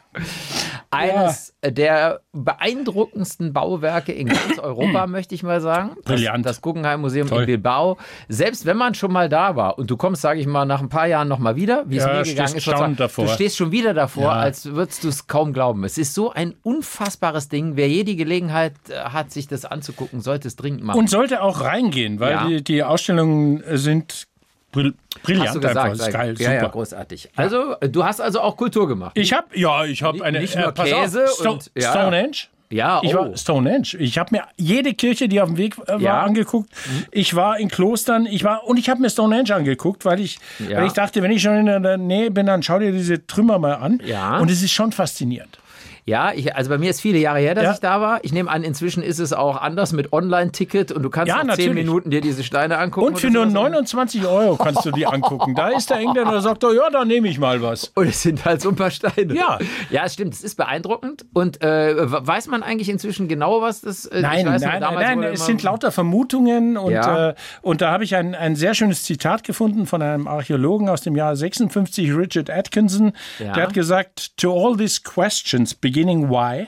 Eines 0.92 1.54
der 1.64 2.22
beeindruckendsten 2.34 3.54
Bauwerke 3.54 4.12
in 4.12 4.28
ganz 4.28 4.58
Europa, 4.62 5.08
möchte 5.08 5.36
ich 5.36 5.44
mal 5.44 5.62
sagen. 5.62 5.92
Das, 5.98 6.04
Brillant. 6.06 6.46
Das 6.46 6.62
Guggenheim 6.62 7.02
Museum 7.02 7.28
Toll. 7.28 7.42
in 7.42 7.46
Bilbao. 7.48 7.98
Selbst 8.28 8.66
wenn 8.66 8.78
man 8.78 8.94
schon 8.96 9.12
mal 9.12 9.30
da 9.30 9.56
war 9.56 9.78
und 9.78 9.90
du 9.92 9.98
kommst, 9.98 10.22
sage 10.22 10.40
ich 10.40 10.48
mal, 10.48 10.66
nach 10.66 10.82
ein 10.82 10.90
paar 10.90 11.08
Jahren 11.08 11.28
noch 11.28 11.40
mal 11.40 11.56
wieder, 11.56 11.84
wie 11.88 11.98
es 11.98 12.06
Ja, 12.06 12.14
mir 12.14 12.24
gegangen 12.24 12.56
ist, 12.56 12.64
sozusagen, 12.64 12.96
davor. 12.96 13.26
du 13.26 13.32
stehst 13.32 13.58
schon 13.58 13.72
wieder 13.72 13.94
davor, 13.94 14.24
Ja. 14.24 14.32
als 14.40 14.66
würdest 14.66 15.04
du 15.04 15.10
es 15.10 15.28
kaum 15.28 15.54
glauben. 15.54 15.84
Es 15.84 15.98
ist 15.98 16.14
so 16.14 16.32
ein 16.32 16.56
unfassbares 16.64 17.50
Ding. 17.50 17.76
Wer 17.76 17.88
je 17.88 18.04
die 18.04 18.16
Gelegenheit 18.16 18.74
äh, 18.90 18.96
hat, 18.96 19.32
sich 19.32 19.48
das 19.48 19.66
anzugucken, 19.66 20.22
sollte 20.22 20.48
es 20.48 20.56
dringend 20.56 20.84
machen. 20.84 20.98
Und 21.00 21.10
sollte 21.10 21.42
auch 21.42 21.62
reingehen, 21.62 22.20
weil 22.20 22.32
Ja. 22.32 22.48
die, 22.48 22.64
die 22.64 22.84
Ausstellungen 22.84 23.64
sind 23.78 24.28
brill 24.72 24.94
brillant 25.24 25.66
einfach. 25.66 25.90
Das 25.90 26.00
ist 26.08 26.12
geil, 26.14 26.36
ja, 26.38 26.46
super. 26.52 26.54
ja, 26.54 26.68
großartig. 26.68 27.30
Also, 27.36 27.76
äh, 27.80 27.90
du 27.90 28.04
hast 28.04 28.22
also 28.22 28.42
auch 28.42 28.56
Kultur 28.58 28.88
gemacht. 28.88 29.12
Ich 29.16 29.34
habe, 29.34 29.48
ja, 29.58 29.86
ich 29.86 30.02
habe 30.04 30.24
eine 30.24 30.40
nicht 30.40 30.56
nur 30.56 30.72
pass 30.72 30.90
Käse 30.90 31.26
auf, 31.26 31.30
Sto 31.32 31.52
und- 31.54 31.72
ja. 31.76 31.92
Stonehenge. 31.92 32.38
Ja, 32.72 33.02
Ich 33.04 33.16
oh. 33.16 33.22
war 33.22 33.36
Stonehenge. 33.36 33.96
Ich 33.98 34.20
habe 34.20 34.30
mir 34.36 34.44
jede 34.56 34.94
Kirche, 34.94 35.28
die 35.28 35.42
auf 35.42 35.50
dem 35.50 35.58
Weg 35.58 35.76
äh, 35.88 35.94
war, 35.94 36.00
Ja. 36.00 36.22
angeguckt. 36.22 36.70
Ich 37.12 37.36
war 37.36 37.60
in 37.60 37.68
Klostern. 37.68 38.28
Ich 38.28 38.44
war 38.44 38.64
und 38.66 38.78
ich 38.78 38.90
habe 38.92 39.02
mir 39.02 39.10
Stonehenge 39.10 39.56
angeguckt, 39.56 40.06
weil 40.06 40.20
ich, 40.20 40.38
Ja. 40.70 40.78
weil 40.78 40.86
ich 40.86 40.94
dachte, 40.94 41.24
wenn 41.24 41.32
ich 41.32 41.42
schon 41.42 41.68
in 41.68 41.82
der 41.82 41.98
Nähe 41.98 42.30
bin, 42.30 42.46
dann 42.46 42.62
schau 42.62 42.78
dir 42.78 42.92
diese 42.92 43.26
Trümmer 43.26 43.58
mal 43.58 43.74
an. 43.74 44.00
Ja. 44.06 44.38
Und 44.38 44.52
es 44.52 44.62
ist 44.62 44.72
schon 44.72 44.92
faszinierend. 44.92 45.58
Ja, 46.10 46.32
ich, 46.34 46.56
also 46.56 46.70
bei 46.70 46.78
mir 46.78 46.90
ist 46.90 47.02
viele 47.02 47.20
Jahre 47.20 47.40
her, 47.40 47.54
dass 47.56 47.64
Ja. 47.64 47.74
ich 47.74 47.80
da 47.80 48.02
war. 48.02 48.20
Ich 48.24 48.34
nehme 48.34 48.50
an, 48.50 48.64
inzwischen 48.64 49.04
ist 49.04 49.20
es 49.20 49.32
auch 49.32 49.62
anders 49.62 49.94
mit 49.94 50.12
Online-Ticket 50.12 50.92
und 50.92 51.04
du 51.04 51.10
kannst 51.10 51.28
Ja, 51.30 51.44
nach 51.44 51.56
zehn. 51.56 51.74
Minuten 51.74 52.10
dir 52.10 52.22
diese 52.22 52.44
Steine 52.44 52.78
angucken. 52.80 53.08
Und 53.08 53.20
für 53.20 53.30
nur 53.30 53.44
sowas. 53.44 53.54
29 53.54 54.26
Euro 54.26 54.56
kannst 54.56 54.84
du 54.86 54.92
die 54.92 55.06
angucken. 55.06 55.54
Da 55.56 55.70
ist 55.70 55.90
der 55.90 55.98
Engländer, 55.98 56.32
der 56.32 56.42
sagt, 56.42 56.64
oh, 56.64 56.74
ja, 56.74 56.90
da 56.90 57.06
nehme 57.06 57.28
ich 57.28 57.38
mal 57.40 57.62
was. 57.62 57.86
Und 57.96 58.08
es 58.08 58.22
sind 58.24 58.44
halt 58.44 58.62
so 58.62 58.70
ein 58.70 58.76
paar 58.76 58.92
Steine. 58.92 59.36
Ja. 59.36 59.60
Ja, 59.92 60.06
es 60.06 60.14
stimmt. 60.16 60.34
Es 60.34 60.42
ist 60.44 60.56
beeindruckend. 60.56 61.26
Und 61.34 61.62
äh, 61.64 61.94
weiß 61.98 62.48
man 62.48 62.64
eigentlich 62.64 62.90
inzwischen 62.90 63.28
genau, 63.28 63.62
was 63.62 63.82
das 63.82 64.06
äh, 64.08 64.22
Nein, 64.22 64.46
weiß 64.48 64.62
nein, 64.64 64.82
nein, 64.82 65.18
wurde 65.20 65.28
es 65.30 65.46
sind 65.46 65.62
lauter 65.64 65.92
Vermutungen 65.92 66.78
und, 66.78 66.92
Ja. 66.92 67.30
äh, 67.30 67.36
und 67.62 67.82
da 67.82 67.92
habe 67.92 68.04
ich 68.04 68.16
ein, 68.16 68.34
ein 68.36 68.56
sehr 68.56 68.74
schönes 68.74 69.04
Zitat 69.04 69.44
gefunden 69.44 69.86
von 69.86 70.02
einem 70.02 70.28
Archäologen 70.28 70.90
aus 70.90 71.02
dem 71.02 71.16
Jahr 71.16 71.36
56, 71.36 72.16
Richard 72.16 72.50
Atkinson. 72.50 73.14
Ja. 73.40 73.54
Der 73.54 73.64
hat 73.64 73.74
gesagt, 73.74 74.36
to 74.38 74.52
all 74.52 74.76
these 74.76 75.02
questions 75.04 75.74
beginning 76.00 76.30
why, 76.30 76.68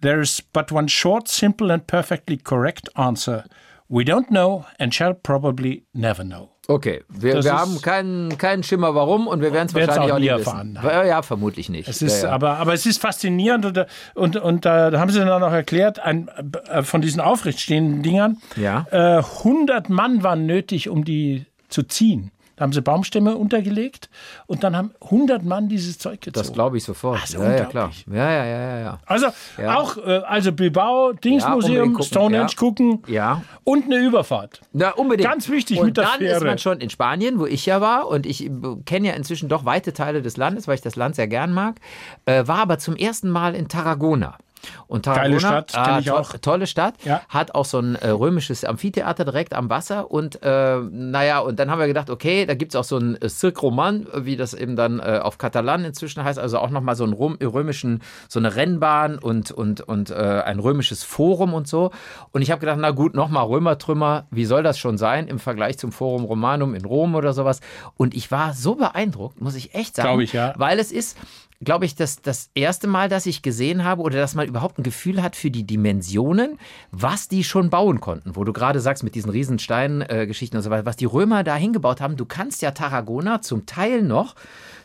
there 0.00 0.20
is 0.20 0.42
but 0.52 0.72
one 0.72 0.88
short, 0.88 1.28
simple 1.28 1.70
and 1.72 1.86
perfectly 1.86 2.36
correct 2.36 2.88
answer. 2.96 3.44
We 3.88 4.04
don't 4.04 4.28
know 4.28 4.64
and 4.78 4.92
shall 4.94 5.14
probably 5.14 5.84
never 5.94 6.24
know. 6.24 6.48
Okay, 6.68 7.02
wir, 7.08 7.42
wir 7.42 7.52
haben 7.52 7.82
keinen, 7.82 8.38
keinen 8.38 8.62
Schimmer 8.62 8.94
warum 8.94 9.26
und 9.26 9.42
wir 9.42 9.52
werden 9.52 9.66
es 9.66 9.74
wahrscheinlich 9.74 10.12
auch 10.12 10.16
auch 10.16 10.20
nie 10.20 10.28
erfahren. 10.28 10.78
wissen. 10.80 11.06
Ja, 11.08 11.20
vermutlich 11.22 11.68
nicht. 11.68 11.88
Es 11.88 12.00
ist, 12.00 12.22
ja, 12.22 12.28
ja. 12.28 12.34
Aber, 12.34 12.56
aber 12.58 12.72
es 12.72 12.86
ist 12.86 13.00
faszinierend 13.00 13.64
und, 13.66 13.86
und, 14.14 14.36
und 14.36 14.64
da 14.64 14.92
haben 14.98 15.10
sie 15.10 15.18
dann 15.18 15.42
auch 15.42 15.52
erklärt, 15.52 15.98
ein, 15.98 16.30
äh, 16.70 16.82
von 16.82 17.02
diesen 17.02 17.20
aufrechtstehenden 17.20 18.02
Dingern, 18.02 18.38
Ja. 18.56 18.86
äh, 18.92 19.18
100 19.42 19.90
Mann 19.90 20.22
waren 20.22 20.46
nötig, 20.46 20.88
um 20.88 21.04
die 21.04 21.46
zu 21.68 21.82
ziehen. 21.82 22.30
Da 22.62 22.66
haben 22.66 22.72
sie 22.72 22.80
Baumstämme 22.80 23.36
untergelegt 23.36 24.08
und 24.46 24.62
dann 24.62 24.76
haben 24.76 24.92
100 25.02 25.42
Mann 25.44 25.68
dieses 25.68 25.98
Zeug 25.98 26.20
gezogen. 26.20 26.46
das 26.46 26.52
glaube 26.52 26.76
ich 26.76 26.84
sofort. 26.84 27.20
ist 27.24 27.34
ja, 27.34 27.56
ja, 27.56 27.64
klar. 27.64 27.90
Ja, 28.08 28.30
ja, 28.30 28.44
ja, 28.44 28.60
ja, 28.60 28.78
ja. 28.78 28.98
also 29.04 29.26
Ja. 29.60 29.80
auch 29.80 29.96
äh, 29.96 30.18
also 30.28 30.52
Bilbao, 30.52 31.12
Dingsmuseum, 31.12 31.94
gucken, 31.94 32.04
Stonehenge 32.06 32.46
ja. 32.50 32.56
gucken 32.56 33.02
Ja. 33.08 33.42
und 33.64 33.86
eine 33.86 33.96
Überfahrt. 33.96 34.60
Na, 34.72 34.90
unbedingt. 34.90 35.28
Ganz 35.28 35.48
wichtig 35.48 35.80
und 35.80 35.86
mit 35.86 35.96
der 35.96 36.04
dann 36.04 36.20
ist 36.20 36.44
man 36.44 36.58
schon 36.58 36.78
in 36.80 36.88
Spanien, 36.88 37.40
wo 37.40 37.46
ich 37.46 37.66
ja 37.66 37.80
war 37.80 38.06
und 38.06 38.26
ich 38.26 38.46
äh, 38.46 38.50
kenne 38.86 39.08
ja 39.08 39.14
inzwischen 39.14 39.48
doch 39.48 39.64
weite 39.64 39.92
Teile 39.92 40.22
des 40.22 40.36
Landes, 40.36 40.68
weil 40.68 40.76
ich 40.76 40.82
das 40.82 40.94
Land 40.94 41.16
sehr 41.16 41.26
gern 41.26 41.52
mag, 41.52 41.80
äh, 42.26 42.46
war 42.46 42.58
aber 42.58 42.78
zum 42.78 42.94
ersten 42.94 43.28
Mal 43.28 43.56
in 43.56 43.66
Tarragona. 43.66 44.38
Und 44.86 45.04
Tarragona, 45.04 45.28
Geile 45.28 45.40
Stadt, 45.40 45.72
ah, 45.74 45.98
ich 45.98 46.10
auch. 46.10 46.32
tolle 46.40 46.66
Stadt, 46.66 46.94
Ja. 47.04 47.22
hat 47.28 47.54
auch 47.54 47.64
so 47.64 47.78
ein 47.78 47.96
äh, 47.96 48.08
römisches 48.08 48.64
Amphitheater 48.64 49.24
direkt 49.24 49.54
am 49.54 49.70
Wasser 49.70 50.10
und 50.10 50.42
äh, 50.42 50.78
naja, 50.78 51.40
und 51.40 51.58
dann 51.58 51.70
haben 51.70 51.78
wir 51.78 51.86
gedacht, 51.86 52.10
okay, 52.10 52.46
da 52.46 52.54
gibt 52.54 52.72
es 52.72 52.76
auch 52.76 52.84
so 52.84 52.98
ein 52.98 53.20
äh, 53.20 53.28
Cirque 53.28 53.60
Roman, 53.60 54.06
wie 54.14 54.36
das 54.36 54.54
eben 54.54 54.76
dann 54.76 54.98
äh, 55.00 55.20
auf 55.22 55.38
Katalan 55.38 55.84
inzwischen 55.84 56.22
heißt, 56.24 56.38
also 56.38 56.58
auch 56.58 56.70
nochmal 56.70 56.94
so 56.96 57.04
einen 57.04 57.12
römischen, 57.14 58.02
so 58.28 58.38
eine 58.38 58.54
Rennbahn 58.56 59.18
und, 59.18 59.50
und, 59.50 59.80
und 59.80 60.10
äh, 60.10 60.14
ein 60.14 60.58
römisches 60.58 61.02
Forum 61.04 61.54
und 61.54 61.66
so. 61.68 61.90
Und 62.32 62.42
ich 62.42 62.50
habe 62.50 62.60
gedacht, 62.60 62.78
na 62.80 62.90
gut, 62.90 63.14
nochmal 63.14 63.46
Römertrümmer, 63.46 64.26
wie 64.30 64.44
soll 64.44 64.62
das 64.62 64.78
schon 64.78 64.98
sein 64.98 65.26
im 65.28 65.38
Vergleich 65.38 65.78
zum 65.78 65.92
Forum 65.92 66.24
Romanum 66.24 66.74
in 66.74 66.84
Rom 66.84 67.14
oder 67.14 67.32
sowas? 67.32 67.60
Und 67.96 68.14
ich 68.14 68.30
war 68.30 68.52
so 68.54 68.74
beeindruckt, 68.74 69.40
muss 69.40 69.54
ich 69.54 69.74
echt 69.74 69.96
sagen. 69.96 70.08
Glaube 70.08 70.24
ich, 70.24 70.32
ja. 70.32 70.52
Weil 70.56 70.78
es 70.78 70.92
ist, 70.92 71.16
glaube 71.64 71.84
ich, 71.84 71.94
das, 71.94 72.22
das 72.22 72.50
erste 72.54 72.86
Mal, 72.86 73.08
dass 73.08 73.26
ich 73.26 73.42
gesehen 73.42 73.84
habe 73.84 74.02
oder 74.02 74.18
dass 74.18 74.34
man 74.34 74.46
überhaupt 74.46 74.78
ein 74.78 74.82
Gefühl 74.82 75.22
hat 75.22 75.36
für 75.36 75.50
die 75.50 75.64
Dimensionen, 75.64 76.58
was 76.90 77.28
die 77.28 77.44
schon 77.44 77.70
bauen 77.70 78.00
konnten. 78.00 78.36
Wo 78.36 78.44
du 78.44 78.52
gerade 78.52 78.80
sagst, 78.80 79.02
mit 79.02 79.14
diesen 79.14 79.30
riesen 79.30 79.58
Steingeschichten 79.58 80.56
und 80.56 80.62
so 80.62 80.70
weiter, 80.70 80.86
was 80.86 80.96
die 80.96 81.04
Römer 81.04 81.44
da 81.44 81.56
hingebaut 81.56 82.00
haben. 82.00 82.16
Du 82.16 82.26
kannst 82.26 82.62
ja 82.62 82.70
Tarragona 82.72 83.42
zum 83.42 83.66
Teil 83.66 84.02
noch 84.02 84.34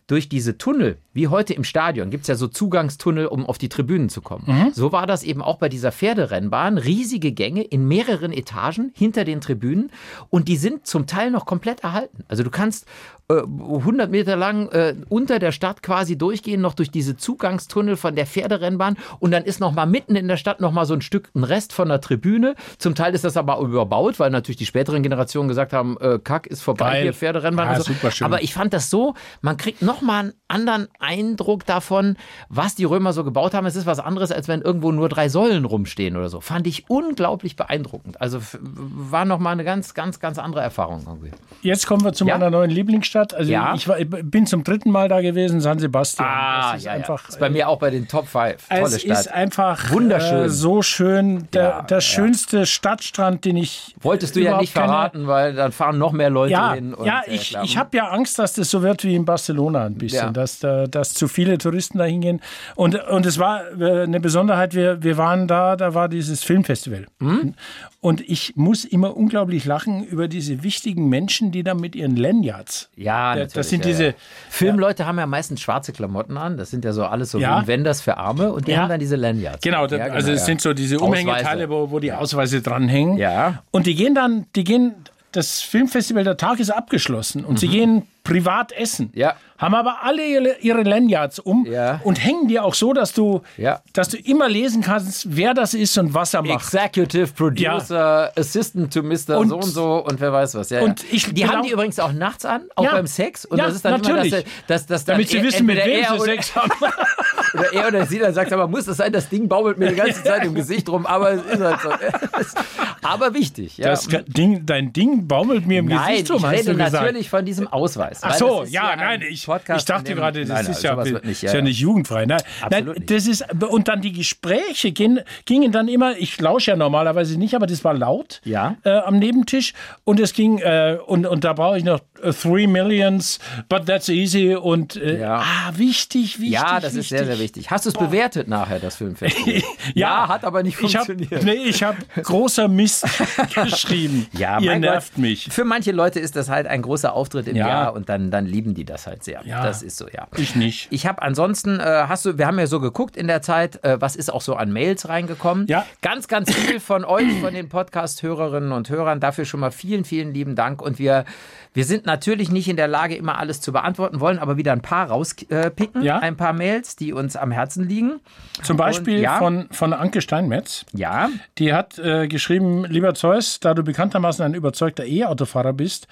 durch 0.08 0.30
diese 0.30 0.58
Tunnel, 0.58 0.98
wie 1.14 1.28
heute 1.28 1.54
im 1.54 1.66
Stadion, 1.66 2.10
gibt 2.10 2.22
es 2.22 2.28
ja 2.30 2.36
so 2.36 2.48
Zugangstunnel, 2.48 3.28
um 3.28 3.46
auf 3.46 3.58
die 3.58 3.68
Tribünen 3.68 4.08
zu 4.08 4.22
kommen. 4.22 4.46
Mhm. 4.48 4.72
So 4.74 4.94
war 4.94 5.06
das 5.06 5.24
eben 5.24 5.42
auch 5.42 5.58
bei 5.58 5.68
dieser 5.68 5.92
Pferderennbahn. 5.92 6.78
Riesige 6.78 7.34
Gänge 7.34 7.62
in 7.64 7.88
mehreren 7.88 8.32
Etagen 8.32 8.92
hinter 8.96 9.26
den 9.26 9.42
Tribünen 9.42 9.92
und 10.30 10.48
die 10.48 10.56
sind 10.56 10.88
zum 10.88 11.08
Teil 11.08 11.30
noch 11.30 11.46
komplett 11.46 11.82
erhalten. 11.82 12.24
Also 12.30 12.44
du 12.44 12.50
kannst 12.50 12.86
äh, 12.86 13.17
100 13.30 14.10
Meter 14.10 14.38
lang 14.38 14.70
äh, 14.70 14.96
unter 15.10 15.40
der 15.40 15.52
Stadt 15.52 15.84
quasi 15.84 16.18
durchgehen, 16.18 16.62
noch 16.62 16.74
durch 16.74 16.92
diese 16.92 17.18
Zugangstunnel 17.18 17.98
von 17.98 18.16
der 18.16 18.26
Pferderennbahn 18.26 18.96
und 19.20 19.32
dann 19.32 19.44
ist 19.44 19.60
noch 19.60 19.74
mal 19.74 19.86
mitten 19.86 20.16
in 20.16 20.30
der 20.30 20.38
Stadt 20.38 20.62
noch 20.62 20.72
mal 20.72 20.86
so 20.86 20.94
ein 20.94 21.02
Stück, 21.02 21.30
ein 21.36 21.44
Rest 21.44 21.74
von 21.74 21.90
der 21.90 22.00
Tribüne. 22.00 22.56
Zum 22.78 22.96
Teil 22.96 23.14
ist 23.14 23.26
das 23.26 23.36
aber 23.36 23.60
überbaut, 23.60 24.18
weil 24.22 24.30
natürlich 24.30 24.56
die 24.58 24.66
späteren 24.66 25.04
Generationen 25.04 25.50
gesagt 25.50 25.74
haben, 25.74 25.98
äh, 26.00 26.20
Kack 26.24 26.48
ist 26.48 26.62
vorbei 26.62 26.92
Geil. 26.92 27.02
hier, 27.04 27.14
Pferderennbahn. 27.14 27.68
Ja, 27.68 27.76
so. 27.78 27.92
super 27.92 28.12
schön. 28.12 28.26
Aber 28.26 28.44
ich 28.44 28.54
fand 28.54 28.74
das 28.74 28.90
so, 28.90 29.14
man 29.42 29.58
kriegt 29.58 29.82
noch 29.82 30.02
mal 30.02 30.20
einen 30.20 30.34
anderen 30.48 30.88
Eindruck 31.00 31.66
davon, 31.66 32.16
was 32.48 32.76
die 32.76 32.86
Römer 32.86 33.12
so 33.12 33.26
gebaut 33.26 33.54
haben. 33.54 33.66
Es 33.66 33.76
ist 33.76 33.86
was 33.86 34.00
anderes, 34.00 34.32
als 34.32 34.48
wenn 34.48 34.62
irgendwo 34.62 34.94
nur 34.94 35.10
drei 35.10 35.28
Säulen 35.28 35.66
rumstehen 35.66 36.16
oder 36.16 36.30
so. 36.30 36.40
Fand 36.40 36.66
ich 36.66 36.86
unglaublich 36.90 37.58
beeindruckend. 37.58 38.22
Also 38.22 38.40
war 38.62 39.26
noch 39.26 39.40
mal 39.40 39.52
eine 39.52 39.66
ganz, 39.66 39.94
ganz, 39.94 40.22
ganz 40.22 40.40
andere 40.40 40.62
Erfahrung 40.62 41.04
irgendwie. 41.06 41.32
Jetzt 41.62 41.88
kommen 41.88 42.06
wir 42.06 42.14
zu 42.14 42.26
Ja. 42.26 42.38
meiner 42.38 42.50
neuen 42.50 42.70
Lieblingsstadt. 42.72 43.17
Also 43.34 43.52
Ja. 43.52 43.74
ich, 43.76 43.88
war, 43.88 43.98
bin 43.98 44.46
zum 44.46 44.64
dritten 44.64 44.92
Mal 44.92 45.08
da 45.10 45.22
gewesen, 45.22 45.62
San 45.62 45.80
Sebastian. 45.80 46.28
Ah, 46.28 46.72
das 46.72 46.80
ist 46.80 46.86
ja, 46.86 46.92
einfach 46.94 47.24
ja. 47.24 47.30
Ist 47.30 47.40
bei 47.40 47.50
mir 47.50 47.68
auch 47.70 47.80
bei 47.80 47.90
den 47.90 48.08
Top 48.08 48.28
5. 48.28 48.68
Tolle 48.70 48.84
es 48.84 49.02
Stadt. 49.02 49.20
ist 49.20 49.32
einfach 49.32 49.92
Wunderschön. 49.92 50.46
Äh, 50.46 50.50
so 50.50 50.82
schön. 50.82 51.48
Der, 51.54 51.64
Ja, 51.64 51.82
der 51.84 52.02
schönste 52.02 52.66
Stadtstrand, 52.66 53.46
den 53.46 53.58
ich. 53.58 53.96
Wolltest 54.02 54.36
du 54.36 54.40
ja 54.42 54.60
nicht 54.60 54.74
verraten, 54.74 55.28
weil 55.28 55.54
dann 55.54 55.72
fahren 55.72 55.98
noch 55.98 56.12
mehr 56.12 56.30
Leute 56.30 56.74
hin. 56.74 56.94
und, 56.94 57.06
ja 57.06 57.22
äh, 57.26 57.36
ich, 57.36 57.50
klar. 57.50 57.64
ich 57.64 57.78
habe 57.78 57.96
ja 57.98 58.08
Angst, 58.10 58.40
dass 58.40 58.54
das 58.54 58.70
so 58.70 58.82
wird 58.82 59.04
wie 59.04 59.16
in 59.16 59.26
Barcelona 59.26 59.86
ein 59.86 59.96
bisschen, 59.96 60.34
dass, 60.34 60.60
da, 60.60 60.88
dass 60.88 61.14
zu 61.14 61.28
viele 61.28 61.58
Touristen 61.58 61.98
da 61.98 62.06
hingehen. 62.06 62.42
Und, 62.76 62.96
und 63.10 63.26
es 63.26 63.38
war 63.40 63.62
äh, 63.80 64.04
eine 64.04 64.20
Besonderheit, 64.20 64.74
wir, 64.74 65.04
wir 65.04 65.18
waren 65.18 65.48
da, 65.48 65.76
da 65.76 65.94
war 65.94 66.10
dieses 66.10 66.44
Filmfestival. 66.44 67.06
Hm? 67.20 67.54
Und 68.00 68.22
ich 68.22 68.54
muss 68.56 68.86
immer 68.86 69.18
unglaublich 69.18 69.66
lachen 69.66 70.04
über 70.04 70.28
diese 70.28 70.64
wichtigen 70.64 71.10
Menschen, 71.10 71.52
die 71.52 71.64
da 71.64 71.74
mit 71.74 71.96
ihren 71.96 72.16
Lanyards. 72.16 72.90
Ja, 73.08 73.36
Das 73.36 73.48
natürlich, 73.56 73.68
sind 73.68 73.86
ja, 73.86 73.92
diese- 73.92 74.06
ja. 74.08 74.14
Filmleute 74.50 75.06
haben 75.06 75.18
ja 75.20 75.26
meistens 75.26 75.62
schwarze 75.62 75.94
Klamotten 75.94 76.38
an. 76.38 76.58
Das 76.58 76.70
sind 76.72 76.84
ja 76.86 76.94
so 76.94 77.06
alles 77.06 77.32
so 77.32 77.40
Ja. 77.40 77.66
Wenders 77.68 78.02
für 78.02 78.18
Arme 78.18 78.52
und 78.52 78.68
die 78.68 78.78
haben 78.78 78.90
dann 78.90 79.00
diese 79.00 79.16
Lanyards. 79.16 79.62
Genau, 79.62 79.88
da, 79.88 79.98
Ja, 79.98 80.06
also 80.14 80.32
es 80.32 80.46
sind 80.46 80.62
so 80.62 80.74
diese. 80.74 81.00
Umhängeteile, 81.00 81.70
wo, 81.70 81.90
wo 81.92 82.00
die 82.00 82.12
Ausweise 82.12 82.62
dranhängen. 82.62 83.18
Ja. 83.18 83.64
Und 83.72 83.86
die 83.88 83.96
gehen 83.96 84.14
dann, 84.16 84.46
die 84.56 84.64
gehen, 84.64 84.94
das 85.32 85.62
Filmfestival, 85.62 86.24
der 86.24 86.38
Tag 86.38 86.60
ist 86.60 86.70
abgeschlossen 86.70 87.44
und 87.46 87.60
sie 87.60 87.68
gehen 87.68 88.04
privat 88.28 88.72
essen. 88.74 89.10
Ja. 89.14 89.36
Haben 89.58 89.74
aber 89.74 90.04
alle 90.04 90.24
ihre, 90.24 90.58
ihre 90.60 90.84
Lanyards 90.84 91.40
um 91.40 91.66
Ja. 91.66 92.00
und 92.04 92.24
hängen 92.24 92.48
dir 92.48 92.64
auch 92.64 92.76
so, 92.76 92.94
dass 92.94 93.14
du, 93.14 93.42
Ja. 93.58 93.82
dass 93.94 94.10
du 94.10 94.18
immer 94.18 94.48
lesen 94.48 94.82
kannst, 94.84 95.36
wer 95.36 95.56
das 95.56 95.74
ist 95.74 95.98
und 95.98 96.14
was 96.14 96.36
er 96.36 96.44
macht. 96.44 96.62
Executive 96.64 97.28
Producer, 97.34 98.32
Assistant 98.38 98.94
to 98.94 99.02
Mr. 99.02 99.40
Und- 99.40 99.50
so 99.50 99.56
und 99.56 99.64
so 99.64 100.06
und 100.06 100.20
wer 100.22 100.32
weiß 100.32 100.54
was. 100.56 100.70
Ja, 100.70 100.82
und 100.82 101.04
ich 101.12 101.34
die 101.34 101.48
haben 101.48 101.64
die 101.64 101.72
übrigens 101.72 102.00
auch 102.00 102.12
nachts 102.12 102.46
an, 102.46 102.64
auch 102.76 102.86
beim 102.92 103.08
Sex. 103.08 103.46
Und 103.46 103.58
das 103.58 103.74
ist 103.76 103.84
dann 103.86 103.94
natürlich. 104.00 104.32
immer, 104.34 104.42
dass, 104.68 104.86
dass, 104.86 104.86
dass 104.86 105.06
Damit 105.06 105.30
sie 105.30 105.38
er- 105.38 105.44
wissen, 105.44 105.66
mit 105.66 105.78
wem 105.78 106.04
sie 106.06 106.14
oder, 106.14 106.24
Sex 106.24 106.56
haben. 106.56 106.72
oder 107.56 107.74
er 107.74 107.88
oder 107.88 108.06
sie 108.06 108.20
dann 108.20 108.34
sagt, 108.36 108.54
aber 108.54 108.68
muss 108.68 108.86
das 108.86 108.98
sein, 108.98 109.12
das 109.12 109.28
Ding 109.30 109.48
baumelt 109.48 109.80
mir 109.80 109.90
die 109.90 109.96
ganze 109.96 110.24
Zeit 110.24 110.44
im 110.44 110.54
Gesicht 110.54 110.88
rum, 110.90 111.06
aber 111.08 111.32
es 111.32 111.42
ist 111.46 111.62
halt 111.62 111.80
so. 111.82 111.90
aber 113.02 113.34
wichtig. 113.34 113.78
Ja. 113.78 113.88
Das 113.90 114.08
Ding, 114.28 114.66
dein 114.66 114.94
Ding 114.94 115.28
baumelt 115.28 115.66
mir 115.66 115.80
im 115.80 115.86
Nein, 115.88 116.12
Gesicht 116.12 116.32
rum, 116.32 116.44
ich 116.52 116.60
rede 116.60 116.74
natürlich 116.76 117.30
von 117.30 117.44
diesem 117.46 117.68
Ausweis. 117.68 118.17
Ach 118.22 118.34
so, 118.36 118.64
ja, 118.68 118.90
ein 118.90 119.00
nein, 119.00 119.22
ich, 119.30 119.46
Podcast, 119.46 119.82
ich 119.82 119.86
dachte 119.86 120.04
dem- 120.06 120.18
gerade, 120.18 120.40
das 120.42 120.50
Nein, 120.50 120.64
nein, 120.64 120.72
ist, 120.72 120.84
ja, 120.84 120.92
sowas 120.92 121.10
wird 121.12 121.26
nicht, 121.26 121.44
ist 121.44 121.54
ja 121.54 121.62
nicht 121.62 121.80
jugendfrei. 121.80 122.26
Nein, 122.26 122.42
Absolut 122.62 122.86
nein 122.88 122.96
nicht. 122.98 123.12
das 123.12 123.28
ist, 123.28 123.46
und 123.64 123.88
dann 123.88 124.02
die 124.02 124.12
Gespräche 124.14 124.92
gingen, 124.92 125.22
gingen 125.46 125.72
dann 125.72 125.88
immer, 125.88 126.18
ich 126.18 126.40
lausche 126.40 126.72
ja 126.72 126.78
normalerweise 126.78 127.38
nicht, 127.38 127.54
aber 127.56 127.68
das 127.68 127.84
war 127.84 127.94
laut 127.94 128.42
Ja. 128.46 128.76
äh, 128.84 128.90
am 128.90 129.20
Nebentisch 129.20 129.74
und 130.04 130.20
es 130.20 130.34
ging, 130.34 130.60
äh, 130.60 130.98
und, 131.06 131.26
und 131.26 131.44
da 131.44 131.54
brauche 131.54 131.78
ich 131.78 131.84
noch 131.84 132.00
Three 132.42 132.66
Millions, 132.68 133.40
but 133.70 133.86
that's 133.86 134.10
easy 134.10 134.56
und 134.56 134.96
äh, 134.96 135.20
Ja. 135.20 135.38
ah, 135.40 135.72
wichtig, 135.76 136.40
wichtig. 136.40 136.50
Ja, 136.54 136.80
das 136.80 136.96
ist 136.96 137.10
sehr, 137.10 137.26
sehr 137.26 137.38
wichtig. 137.40 137.70
Hast 137.70 137.86
du 137.86 137.90
es 137.90 137.96
bewertet 137.96 138.48
nachher, 138.48 138.80
das 138.80 138.96
Filmfestival? 138.96 139.62
ja, 139.94 140.28
hat 140.28 140.44
aber 140.44 140.64
nicht 140.64 140.82
ich 140.82 140.96
hab, 140.96 141.06
funktioniert. 141.06 141.44
nee, 141.44 141.54
ich 141.70 141.84
habe 141.84 141.98
großer 142.24 142.68
Mist 142.68 143.06
geschrieben. 143.54 144.28
Ja, 144.34 144.60
Ihr 144.60 144.78
nervt 144.80 145.14
Gott. 145.14 145.22
mich. 145.22 145.48
Für 145.52 145.64
manche 145.66 145.92
Leute 145.92 146.20
ist 146.20 146.36
das 146.36 146.50
halt 146.50 146.68
ein 146.68 146.82
großer 146.82 147.14
Auftritt 147.14 147.48
im 147.48 147.56
Ja. 147.56 147.68
Jahr 147.68 147.94
und 147.94 148.07
dann, 148.08 148.32
dann 148.32 148.46
lieben 148.46 148.74
die 148.74 148.86
das 148.86 149.08
halt 149.08 149.24
sehr. 149.24 149.42
Ja. 149.46 149.64
Das 149.64 149.84
ist 149.84 149.98
so, 149.98 150.08
ja. 150.08 150.28
Ich 150.38 150.56
nicht. 150.56 150.88
Ich 150.92 151.06
habe 151.06 151.22
ansonsten, 151.22 151.80
äh, 151.80 152.06
hast 152.08 152.26
du, 152.26 152.38
wir 152.38 152.48
haben 152.48 152.58
ja 152.60 152.68
so 152.68 152.80
geguckt 152.80 153.18
in 153.18 153.28
der 153.28 153.42
Zeit, 153.42 153.84
äh, 153.84 154.00
was 154.00 154.16
ist 154.16 154.32
auch 154.32 154.42
so 154.42 154.56
an 154.56 154.72
Mails 154.72 155.10
reingekommen. 155.10 155.68
Ja. 155.68 155.86
Ganz, 156.02 156.28
ganz 156.28 156.54
viel 156.54 156.80
von 156.80 157.06
euch, 157.06 157.40
von 157.42 157.54
den 157.54 157.70
Podcast-Hörerinnen 157.70 158.72
und 158.72 158.90
Hörern. 158.90 159.20
Dafür 159.20 159.46
schon 159.46 159.60
mal 159.60 159.72
vielen, 159.72 160.06
vielen 160.06 160.34
lieben 160.34 160.56
Dank. 160.56 160.82
Und 160.82 161.00
wir, 161.00 161.26
wir 161.74 161.86
sind 161.86 162.06
natürlich 162.06 162.50
nicht 162.52 162.68
in 162.68 162.78
der 162.78 162.88
Lage, 162.88 163.16
immer 163.16 163.38
alles 163.38 163.62
zu 163.62 163.72
beantworten, 163.72 164.20
wollen 164.20 164.40
aber 164.40 164.58
wieder 164.58 164.72
ein 164.72 164.82
paar 164.82 165.10
rauspicken. 165.10 166.02
Ja. 166.02 166.20
Ein 166.20 166.38
paar 166.38 166.54
Mails, 166.54 166.96
die 166.96 167.14
uns 167.14 167.36
am 167.36 167.52
Herzen 167.52 167.88
liegen. 167.88 168.20
Zum 168.64 168.78
Beispiel 168.78 169.18
Und, 169.18 169.24
ja. 169.24 169.38
von, 169.38 169.68
von 169.72 169.94
Anke 169.94 170.22
Steinmetz. 170.22 170.86
Ja. 170.94 171.30
Die 171.58 171.74
hat 171.74 172.00
äh, 172.00 172.28
geschrieben, 172.28 172.86
lieber 172.86 173.14
Zeus, 173.14 173.60
da 173.60 173.74
du 173.74 173.84
bekanntermaßen 173.84 174.44
ein 174.46 174.54
überzeugter 174.54 175.06
E-Autofahrer 175.06 175.74
bist 175.74 176.08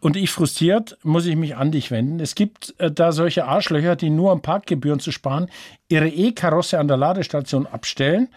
und 0.00 0.16
ich 0.16 0.30
frustriert, 0.30 0.98
muss 1.02 1.26
ich 1.26 1.36
mich 1.36 1.56
an 1.56 1.70
dich 1.70 1.90
wenden. 1.90 2.20
Es 2.20 2.34
gibt 2.34 2.74
äh, 2.78 2.90
da 2.90 3.12
solche 3.12 3.44
Arschlöcher, 3.44 3.96
die 3.96 4.10
nur 4.10 4.32
um 4.32 4.40
Parkgebühren 4.40 5.00
zu 5.00 5.12
sparen, 5.12 5.48
ihre 5.88 6.08
E-Karosse 6.08 6.78
an 6.78 6.88
der 6.88 6.96
Ladestation 6.96 7.66
abstellen. 7.66 8.28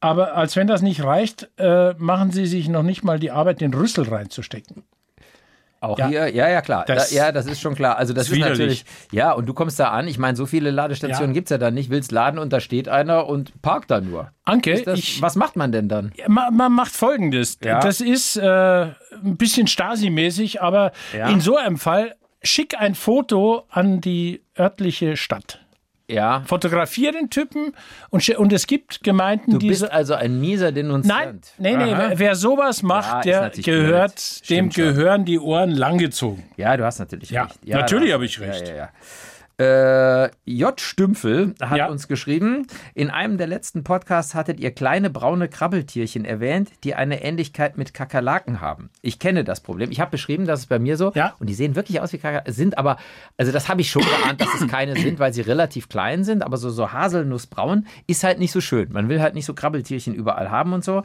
Aber 0.00 0.34
als 0.34 0.56
wenn 0.56 0.66
das 0.66 0.82
nicht 0.82 1.04
reicht, 1.04 1.48
äh, 1.58 1.94
machen 1.98 2.32
sie 2.32 2.46
sich 2.46 2.68
noch 2.68 2.82
nicht 2.82 3.04
mal 3.04 3.20
die 3.20 3.30
Arbeit, 3.30 3.60
den 3.60 3.72
Rüssel 3.72 4.08
reinzustecken. 4.08 4.82
Auch 5.82 5.98
Ja. 5.98 6.06
hier, 6.06 6.28
ja, 6.34 6.48
ja, 6.48 6.60
klar. 6.62 6.84
Das 6.86 7.10
da, 7.10 7.16
ja, 7.16 7.32
das 7.32 7.46
ist 7.46 7.60
schon 7.60 7.74
klar. 7.74 7.96
Also, 7.98 8.14
das 8.14 8.30
ist 8.30 8.38
natürlich, 8.38 8.84
ja, 9.10 9.32
und 9.32 9.46
du 9.46 9.52
kommst 9.54 9.80
da 9.80 9.88
an. 9.88 10.06
Ich 10.06 10.16
meine, 10.16 10.36
so 10.36 10.46
viele 10.46 10.70
Ladestationen 10.70 11.30
Ja. 11.30 11.34
gibt's 11.34 11.50
ja 11.50 11.58
dann 11.58 11.74
nicht. 11.74 11.90
Willst 11.90 12.12
laden 12.12 12.38
und 12.38 12.52
da 12.52 12.60
steht 12.60 12.88
einer 12.88 13.26
und 13.26 13.60
parkt 13.62 13.90
da 13.90 14.00
nur. 14.00 14.30
Anke, 14.44 14.80
das, 14.82 14.98
ich, 14.98 15.20
was 15.20 15.34
macht 15.34 15.56
man 15.56 15.72
denn 15.72 15.88
dann? 15.88 16.12
man, 16.28 16.54
man 16.56 16.72
macht 16.72 16.92
Folgendes. 16.92 17.58
Ja. 17.64 17.80
Das 17.80 18.00
ist 18.00 18.36
äh, 18.36 18.44
ein 18.46 19.36
bisschen 19.36 19.66
Stasi-mäßig, 19.66 20.62
aber 20.62 20.92
in 21.28 21.40
so 21.40 21.56
einem 21.56 21.78
Fall 21.78 22.14
schick 22.42 22.78
ein 22.78 22.94
Foto 22.94 23.64
an 23.68 24.00
die 24.00 24.42
örtliche 24.58 25.16
Stadt. 25.16 25.58
Ja. 26.08 26.42
Fotografier 26.46 27.12
den 27.12 27.30
Typen 27.30 27.72
und, 28.10 28.28
und 28.30 28.52
es 28.52 28.66
gibt 28.66 29.02
Gemeinden, 29.02 29.52
Du 29.52 29.58
die 29.58 29.68
bist 29.68 29.80
so- 29.80 29.88
also 29.88 30.14
ein 30.14 30.40
mieser 30.40 30.70
Denunziant. 30.72 31.52
Nein, 31.58 31.76
nee, 31.78 31.84
nee, 31.84 31.92
Aha. 31.94 32.12
wer- 32.16 32.34
sowas 32.36 32.82
Ja, 32.82 32.88
macht, 32.88 33.16
ist 33.18 33.24
der 33.26 33.40
natürlich 33.42 33.64
gehört, 33.66 34.50
dem 34.50 34.68
gehören 34.70 35.24
die 35.24 35.38
Ohren 35.38 35.70
langgezogen. 35.70 36.42
Ja, 36.56 36.76
du 36.76 36.84
hast 36.84 36.98
natürlich 36.98 37.30
Ja, 37.30 37.44
recht. 37.44 37.66
natürlich 37.66 38.08
da- 38.08 38.14
habe 38.14 38.24
ich 38.26 38.40
recht. 38.40 38.68
Ja, 38.68 38.74
ja, 38.74 38.76
ja. 38.76 38.88
Äh, 39.62 40.30
J. 40.44 40.80
Stümpfel 40.80 41.54
hat 41.60 41.78
Ja. 41.78 41.86
uns 41.88 42.08
geschrieben, 42.08 42.66
in 42.94 43.10
einem 43.10 43.38
der 43.38 43.46
letzten 43.46 43.84
Podcasts 43.84 44.34
hattet 44.34 44.58
ihr 44.58 44.72
kleine 44.72 45.08
braune 45.08 45.48
Krabbeltierchen 45.48 46.24
erwähnt, 46.24 46.70
die 46.82 46.94
eine 46.96 47.22
Ähnlichkeit 47.22 47.78
mit 47.78 47.94
Kakerlaken 47.94 48.60
haben. 48.60 48.90
Ich 49.02 49.20
kenne 49.20 49.44
das 49.44 49.60
Problem. 49.60 49.90
Ich 49.92 50.00
habe 50.00 50.10
beschrieben, 50.10 50.46
dass 50.46 50.60
es 50.60 50.66
bei 50.66 50.80
mir 50.80 50.96
so, 50.96 51.12
Ja. 51.14 51.34
und 51.38 51.48
die 51.48 51.54
sehen 51.54 51.76
wirklich 51.76 52.00
aus 52.00 52.12
wie 52.12 52.18
Kakerlaken, 52.18 52.52
sind 52.52 52.76
aber, 52.76 52.96
also 53.36 53.52
das 53.52 53.68
habe 53.68 53.80
ich 53.82 53.90
schon 53.90 54.02
geahnt, 54.02 54.40
dass 54.40 54.48
es 54.60 54.66
keine 54.66 54.96
sind, 54.96 55.20
weil 55.20 55.32
sie 55.32 55.42
relativ 55.42 55.88
klein 55.88 56.24
sind, 56.24 56.42
aber 56.42 56.56
so, 56.56 56.70
so 56.70 56.92
haselnussbraun 56.92 57.86
ist 58.08 58.24
halt 58.24 58.40
nicht 58.40 58.52
so 58.52 58.60
schön. 58.60 58.92
Man 58.92 59.08
will 59.08 59.20
halt 59.22 59.34
nicht 59.34 59.46
so 59.46 59.54
Krabbeltierchen 59.54 60.12
überall 60.14 60.50
haben 60.50 60.72
und 60.72 60.82
so. 60.84 61.04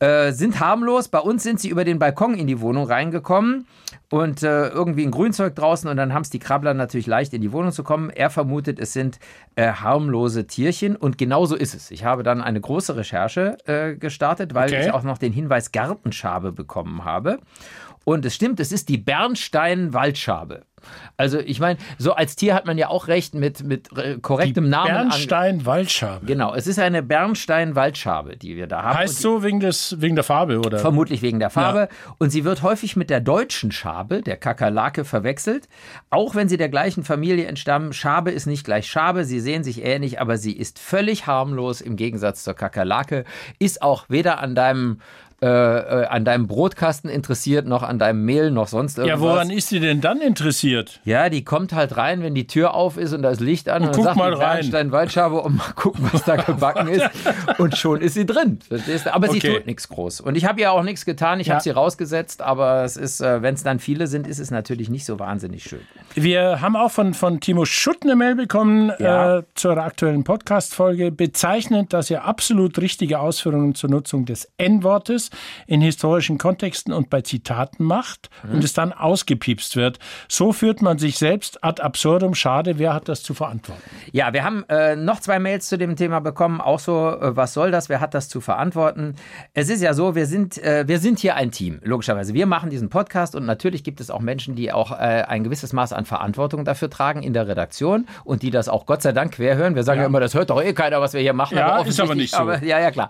Äh, 0.00 0.32
sind 0.32 0.58
harmlos. 0.60 1.08
Bei 1.08 1.20
uns 1.20 1.44
sind 1.44 1.60
sie 1.60 1.68
über 1.68 1.84
den 1.84 1.98
Balkon 2.00 2.34
in 2.34 2.46
die 2.48 2.60
Wohnung 2.60 2.86
reingekommen 2.86 3.66
und 4.10 4.42
äh, 4.42 4.68
irgendwie 4.68 5.04
ein 5.04 5.12
Grünzeug 5.12 5.54
draußen 5.54 5.88
und 5.88 5.96
dann 5.96 6.12
haben 6.12 6.22
es 6.22 6.30
die 6.30 6.40
Krabbler 6.40 6.74
natürlich 6.74 7.06
leicht 7.06 7.32
in 7.32 7.40
die 7.40 7.52
Wohnung 7.52 7.70
zu 7.70 7.84
kommen. 7.84 8.10
Er 8.10 8.28
vermutet, 8.28 8.80
es 8.80 8.92
sind 8.92 9.20
äh, 9.54 9.68
harmlose 9.72 10.46
Tierchen 10.48 10.96
und 10.96 11.16
genau 11.16 11.46
so 11.46 11.54
ist 11.54 11.74
es. 11.74 11.92
Ich 11.92 12.04
habe 12.04 12.24
dann 12.24 12.42
eine 12.42 12.60
große 12.60 12.96
Recherche 12.96 13.56
äh, 13.66 13.94
gestartet, 13.94 14.52
weil 14.52 14.64
Okay. 14.64 14.84
ich 14.86 14.92
auch 14.92 15.04
noch 15.04 15.16
den 15.18 15.32
Hinweis 15.32 15.70
Gartenschabe 15.70 16.50
bekommen 16.50 17.04
habe. 17.04 17.38
Und 18.04 18.24
es 18.24 18.34
stimmt, 18.34 18.60
es 18.60 18.72
ist 18.72 18.88
die 18.88 18.98
Bernstein-Waldschabe. 18.98 20.62
Also 21.16 21.38
ich 21.38 21.60
meine, 21.60 21.78
so 21.96 22.12
als 22.12 22.36
Tier 22.36 22.54
hat 22.54 22.66
man 22.66 22.76
ja 22.76 22.88
auch 22.88 23.08
recht 23.08 23.34
mit, 23.34 23.62
mit 23.64 23.96
äh, 23.96 24.18
korrektem 24.20 24.68
Namen. 24.68 24.90
an- 24.90 25.08
Bernstein-Waldschabe. 25.08 26.26
Genau, 26.26 26.54
es 26.54 26.66
ist 26.66 26.78
eine 26.78 27.02
Bernstein-Waldschabe, 27.02 28.36
die 28.36 28.56
wir 28.56 28.66
da 28.66 28.82
haben. 28.82 28.98
Heißt 28.98 29.20
so 29.20 29.42
wegen, 29.42 29.60
des, 29.60 29.96
wegen 30.00 30.14
der 30.14 30.24
Farbe, 30.24 30.58
oder? 30.58 30.78
Vermutlich 30.78 31.22
wegen 31.22 31.38
der 31.38 31.48
Farbe. 31.48 31.88
Und 32.18 32.30
sie 32.30 32.44
wird 32.44 32.62
häufig 32.62 32.96
mit 32.96 33.08
der 33.08 33.20
deutschen 33.20 33.72
Schabe, 33.72 34.20
der 34.20 34.36
Kakerlake, 34.36 35.06
verwechselt. 35.06 35.68
Auch 36.10 36.34
wenn 36.34 36.50
sie 36.50 36.58
der 36.58 36.68
gleichen 36.68 37.02
Familie 37.02 37.46
entstammen. 37.46 37.94
Schabe 37.94 38.30
ist 38.30 38.44
nicht 38.46 38.64
gleich 38.64 38.86
Schabe. 38.86 39.24
Sie 39.24 39.40
sehen 39.40 39.64
sich 39.64 39.82
ähnlich, 39.82 40.20
aber 40.20 40.36
sie 40.36 40.52
ist 40.52 40.78
völlig 40.78 41.26
harmlos 41.26 41.80
im 41.80 41.96
Gegensatz 41.96 42.44
zur 42.44 42.54
Kakerlake. 42.54 43.24
Ist 43.58 43.80
auch 43.80 44.04
weder 44.10 44.38
an 44.40 44.54
deinem, 44.54 45.00
äh, 45.42 45.46
äh, 45.46 46.06
an 46.06 46.24
deinem 46.24 46.46
Brotkasten 46.46 47.10
interessiert, 47.10 47.66
noch 47.66 47.82
an 47.82 47.98
deinem 47.98 48.24
Mehl, 48.24 48.50
noch 48.50 48.68
sonst 48.68 48.98
irgendwas. 48.98 49.20
ja, 49.20 49.24
woran 49.26 49.50
ist 49.50 49.68
sie 49.68 49.80
denn 49.80 50.00
dann 50.00 50.20
interessiert? 50.20 51.00
Ja, 51.04 51.28
die 51.28 51.44
kommt 51.44 51.72
halt 51.72 51.96
rein, 51.96 52.22
wenn 52.22 52.34
die 52.34 52.46
Tür 52.46 52.74
auf 52.74 52.96
ist 52.96 53.12
und 53.12 53.22
da 53.22 53.30
ist 53.30 53.40
Licht 53.40 53.68
an 53.68 53.82
und, 53.82 53.88
dann 53.88 53.94
guckt 53.96 54.04
sagt 54.06 54.16
mal 54.16 54.32
rein. 54.32 54.38
Bernstein-Waldschabe 54.60 55.40
und 55.40 55.56
mal 55.56 55.72
gucken, 55.74 56.08
was 56.12 56.24
da 56.24 56.36
gebacken 56.44 56.88
ist. 56.88 57.04
Und 57.58 57.76
schon 57.76 58.00
ist 58.00 58.14
sie 58.14 58.26
drin. 58.26 58.58
Verstehst 58.66 59.06
du? 59.06 59.14
Aber 59.14 59.28
sie 59.28 59.38
Okay. 59.38 59.54
tut 59.56 59.66
nichts 59.66 59.88
groß. 59.88 60.20
Und 60.20 60.36
ich 60.36 60.44
habe 60.46 60.60
ihr 60.60 60.72
auch 60.72 60.82
nichts 60.82 61.04
getan. 61.04 61.40
Ich 61.40 61.48
Ja. 61.48 61.54
habe 61.54 61.62
sie 61.62 61.70
rausgesetzt, 61.70 62.40
aber 62.40 62.84
es 62.84 62.96
ist, 62.96 63.20
äh, 63.20 63.42
wenn 63.42 63.54
es 63.54 63.62
dann 63.62 63.78
viele 63.80 64.06
sind, 64.06 64.26
ist 64.26 64.38
es 64.38 64.50
natürlich 64.50 64.88
nicht 64.88 65.04
so 65.04 65.18
wahnsinnig 65.18 65.64
schön. 65.64 65.80
Wir 66.14 66.60
haben 66.60 66.76
auch 66.76 66.90
von, 66.90 67.12
von 67.14 67.40
Timo 67.40 67.64
Schutt 67.64 67.98
eine 68.02 68.16
Mail 68.16 68.34
bekommen 68.36 68.92
Ja. 68.98 69.38
äh, 69.38 69.42
zur 69.54 69.76
aktuellen 69.78 70.24
Podcast-Folge. 70.24 71.10
Bezeichnend, 71.12 71.92
dass 71.92 72.10
er 72.10 72.24
absolut 72.24 72.78
richtige 72.78 73.18
Ausführungen 73.18 73.74
zur 73.74 73.90
Nutzung 73.90 74.24
des 74.24 74.48
N-Wortes 74.58 75.23
in 75.66 75.80
historischen 75.80 76.38
Kontexten 76.38 76.92
und 76.92 77.10
bei 77.10 77.20
Zitaten 77.22 77.84
macht 77.84 78.30
Mhm. 78.42 78.54
und 78.54 78.64
es 78.64 78.72
dann 78.72 78.92
ausgepiepst 78.92 79.76
wird. 79.76 79.98
So 80.28 80.52
führt 80.52 80.82
man 80.82 80.98
sich 80.98 81.18
selbst 81.18 81.62
ad 81.64 81.80
absurdum. 81.82 82.34
Schade, 82.34 82.78
wer 82.78 82.92
hat 82.94 83.08
das 83.08 83.22
zu 83.22 83.34
verantworten? 83.34 83.82
Ja, 84.12 84.32
wir 84.32 84.44
haben 84.44 84.64
äh, 84.68 84.96
noch 84.96 85.20
zwei 85.20 85.38
Mails 85.38 85.68
zu 85.68 85.78
dem 85.78 85.96
Thema 85.96 86.20
bekommen. 86.20 86.60
Auch 86.60 86.78
so, 86.78 87.08
äh, 87.10 87.36
was 87.36 87.54
soll 87.54 87.70
das? 87.70 87.88
Wer 87.88 88.00
hat 88.00 88.14
das 88.14 88.28
zu 88.28 88.40
verantworten? 88.40 89.14
Es 89.52 89.68
ist 89.68 89.82
ja 89.82 89.94
so, 89.94 90.14
wir 90.14 90.26
sind, 90.26 90.58
äh, 90.58 90.84
wir 90.86 90.98
sind 90.98 91.18
hier 91.20 91.36
ein 91.36 91.50
Team, 91.50 91.80
logischerweise. 91.84 92.34
Wir 92.34 92.46
machen 92.46 92.70
diesen 92.70 92.88
Podcast 92.90 93.34
und 93.34 93.46
natürlich 93.46 93.84
gibt 93.84 94.00
es 94.00 94.10
auch 94.10 94.20
Menschen, 94.20 94.54
die 94.54 94.72
auch 94.72 94.92
äh, 94.92 94.94
ein 95.26 95.44
gewisses 95.44 95.72
Maß 95.72 95.92
an 95.92 96.04
Verantwortung 96.04 96.64
dafür 96.64 96.90
tragen 96.90 97.22
in 97.22 97.32
der 97.32 97.46
Redaktion 97.48 98.06
und 98.24 98.42
die 98.42 98.50
das 98.50 98.68
auch 98.68 98.86
Gott 98.86 99.02
sei 99.02 99.12
Dank 99.12 99.32
quer 99.32 99.56
hören. 99.56 99.74
Wir 99.74 99.82
sagen 99.84 100.00
ja, 100.00 100.06
immer, 100.06 100.20
das 100.20 100.34
hört 100.34 100.50
doch 100.50 100.62
eh 100.62 100.72
keiner, 100.72 101.00
was 101.00 101.12
wir 101.14 101.20
hier 101.20 101.32
machen. 101.32 101.56
Ja, 101.58 101.80
ist 101.82 102.00
aber 102.00 102.14
nicht 102.14 102.32
so. 102.32 102.38
Aber, 102.38 102.62
ja, 102.64 102.78
ja, 102.80 102.90
klar. 102.90 103.08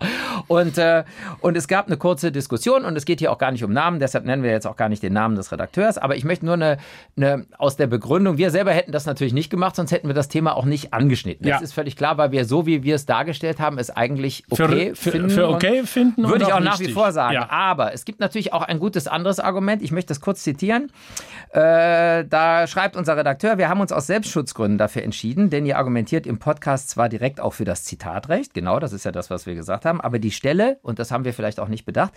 Und, 0.49 0.79
äh, 0.79 1.05
und 1.41 1.57
es 1.57 1.69
gab 1.69 1.87
eine 1.87 1.97
kurze 2.05 2.31
Diskussion 2.31 2.85
und 2.85 2.99
es 2.99 3.07
geht 3.07 3.21
hier 3.21 3.33
auch 3.33 3.39
gar 3.39 3.51
nicht 3.51 3.65
um 3.65 3.73
Namen, 3.73 3.99
deshalb 3.99 4.27
nennen 4.27 4.43
wir 4.43 4.51
jetzt 4.51 4.67
auch 4.67 4.77
gar 4.77 4.91
nicht 4.91 5.03
den 5.03 5.15
Namen 5.15 5.37
des 5.37 5.51
Redakteurs, 5.51 5.97
aber 5.97 6.17
ich 6.17 6.25
möchte 6.25 6.45
nur 6.45 6.53
eine, 6.53 6.77
eine 7.17 7.47
aus 7.57 7.77
der 7.77 7.87
Begründung, 7.87 8.37
wir 8.37 8.51
selber 8.51 8.73
hätten 8.73 8.93
das 8.93 9.07
natürlich 9.07 9.33
nicht 9.33 9.49
gemacht, 9.49 9.75
sonst 9.75 9.91
hätten 9.91 10.07
wir 10.07 10.15
das 10.15 10.29
Thema 10.29 10.55
auch 10.55 10.67
nicht 10.67 10.93
angeschnitten. 10.93 11.47
Ja. 11.47 11.55
Das 11.55 11.63
ist 11.63 11.73
völlig 11.73 11.97
klar, 11.97 12.19
weil 12.19 12.31
wir 12.31 12.45
so, 12.45 12.67
wie 12.67 12.83
wir 12.83 12.97
es 12.97 13.07
dargestellt 13.07 13.59
haben, 13.59 13.79
es 13.79 13.89
eigentlich 13.89 14.45
okay 14.51 14.93
für, 14.95 15.13
finden. 15.13 15.31
für 15.31 15.49
okay 15.49 15.85
finden 15.87 16.27
und 16.27 16.31
würde 16.31 16.45
ich 16.45 16.53
auch 16.53 16.61
nach 16.61 16.79
wie 16.79 16.93
vor 16.93 17.11
sagen. 17.11 17.37
Ja. 17.37 17.49
Aber 17.49 17.95
es 17.95 18.05
gibt 18.05 18.21
natürlich 18.21 18.53
auch 18.53 18.61
ein 18.61 18.81
gutes 18.81 19.09
anderes 19.09 19.41
Argument. 19.41 19.81
Ich 19.81 19.91
möchte 19.91 20.09
das 20.09 20.21
kurz 20.21 20.43
zitieren. 20.43 20.93
Äh, 21.53 22.27
da 22.27 22.67
schreibt 22.67 22.97
unser 22.97 23.17
Redakteur, 23.17 23.57
wir 23.57 23.71
haben 23.71 23.81
uns 23.81 23.93
aus 23.93 24.07
Selbstschutzgründen 24.09 24.77
dafür 24.77 25.05
entschieden, 25.05 25.49
denn 25.49 25.65
ihr 25.65 25.79
argumentiert 25.79 26.27
im 26.27 26.39
Podcast 26.39 26.91
zwar 26.91 27.09
direkt 27.09 27.41
auch 27.41 27.55
für 27.55 27.65
das 27.65 27.85
Zitatrecht, 27.85 28.53
genau, 28.53 28.79
das 28.79 28.93
ist 28.93 29.05
ja 29.07 29.13
das, 29.13 29.31
was 29.31 29.47
wir 29.47 29.55
gesagt 29.55 29.87
haben, 29.87 30.03
aber 30.03 30.19
die 30.19 30.33
Stelle, 30.33 30.79
und 30.83 30.99
das 30.99 31.11
haben 31.11 31.25
wir 31.25 31.33
vielleicht 31.33 31.61
auch 31.61 31.69
nicht 31.69 31.87
bedacht, 31.95 32.13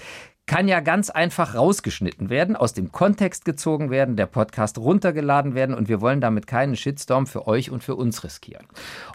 kann 0.49 0.69
ja 0.69 0.79
ganz 0.79 1.09
einfach 1.09 1.55
rausgeschnitten 1.55 2.29
werden, 2.29 2.55
aus 2.55 2.71
dem 2.73 2.93
Kontext 2.93 3.43
gezogen 3.43 3.89
werden, 3.91 4.15
der 4.15 4.27
Podcast 4.27 4.77
runtergeladen 4.77 5.55
werden 5.55 5.75
und 5.75 5.89
wir 5.89 5.99
wollen 5.99 6.21
damit 6.21 6.47
keinen 6.47 6.77
Shitstorm 6.77 7.27
für 7.27 7.47
euch 7.49 7.69
und 7.69 7.83
für 7.83 7.95
uns 7.95 8.23
riskieren. 8.23 8.65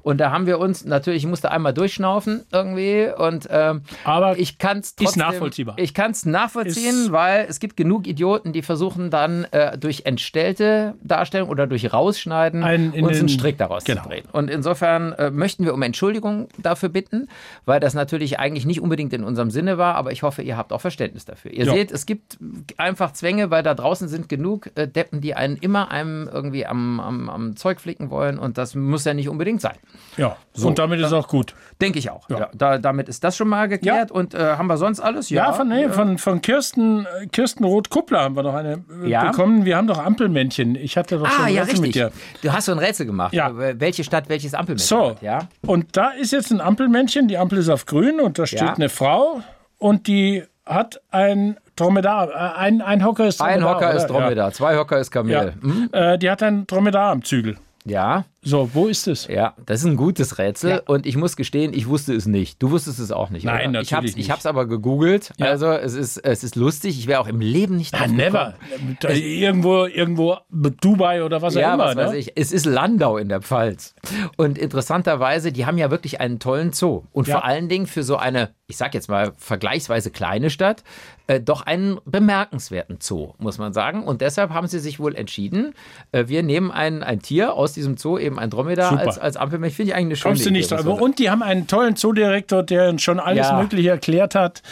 Und 0.02 0.18
da 0.20 0.30
haben 0.30 0.44
wir 0.44 0.58
uns 0.58 0.84
natürlich, 0.84 1.22
ich 1.22 1.30
musste 1.30 1.50
einmal 1.50 1.72
durchschnaufen 1.72 2.42
irgendwie 2.52 3.08
und 3.16 3.48
ähm, 3.50 3.80
Aber 4.04 4.38
ich 4.38 4.58
kann 4.58 4.80
es 4.80 4.94
ist 5.00 5.16
nachvollziehbar. 5.16 5.76
Ich 5.78 5.94
kann 5.94 6.10
es 6.10 6.26
nachvollziehen, 6.26 7.04
Ist- 7.06 7.12
weil 7.12 7.46
es 7.48 7.60
gibt 7.60 7.78
genug 7.78 8.06
Idioten, 8.06 8.52
die 8.52 8.60
versuchen 8.60 9.08
dann 9.08 9.44
äh, 9.52 9.78
durch 9.78 10.02
entstellte 10.04 10.96
Darstellung 11.02 11.48
oder 11.48 11.66
durch 11.66 11.94
Rausschneiden 11.94 12.62
Ein- 12.62 12.92
in 12.92 13.06
uns 13.06 13.18
einen 13.18 13.30
Strick 13.30 13.56
daraus 13.56 13.84
Genau. 13.84 14.02
zu 14.02 14.08
drehen. 14.10 14.26
Und 14.32 14.50
insofern 14.50 15.12
äh, 15.14 15.30
möchten 15.30 15.64
wir 15.64 15.72
um 15.72 15.80
Entschuldigung 15.80 16.48
dafür 16.58 16.90
bitten, 16.90 17.28
weil 17.64 17.80
das 17.80 17.94
natürlich 17.94 18.38
eigentlich 18.38 18.66
nicht 18.66 18.82
unbedingt 18.82 19.14
in 19.14 19.24
unserem 19.24 19.50
Sinne 19.50 19.78
war, 19.78 19.94
aber 19.94 20.12
ich 20.12 20.22
hoffe, 20.22 20.42
ihr 20.42 20.51
habt 20.56 20.72
auch 20.72 20.80
Verständnis 20.80 21.24
dafür. 21.24 21.52
Ihr 21.52 21.64
Ja. 21.66 21.72
seht, 21.72 21.90
es 21.92 22.06
gibt 22.06 22.38
einfach 22.76 23.12
Zwänge, 23.12 23.50
weil 23.50 23.62
da 23.62 23.74
draußen 23.74 24.08
sind 24.08 24.28
genug 24.28 24.70
äh, 24.74 24.86
Deppen, 24.88 25.20
die 25.20 25.34
einen 25.34 25.56
immer 25.56 25.90
einem 25.90 26.28
irgendwie 26.32 26.66
am, 26.66 27.00
am, 27.00 27.28
am 27.28 27.56
Zeug 27.56 27.80
flicken 27.80 28.10
wollen 28.10 28.38
und 28.38 28.58
das 28.58 28.74
muss 28.74 29.04
ja 29.04 29.14
nicht 29.14 29.28
unbedingt 29.28 29.60
sein. 29.60 29.76
Ja, 30.16 30.36
und 30.62 30.78
damit 30.78 31.00
ist 31.00 31.12
auch 31.12 31.28
gut. 31.28 31.54
Denke 31.80 31.98
ich 31.98 32.10
auch. 32.10 32.28
Ja. 32.28 32.38
Ja. 32.40 32.50
da, 32.54 32.78
damit 32.78 33.08
ist 33.08 33.24
das 33.24 33.36
schon 33.36 33.48
mal 33.48 33.68
geklärt. 33.68 34.10
Und 34.10 34.34
äh, 34.34 34.38
haben 34.56 34.66
wir 34.66 34.76
sonst 34.76 35.00
alles? 35.00 35.30
Ja, 35.30 35.52
von, 35.52 35.68
nee, 35.68 35.88
von, 35.88 36.18
von 36.18 36.42
Kirsten, 36.42 37.06
äh, 37.20 37.26
Kirsten 37.26 37.64
Roth-Kuppler 37.64 38.20
haben 38.20 38.36
wir 38.36 38.42
noch 38.42 38.54
eine 38.54 38.84
äh, 39.02 39.08
Ja. 39.08 39.30
bekommen. 39.30 39.64
Wir 39.64 39.76
haben 39.76 39.86
doch 39.86 39.98
Ampelmännchen. 39.98 40.74
Ich 40.76 40.96
hatte 40.96 41.18
doch 41.18 41.28
so 41.30 41.42
Ah, 41.42 41.44
ein 41.46 41.54
ja, 41.54 41.62
Rätsel 41.62 41.80
mit 41.80 41.94
dir. 41.94 42.12
Du 42.42 42.52
hast 42.52 42.66
so 42.66 42.72
ein 42.72 42.78
Rätsel 42.78 43.06
gemacht. 43.06 43.32
Ja. 43.32 43.48
Äh, 43.48 43.80
Welche 43.80 44.04
Stadt, 44.04 44.28
welches 44.28 44.54
Ampelmännchen 44.54 44.86
So, 44.98 45.10
hat, 45.10 45.22
ja? 45.22 45.48
und 45.66 45.96
da 45.96 46.10
ist 46.10 46.32
jetzt 46.32 46.50
ein 46.52 46.60
Ampelmännchen. 46.60 47.28
Die 47.28 47.38
Ampel 47.38 47.58
ist 47.58 47.68
auf 47.68 47.86
grün 47.86 48.20
und 48.20 48.38
da 48.38 48.46
steht 48.46 48.60
Ja. 48.60 48.74
eine 48.74 48.88
Frau 48.88 49.40
und 49.82 50.06
die 50.06 50.44
hat 50.64 51.00
ein 51.10 51.58
Dromedar, 51.76 52.28
äh, 52.30 52.58
ein, 52.58 52.80
ein 52.80 53.04
Hocker 53.04 53.26
ist 53.26 53.40
Dromedar. 53.40 53.58
Ein 53.58 53.64
Hocker 53.64 53.88
oder? 53.88 53.96
ist 53.96 54.06
Dromedar, 54.06 54.52
zwei 54.52 54.76
Hocker 54.76 54.98
ist 54.98 55.14
Ja. 55.14 55.20
Kamel. 55.22 55.54
Ja. 55.92 56.12
Äh, 56.12 56.18
die 56.18 56.30
hat 56.30 56.42
ein 56.42 56.66
Dromedar 56.66 57.10
am 57.10 57.24
Zügel. 57.24 57.56
Ja, 57.84 58.24
So, 58.42 58.70
wo 58.74 58.86
ist 58.86 59.08
es? 59.08 59.26
ja, 59.26 59.54
das 59.66 59.80
ist 59.80 59.86
ein 59.86 59.96
gutes 59.96 60.38
Rätsel 60.38 60.70
Ja. 60.70 60.80
und 60.86 61.04
ich 61.06 61.16
muss 61.16 61.34
gestehen, 61.36 61.72
ich 61.74 61.88
wusste 61.88 62.14
es 62.14 62.26
nicht. 62.26 62.62
Du 62.62 62.70
wusstest 62.70 62.98
es 63.00 63.10
auch 63.10 63.30
nicht. 63.30 63.44
Nein, 63.44 63.70
oder? 63.70 63.80
Ich 63.80 63.90
natürlich 63.90 63.92
hab's, 63.92 64.04
nicht. 64.16 64.18
Ich 64.18 64.30
habe 64.30 64.38
es 64.38 64.46
aber 64.46 64.66
gegoogelt. 64.66 65.32
Ja. 65.36 65.46
Also 65.46 65.66
es 65.72 65.94
ist, 65.94 66.18
es 66.18 66.44
ist 66.44 66.54
lustig. 66.56 66.98
Ich 66.98 67.06
wäre 67.08 67.20
auch 67.20 67.26
im 67.26 67.40
Leben 67.40 67.76
nicht 67.76 67.94
Ah, 67.94 67.98
drauf 67.98 68.08
never. 68.12 68.54
Da- 69.00 69.08
Irgendwo, 69.10 69.86
irgendwo 69.86 70.36
Dubai 70.50 71.24
oder 71.24 71.42
was 71.42 71.56
auch 71.56 71.60
Ja, 71.60 71.74
immer. 71.74 71.86
was 71.86 71.96
weiß 71.96 72.10
ne? 72.12 72.18
ich. 72.18 72.32
Es 72.36 72.52
ist 72.52 72.66
Landau 72.66 73.16
in 73.16 73.28
der 73.28 73.40
Pfalz. 73.42 73.94
Und 74.36 74.58
interessanterweise, 74.58 75.50
die 75.52 75.66
haben 75.66 75.78
ja 75.78 75.90
wirklich 75.90 76.20
einen 76.20 76.38
tollen 76.38 76.72
Zoo. 76.72 77.02
Und 77.12 77.28
vor 77.28 77.44
allen 77.44 77.68
Dingen 77.68 77.86
für 77.86 78.02
so 78.04 78.16
eine, 78.16 78.50
ich 78.68 78.76
sag 78.76 78.94
jetzt 78.94 79.08
mal, 79.08 79.32
vergleichsweise 79.38 80.10
kleine 80.10 80.50
Stadt, 80.50 80.84
äh, 81.26 81.40
doch 81.40 81.62
einen 81.62 81.98
bemerkenswerten 82.04 82.98
Zoo, 83.00 83.34
muss 83.38 83.58
man 83.58 83.72
sagen. 83.72 84.04
Und 84.04 84.20
deshalb 84.20 84.50
haben 84.50 84.66
sie 84.66 84.78
sich 84.78 84.98
wohl 84.98 85.14
entschieden, 85.14 85.74
äh, 86.12 86.24
wir 86.26 86.42
nehmen 86.42 86.70
ein, 86.70 87.02
ein 87.02 87.20
Tier 87.20 87.54
aus 87.54 87.72
diesem 87.72 87.96
Zoo, 87.96 88.18
eben 88.18 88.38
ein 88.38 88.50
Dromedar 88.50 88.90
Super. 88.90 89.02
als, 89.02 89.18
als 89.18 89.36
Ampelmilch. 89.36 89.74
Finde 89.74 89.92
ich 89.92 89.96
eigentlich 89.96 90.06
eine 90.06 90.16
schöne 90.16 90.34
Kommst 90.34 90.46
du 90.46 90.50
nicht 90.50 90.72
Idee. 90.72 90.88
Und 90.88 91.18
die 91.18 91.30
haben 91.30 91.42
einen 91.42 91.66
tollen 91.66 91.96
Zoodirektor, 91.96 92.62
der 92.62 92.88
uns 92.88 93.02
schon 93.02 93.20
alles 93.20 93.46
Ja. 93.46 93.60
Mögliche 93.60 93.90
erklärt 93.90 94.34
hat. 94.34 94.62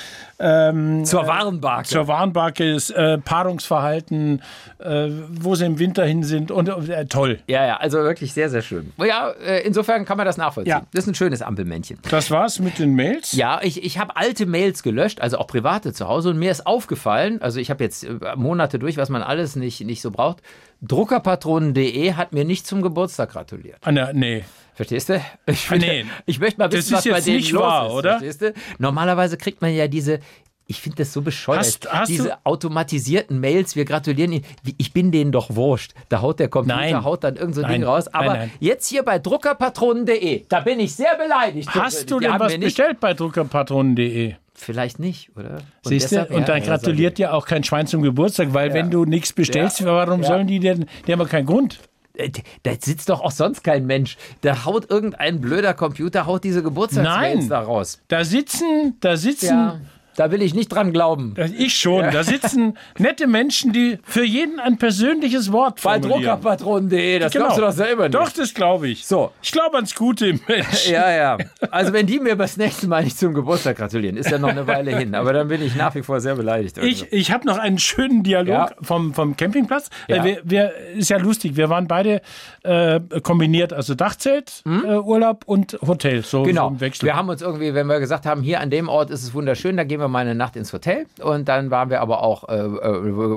Ähm, 0.42 1.04
Zur 1.04 1.26
Warenbarke. 1.26 1.88
zur 1.88 2.08
Warnbarke, 2.08 2.64
ist, 2.72 2.90
äh, 2.90 3.18
Paarungsverhalten, 3.18 4.42
äh, 4.78 5.08
wo 5.30 5.54
sie 5.54 5.66
im 5.66 5.78
Winter 5.78 6.04
hin 6.04 6.22
sind 6.22 6.50
und 6.50 6.68
äh, 6.88 7.06
toll. 7.06 7.40
Ja, 7.46 7.66
ja, 7.66 7.76
also 7.76 7.98
wirklich 7.98 8.32
sehr, 8.32 8.48
sehr 8.48 8.62
schön. 8.62 8.92
Ja, 8.96 9.30
äh, 9.30 9.60
insofern 9.66 10.04
kann 10.04 10.16
man 10.16 10.26
das 10.26 10.36
nachvollziehen. 10.38 10.70
Ja. 10.70 10.86
Das 10.92 11.04
ist 11.04 11.08
ein 11.08 11.14
schönes 11.14 11.42
Ampelmännchen. 11.42 11.98
Das 12.10 12.30
war's 12.30 12.58
mit 12.58 12.78
den 12.78 12.94
Mails. 12.94 13.32
Ja, 13.32 13.60
ich, 13.62 13.84
ich 13.84 13.98
habe 13.98 14.16
alte 14.16 14.46
Mails 14.46 14.82
gelöscht, 14.82 15.20
also 15.20 15.38
auch 15.38 15.46
private 15.46 15.92
zu 15.92 16.08
Hause. 16.08 16.30
Und 16.30 16.38
mir 16.38 16.50
ist 16.50 16.66
aufgefallen, 16.66 17.42
also 17.42 17.60
ich 17.60 17.70
habe 17.70 17.84
jetzt 17.84 18.04
äh, 18.04 18.14
Monate 18.36 18.78
durch, 18.78 18.96
was 18.96 19.10
man 19.10 19.22
alles 19.22 19.56
nicht, 19.56 19.84
nicht 19.84 20.00
so 20.00 20.10
braucht. 20.10 20.42
Druckerpatronen.de 20.82 22.14
hat 22.14 22.32
mir 22.32 22.44
nicht 22.44 22.66
zum 22.66 22.82
Geburtstag 22.82 23.30
gratuliert. 23.32 23.78
Ah, 23.82 23.92
na, 23.92 24.12
nee. 24.12 24.44
Verstehst 24.74 25.10
du? 25.10 25.20
Ich, 25.46 25.70
Ah, 25.70 25.76
nee. 25.76 26.06
ich 26.26 26.40
möchte 26.40 26.58
mal 26.58 26.72
wissen, 26.72 26.94
was 26.96 27.04
bei 27.04 27.20
denen 27.20 27.42
los 27.50 27.62
wahr, 27.62 27.86
ist. 27.88 27.92
oder? 27.92 28.10
Verstehst 28.18 28.42
du? 28.42 28.54
Normalerweise 28.78 29.36
kriegt 29.36 29.60
man 29.60 29.74
ja 29.74 29.88
diese. 29.88 30.20
Ich 30.66 30.80
finde 30.80 30.98
das 30.98 31.12
so 31.12 31.20
bescheuert. 31.20 31.58
Hast- 31.58 31.92
hast 31.92 32.08
diese 32.08 32.28
du- 32.28 32.38
automatisierten 32.44 33.40
Mails, 33.40 33.74
wir 33.74 33.84
gratulieren 33.84 34.30
Ihnen. 34.32 34.44
Ich 34.78 34.92
bin 34.92 35.10
denen 35.10 35.32
doch 35.32 35.50
wurscht. 35.56 35.92
Da 36.08 36.22
haut 36.22 36.38
der 36.38 36.46
Computer, 36.48 36.76
Nein. 36.76 37.02
haut 37.04 37.24
dann 37.24 37.34
irgend 37.36 37.56
so 37.56 37.60
ein 37.62 37.64
Nein. 37.68 37.80
Ding 37.80 37.84
raus. 37.88 38.06
Aber 38.08 38.34
Nein, 38.36 38.50
jetzt 38.60 38.86
hier 38.88 39.02
bei 39.02 39.18
druckerpatronen.de, 39.18 40.44
da 40.48 40.60
bin 40.60 40.78
ich 40.78 40.94
sehr 40.94 41.16
beleidigt. 41.16 41.68
Hast 41.74 42.08
du 42.10 42.20
denn 42.20 42.38
was 42.38 42.56
bestellt 42.56 43.00
bei 43.00 43.14
druckerpatronen.de? 43.14 44.34
Vielleicht 44.62 44.98
nicht, 44.98 45.30
oder? 45.36 45.54
Und 45.54 45.62
Siehst 45.84 46.12
du? 46.12 46.20
Und 46.26 46.40
ja, 46.40 46.44
dann 46.44 46.60
ja, 46.60 46.66
gratuliert 46.66 47.18
dir 47.18 47.34
auch 47.34 47.46
kein 47.46 47.64
Schwein 47.64 47.86
zum 47.86 48.02
Geburtstag, 48.02 48.52
weil 48.52 48.72
wenn 48.74 48.90
du 48.90 49.04
nichts 49.04 49.32
bestellst, 49.32 49.80
Ja. 49.80 49.86
warum 49.86 50.22
Ja. 50.22 50.28
sollen 50.28 50.46
die 50.46 50.60
denn? 50.60 50.86
Die 51.06 51.12
haben 51.12 51.20
ja 51.20 51.26
keinen 51.26 51.46
Grund. 51.46 51.78
Äh, 52.14 52.30
Da 52.64 52.72
sitzt 52.78 53.08
doch 53.08 53.20
auch 53.20 53.30
sonst 53.30 53.62
kein 53.64 53.86
Mensch. 53.86 54.16
Da 54.42 54.64
haut 54.64 54.90
irgendein 54.90 55.40
blöder 55.40 55.74
Computer, 55.74 56.26
haut 56.26 56.44
diese 56.44 56.62
Geburtstagsmails 56.62 57.38
Nein. 57.40 57.48
da 57.48 57.60
raus. 57.60 58.00
Da 58.08 58.24
sitzen, 58.24 58.96
da 59.00 59.16
sitzen 59.16 59.46
Ja, 59.46 59.80
da 60.20 60.30
will 60.30 60.42
ich 60.42 60.52
nicht 60.54 60.68
dran 60.68 60.92
glauben. 60.92 61.34
Ich 61.56 61.76
schon. 61.78 62.04
Da 62.12 62.22
sitzen 62.24 62.76
nette 62.98 63.26
Menschen, 63.26 63.72
die 63.72 63.98
für 64.04 64.22
jeden 64.24 64.60
ein 64.60 64.76
persönliches 64.76 65.50
Wort 65.50 65.80
Bei 65.82 65.94
formulieren. 66.00 66.24
druckerpatronen.de, 66.40 67.18
das 67.20 67.32
glaubst 67.32 67.56
du 67.56 67.62
doch 67.62 67.72
selber 67.72 68.02
nicht. 68.04 68.12
Genau. 68.12 68.24
Doch, 68.26 68.32
das 68.32 68.52
glaube 68.52 68.88
ich. 68.88 69.06
So. 69.06 69.30
Ich 69.42 69.50
glaube 69.50 69.76
ans 69.76 69.94
Gute 69.94 70.26
im 70.26 70.40
Menschen. 70.46 70.92
Ja, 70.92 71.10
ja. 71.10 71.38
Also 71.70 71.92
wenn 71.94 72.06
die 72.06 72.20
mir 72.20 72.36
das 72.36 72.56
nächste 72.58 72.86
Mal 72.86 73.02
nicht 73.04 73.18
zum 73.18 73.32
Geburtstag 73.32 73.78
gratulieren, 73.78 74.16
ist 74.18 74.30
ja 74.30 74.38
noch 74.38 74.50
eine 74.50 74.66
Weile 74.66 74.94
hin. 74.96 75.14
Aber 75.14 75.32
dann 75.32 75.48
bin 75.48 75.62
ich 75.62 75.74
nach 75.74 75.94
wie 75.94 76.02
vor 76.02 76.20
sehr 76.20 76.34
beleidigt. 76.36 76.78
Also. 76.78 76.86
Ich, 76.88 77.10
ich 77.12 77.32
habe 77.32 77.46
noch 77.46 77.56
einen 77.58 77.78
schönen 77.78 78.22
Dialog 78.22 78.48
Ja. 78.50 78.70
vom, 78.82 79.14
vom 79.14 79.36
Campingplatz. 79.38 79.88
Ja. 80.08 80.16
Äh, 80.16 80.24
wir, 80.24 80.40
wir, 80.44 80.72
ist 80.96 81.08
ja 81.08 81.16
lustig, 81.16 81.56
wir 81.56 81.70
waren 81.70 81.86
beide 81.88 82.20
äh, 82.62 83.00
kombiniert, 83.22 83.72
also 83.72 83.94
Dachzelt, 83.94 84.62
äh, 84.66 84.96
Urlaub 84.96 85.44
und 85.46 85.78
Hotel, 85.86 86.22
so, 86.22 86.28
so 86.30 86.38
Hm? 86.40 86.46
Genau. 86.48 86.68
im 86.68 86.80
Wechsel. 86.80 87.06
Wir 87.06 87.16
haben 87.16 87.28
uns 87.30 87.40
irgendwie, 87.40 87.72
wenn 87.72 87.86
wir 87.86 88.00
gesagt 88.00 88.26
haben, 88.26 88.42
hier 88.42 88.60
an 88.60 88.68
dem 88.70 88.88
Ort 88.90 89.10
ist 89.10 89.22
es 89.22 89.32
wunderschön, 89.32 89.76
da 89.78 89.84
gehen 89.84 90.00
wir 90.00 90.08
mal 90.10 90.18
eine 90.20 90.34
Nacht 90.34 90.56
ins 90.56 90.72
Hotel. 90.72 91.06
Und 91.22 91.48
dann 91.48 91.70
waren 91.70 91.90
wir 91.90 92.00
aber 92.00 92.22
auch 92.22 92.48
äh, 92.48 92.54
äh, 92.56 92.66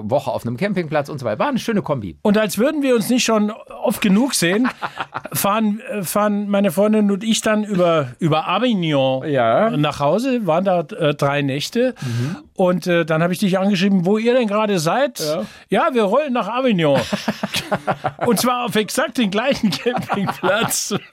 Woche 0.10 0.32
auf 0.32 0.46
einem 0.46 0.58
Campingplatz 0.58 1.10
und 1.10 1.20
so 1.20 1.26
weiter. 1.26 1.40
War 1.40 1.48
eine 1.48 1.60
schöne 1.60 1.82
Kombi. 1.82 2.18
Und 2.22 2.38
als 2.38 2.58
würden 2.58 2.82
wir 2.82 2.96
uns 2.96 3.10
nicht 3.10 3.24
schon 3.24 3.52
oft 3.84 4.02
genug 4.02 4.34
sehen, 4.34 4.68
fahren, 5.34 5.80
äh, 5.90 6.04
fahren 6.04 6.50
meine 6.50 6.72
Freundin 6.72 7.12
und 7.12 7.24
ich 7.24 7.42
dann 7.42 7.64
über, 7.64 8.10
über 8.20 8.48
Avignon 8.48 9.28
Ja. 9.30 9.70
nach 9.78 10.00
Hause, 10.00 10.46
waren 10.46 10.66
da 10.66 10.82
äh, 10.82 11.14
drei 11.14 11.42
Nächte. 11.42 11.96
Und 12.56 12.86
äh, 12.86 13.04
dann 13.06 13.24
habe 13.24 13.34
ich 13.34 13.40
dich 13.40 13.58
angeschrieben, 13.58 14.06
wo 14.06 14.18
ihr 14.18 14.34
denn 14.34 14.48
gerade 14.48 14.78
seid. 14.78 15.20
Ja. 15.70 15.94
wir 15.94 16.04
rollen 16.04 16.34
nach 16.34 16.48
Avignon. 16.48 17.00
und 18.28 18.40
zwar 18.40 18.66
auf 18.66 18.76
exakt 18.76 19.18
den 19.18 19.32
gleichen 19.32 19.72
Campingplatz. 19.72 20.94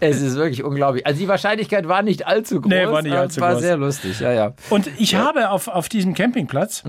Es 0.00 0.20
ist 0.20 0.36
wirklich 0.36 0.64
unglaublich. 0.64 1.06
Also 1.06 1.20
die 1.20 1.28
Wahrscheinlichkeit 1.28 1.86
war 1.88 2.02
nicht 2.02 2.26
allzu 2.26 2.60
groß. 2.60 2.70
Nee, 2.70 2.86
war 2.86 3.02
nicht 3.02 3.12
allzu 3.12 3.38
es 3.38 3.40
war 3.40 3.52
groß. 3.52 3.62
sehr 3.62 3.76
lustig, 3.76 4.20
ja, 4.20 4.32
ja. 4.32 4.54
Und 4.70 4.88
ich 4.98 5.14
habe 5.14 5.50
auf, 5.50 5.68
auf 5.68 5.88
diesem 5.88 6.14
Campingplatz 6.14 6.82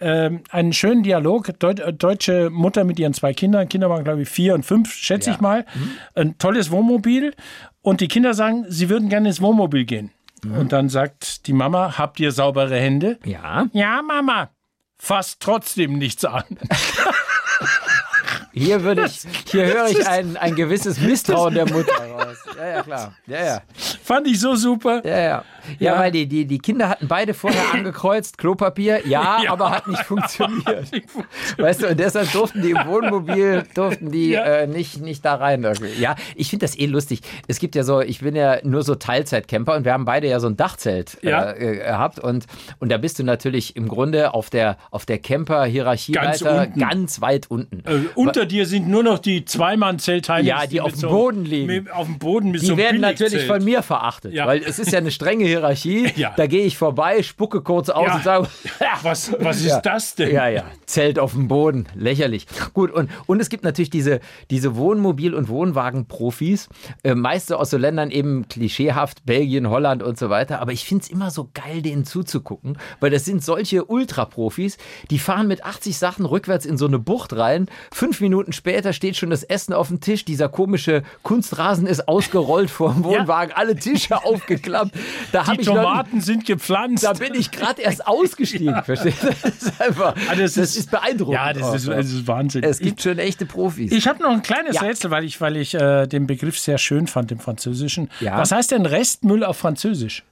ähm, 0.00 0.40
einen 0.50 0.72
schönen 0.72 1.02
Dialog. 1.02 1.58
Deut 1.58 1.80
äh, 1.80 1.92
deutsche 1.92 2.50
Mutter 2.50 2.84
mit 2.84 2.98
ihren 2.98 3.14
zwei 3.14 3.32
Kindern. 3.32 3.68
Kinder 3.68 3.88
waren, 3.90 4.04
glaube 4.04 4.22
ich, 4.22 4.28
vier 4.28 4.54
und 4.54 4.64
fünf, 4.64 4.92
schätze 4.92 5.30
Ja. 5.30 5.36
ich 5.36 5.40
mal. 5.40 5.64
Ein 6.14 6.38
tolles 6.38 6.70
Wohnmobil. 6.70 7.34
Und 7.80 8.00
die 8.00 8.08
Kinder 8.08 8.34
sagen, 8.34 8.64
sie 8.68 8.88
würden 8.88 9.08
gerne 9.08 9.28
ins 9.28 9.40
Wohnmobil 9.40 9.84
gehen. 9.84 10.10
Und 10.44 10.72
dann 10.72 10.88
sagt 10.88 11.46
die 11.46 11.52
Mama, 11.52 11.98
habt 11.98 12.18
ihr 12.18 12.32
saubere 12.32 12.76
Hände? 12.76 13.18
Ja, 13.24 13.66
Ja, 13.72 14.02
Mama. 14.02 14.50
Fasst 14.98 15.40
trotzdem 15.40 15.98
nichts 15.98 16.24
an. 16.24 16.44
hier 18.52 18.84
würde 18.84 19.06
ich, 19.06 19.22
hier 19.50 19.66
höre 19.66 19.88
ich 19.88 20.06
ein, 20.06 20.36
ein 20.36 20.54
gewisses 20.54 21.00
Misstrauen 21.00 21.54
der 21.54 21.68
Mutter 21.68 21.92
raus. 21.96 22.36
Ja, 22.56 22.66
ja, 22.68 22.82
klar. 22.82 23.16
Ja, 23.26 23.44
ja. 23.44 23.62
Fand 24.04 24.28
ich 24.28 24.38
so 24.38 24.54
super. 24.54 25.04
Ja, 25.04 25.18
ja. 25.18 25.44
Ja, 25.78 25.94
Ja. 25.94 25.98
weil 26.00 26.10
die, 26.12 26.26
die, 26.26 26.44
die 26.46 26.58
Kinder 26.58 26.88
hatten 26.88 27.08
beide 27.08 27.34
vorher 27.34 27.62
angekreuzt, 27.72 28.38
Klopapier, 28.38 29.06
ja, 29.06 29.38
Ja. 29.44 29.52
aber 29.52 29.70
hat 29.76 29.88
nicht 29.88 30.04
funktioniert. 30.04 30.90
Weißt 31.58 31.82
du, 31.82 31.88
und 31.88 32.00
deshalb 32.00 32.30
durften 32.32 32.62
die 32.62 32.70
im 32.70 32.86
Wohnmobil, 32.86 33.64
durften 33.74 34.10
die 34.10 34.30
Ja. 34.30 34.44
äh, 34.44 34.66
nicht, 34.66 35.00
nicht 35.00 35.24
da 35.24 35.34
rein. 35.36 35.66
Ja, 36.00 36.16
ich 36.34 36.50
finde 36.50 36.64
das 36.66 36.78
eh 36.78 36.86
lustig. 36.86 37.20
Es 37.48 37.58
gibt 37.58 37.74
ja 37.74 37.82
so, 37.84 38.00
ich 38.00 38.20
bin 38.20 38.34
ja 38.34 38.58
nur 38.64 38.82
so 38.82 38.94
Teilzeitcamper 38.94 39.76
und 39.76 39.84
wir 39.84 39.92
haben 39.92 40.04
beide 40.04 40.28
ja 40.28 40.40
so 40.40 40.46
ein 40.48 40.56
Dachzelt 40.56 41.18
äh, 41.22 41.28
äh, 41.30 41.76
gehabt 41.78 42.18
und, 42.18 42.46
und 42.80 42.90
da 42.90 42.96
bist 42.98 43.18
du 43.18 43.22
natürlich 43.24 43.76
im 43.76 43.88
Grunde 43.88 44.34
auf 44.34 44.50
der, 44.50 44.76
auf 44.90 45.04
der 45.06 45.18
Camper-Hierarchieleiter 45.18 46.66
Ganz 46.66 46.78
ganz 46.78 47.20
weit 47.20 47.50
unten. 47.50 47.80
Äh, 47.86 48.06
unter 48.14 48.46
dir 48.46 48.66
sind 48.66 48.88
nur 48.88 49.02
noch 49.02 49.18
die 49.18 49.44
Zweimann-Zeltteile. 49.44 50.46
Ja, 50.46 50.66
die 50.66 50.80
auf 50.80 50.92
mit 50.92 51.02
dem 51.02 51.08
Boden 51.10 51.44
liegen. 51.44 51.66
Mit, 51.66 51.90
auf 51.92 52.06
dem 52.06 52.18
Boden 52.18 52.50
mit 52.50 52.62
Die 52.62 52.66
so 52.66 52.76
werden 52.76 53.00
natürlich 53.00 53.46
von 53.46 53.64
mir 53.64 53.82
verachtet, 53.82 54.34
weil 54.36 54.62
es 54.62 54.78
ist 54.78 54.92
ja 54.92 54.98
eine 54.98 55.10
strenge 55.10 55.44
Hierarchie. 55.52 56.12
Ja. 56.16 56.32
Da 56.36 56.46
gehe 56.46 56.64
ich 56.64 56.76
vorbei, 56.78 57.22
spucke 57.22 57.62
kurz 57.62 57.88
aus 57.88 58.06
Ja. 58.06 58.14
und 58.16 58.24
sage, 58.24 58.48
Was, 59.02 59.32
was 59.40 59.56
ist 59.58 59.66
Ja. 59.66 59.80
das 59.80 60.14
denn? 60.14 60.32
Ja, 60.32 60.48
ja. 60.48 60.64
Zelt 60.86 61.18
auf 61.18 61.32
dem 61.32 61.48
Boden. 61.48 61.86
Lächerlich. 61.94 62.46
Gut, 62.74 62.90
und, 62.92 63.10
und 63.26 63.40
es 63.40 63.48
gibt 63.48 63.64
natürlich 63.64 63.90
diese, 63.90 64.20
diese 64.50 64.76
Wohnmobil- 64.76 65.34
und 65.34 65.48
Wohnwagen-Profis, 65.48 66.68
äh, 67.02 67.14
meist 67.14 67.48
so 67.48 67.56
aus 67.56 67.70
so 67.70 67.76
Ländern 67.78 68.10
eben 68.10 68.46
klischeehaft, 68.48 69.24
Belgien, 69.24 69.68
Holland 69.68 70.02
und 70.02 70.18
so 70.18 70.30
weiter. 70.30 70.60
Aber 70.60 70.72
ich 70.72 70.84
finde 70.84 71.02
es 71.04 71.10
immer 71.10 71.30
so 71.30 71.48
geil, 71.54 71.82
denen 71.82 72.04
zuzugucken, 72.04 72.78
weil 73.00 73.10
das 73.10 73.24
sind 73.24 73.42
solche 73.44 73.84
Ultra-Profis, 73.84 74.76
die 75.10 75.18
fahren 75.18 75.48
mit 75.48 75.64
80 75.64 75.96
Sachen 75.98 76.26
rückwärts 76.26 76.66
in 76.66 76.76
so 76.78 76.86
eine 76.86 76.98
Bucht 76.98 77.34
rein. 77.36 77.66
Fünf 77.92 78.20
Minuten 78.20 78.52
später 78.52 78.92
steht 78.92 79.16
schon 79.16 79.30
das 79.30 79.42
Essen 79.42 79.72
auf 79.72 79.88
dem 79.88 80.00
Tisch. 80.00 80.24
Dieser 80.24 80.48
komische 80.48 81.02
Kunstrasen 81.22 81.86
ist 81.86 82.08
ausgerollt 82.08 82.70
vor 82.70 82.92
dem 82.92 83.04
Wohnwagen, 83.04 83.52
alle 83.54 83.74
Tische 83.76 84.16
aufgeklappt. 84.24 84.92
Da 85.32 85.41
Die 85.50 85.60
ich 85.60 85.66
noch, 85.66 85.74
Tomaten 85.76 86.20
sind 86.20 86.44
gepflanzt. 86.46 87.04
da 87.04 87.12
bin 87.12 87.34
ich 87.34 87.50
gerade 87.50 87.82
erst 87.82 88.06
ausgestiegen, 88.06 88.82
verstehst 88.84 89.22
du? 89.22 89.28
Das 89.42 89.54
ist 89.62 89.80
einfach, 89.80 90.14
Ah, 90.30 90.34
das, 90.36 90.56
ist, 90.56 90.90
beeindruckend. 90.90 91.34
Ja, 91.34 91.52
das 91.52 91.74
ist, 91.74 91.88
auch, 91.88 91.94
das 91.94 92.06
ist 92.06 92.26
Wahnsinn. 92.26 92.62
Es 92.64 92.78
gibt 92.78 93.02
schon 93.02 93.18
echte 93.18 93.46
Profis. 93.46 93.92
ich 93.92 94.06
habe 94.06 94.22
noch 94.22 94.30
ein 94.30 94.42
kleines 94.42 94.76
Ja. 94.76 94.82
Rätsel, 94.82 95.10
weil 95.10 95.24
ich, 95.24 95.40
weil 95.40 95.56
ich 95.56 95.74
äh, 95.74 96.06
den 96.06 96.26
Begriff 96.26 96.58
sehr 96.58 96.78
schön 96.78 97.06
fand 97.06 97.32
im 97.32 97.38
Französischen. 97.38 98.10
Ja. 98.20 98.38
Was 98.38 98.52
heißt 98.52 98.70
denn 98.70 98.86
Restmüll 98.86 99.44
auf 99.44 99.56
Französisch? 99.58 100.24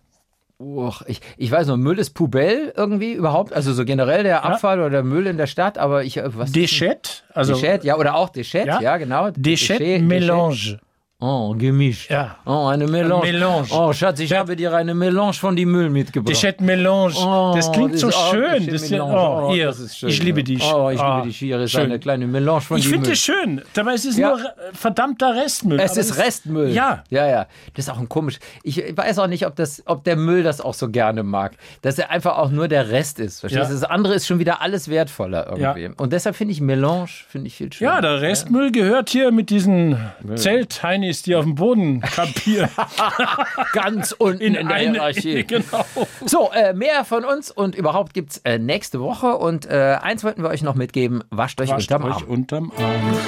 Och, 0.63 1.01
ich, 1.07 1.23
ich 1.39 1.51
weiß 1.51 1.69
noch, 1.69 1.79
Müll 1.79 1.99
ist 1.99 2.11
Poubelle 2.11 2.75
irgendwie 2.77 3.13
überhaupt, 3.15 3.55
also 3.55 3.73
so 3.73 3.87
generell 3.87 4.25
der 4.25 4.45
Abfall 4.45 4.79
oder 4.79 4.91
der 4.91 5.03
Müll 5.03 5.27
in 5.27 5.39
der 5.39 5.47
Stadt, 5.47 5.79
aber 5.79 6.05
ich, 6.05 6.19
äh, 6.19 6.37
was? 6.37 6.53
Déchet, 6.53 7.23
also 7.33 7.55
Déchet, 7.55 7.83
ja, 7.83 7.97
oder 7.97 8.15
auch 8.15 8.29
Déchet, 8.29 8.67
ja, 8.67 8.79
Ja. 8.79 8.97
genau. 8.99 9.29
Déchet 9.29 9.79
Déchet, 9.79 10.03
Mélange. 10.07 10.79
Oh, 11.23 11.55
gemischt. 11.55 12.11
Ja. 12.11 12.37
Oh, 12.47 12.67
eine 12.69 12.87
Melange. 12.87 13.23
Eine 13.23 13.33
Melange. 13.33 13.67
Oh, 13.73 13.93
Schatz, 13.93 14.21
ich 14.21 14.33
habe 14.33 14.57
dir 14.57 14.73
eine 14.75 14.95
Melange 14.95 15.35
von 15.35 15.55
die 15.55 15.67
Müll 15.67 15.91
mitgebracht. 15.91 16.35
Die 16.35 16.39
Chat 16.41 16.63
Melange. 16.63 17.13
Oh, 17.17 17.53
das 17.55 17.71
klingt 17.73 17.99
so 17.99 18.07
das 18.07 18.17
ist 18.17 18.23
auch 18.23 18.31
schön. 18.33 18.67
Das, 18.67 18.91
Melange. 18.91 19.13
oh, 19.15 19.49
Oh, 19.49 19.53
hier. 19.53 19.67
das 19.67 19.81
ist 19.81 19.99
schön, 19.99 20.09
ich 20.09 20.23
liebe 20.23 20.43
die. 20.43 20.57
Oh, 20.63 20.89
ich 20.89 20.99
Ah, 20.99 21.17
liebe 21.19 21.29
die 21.29 21.35
Schiere. 21.35 21.65
ist 21.65 21.73
schön. 21.73 21.83
eine 21.83 21.99
kleine 21.99 22.27
Melange 22.27 22.63
von 22.63 22.79
Ich 22.79 22.89
finde 22.89 23.13
es 23.13 23.19
schön. 23.19 23.61
Dabei 23.75 23.95
ist 23.95 24.07
es 24.07 24.17
Ja. 24.17 24.31
nur 24.31 24.41
verdammter 24.73 25.35
Restmüll. 25.37 25.79
Es 25.79 25.99
ist 25.99 26.17
Restmüll. 26.17 26.71
Ja. 26.71 27.05
Ja, 27.11 27.27
ja. 27.27 27.47
Das 27.75 27.85
ist 27.87 27.91
auch 27.93 27.99
ein 27.99 28.09
komisch. 28.09 28.39
Ich 28.63 28.79
weiß 28.97 29.19
auch 29.19 29.27
nicht, 29.27 29.47
ob, 29.47 29.57
das, 29.57 29.83
ob 29.85 30.05
der 30.05 30.17
Müll 30.17 30.43
das 30.43 30.63
auch 30.63 30.73
so 30.75 30.89
gerne 30.89 31.23
mag. 31.23 31.53
Dass 31.83 31.99
er 31.99 32.11
einfach 32.11 32.39
auch 32.39 32.51
nur 32.51 32.67
der 32.67 32.89
Rest 32.91 33.21
ist. 33.21 33.41
Verstehst 33.41 33.69
du? 33.71 33.75
Ja. 33.75 33.81
Das 33.81 33.91
andere 33.91 34.15
ist 34.15 34.27
schon 34.27 34.39
wieder 34.39 34.63
alles 34.63 34.89
wertvoller 34.89 35.49
irgendwie. 35.55 35.83
Ja. 35.83 35.91
Und 35.99 36.15
deshalb 36.15 36.35
finde 36.35 36.53
ich 36.53 36.63
Melange 36.63 37.09
finde 37.29 37.49
ich 37.49 37.57
viel 37.57 37.71
schöner. 37.71 37.91
Ja, 37.97 38.01
der 38.01 38.23
Restmüll 38.23 38.73
gehört 38.73 39.11
hier 39.11 39.31
mit 39.33 39.51
diesen 39.51 39.99
Zeltheinis, 40.37 41.10
die 41.23 41.35
auf 41.35 41.45
dem 41.45 41.55
Boden 41.55 42.01
kampieren. 42.01 42.69
Ganz 43.73 44.13
unten 44.13 44.43
in, 44.43 44.53
der 44.55 44.67
eine- 44.67 44.93
Hierarchie. 44.93 45.45
Genau. 45.51 45.85
So, 46.27 46.51
äh, 46.53 46.73
mehr 46.73 47.05
von 47.05 47.25
uns 47.25 47.51
und 47.51 47.75
überhaupt 47.75 48.15
gibt 48.15 48.31
es 48.33 48.39
äh, 48.39 48.59
nächste 48.59 49.01
Woche. 49.01 49.37
Und 49.37 49.67
äh, 49.67 49.97
eins 50.01 50.23
wollten 50.25 50.43
wir 50.43 50.49
euch 50.51 50.63
noch 50.63 50.75
mitgeben: 50.75 51.23
wascht 51.31 51.61
euch 51.61 51.71
Wascht 51.71 51.91
unterm 51.91 52.05
euch 52.09 52.15
Arm. 52.17 52.25
unterm 52.25 52.73
Arm. 52.77 53.19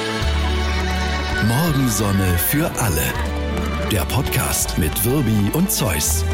Morgensonne 1.49 2.38
für 2.38 2.71
alle. 2.81 3.03
Der 3.90 4.03
Podcast 4.07 4.79
mit 4.79 5.05
Wirbi 5.05 5.51
und 5.53 5.71
Zeus. 5.71 6.25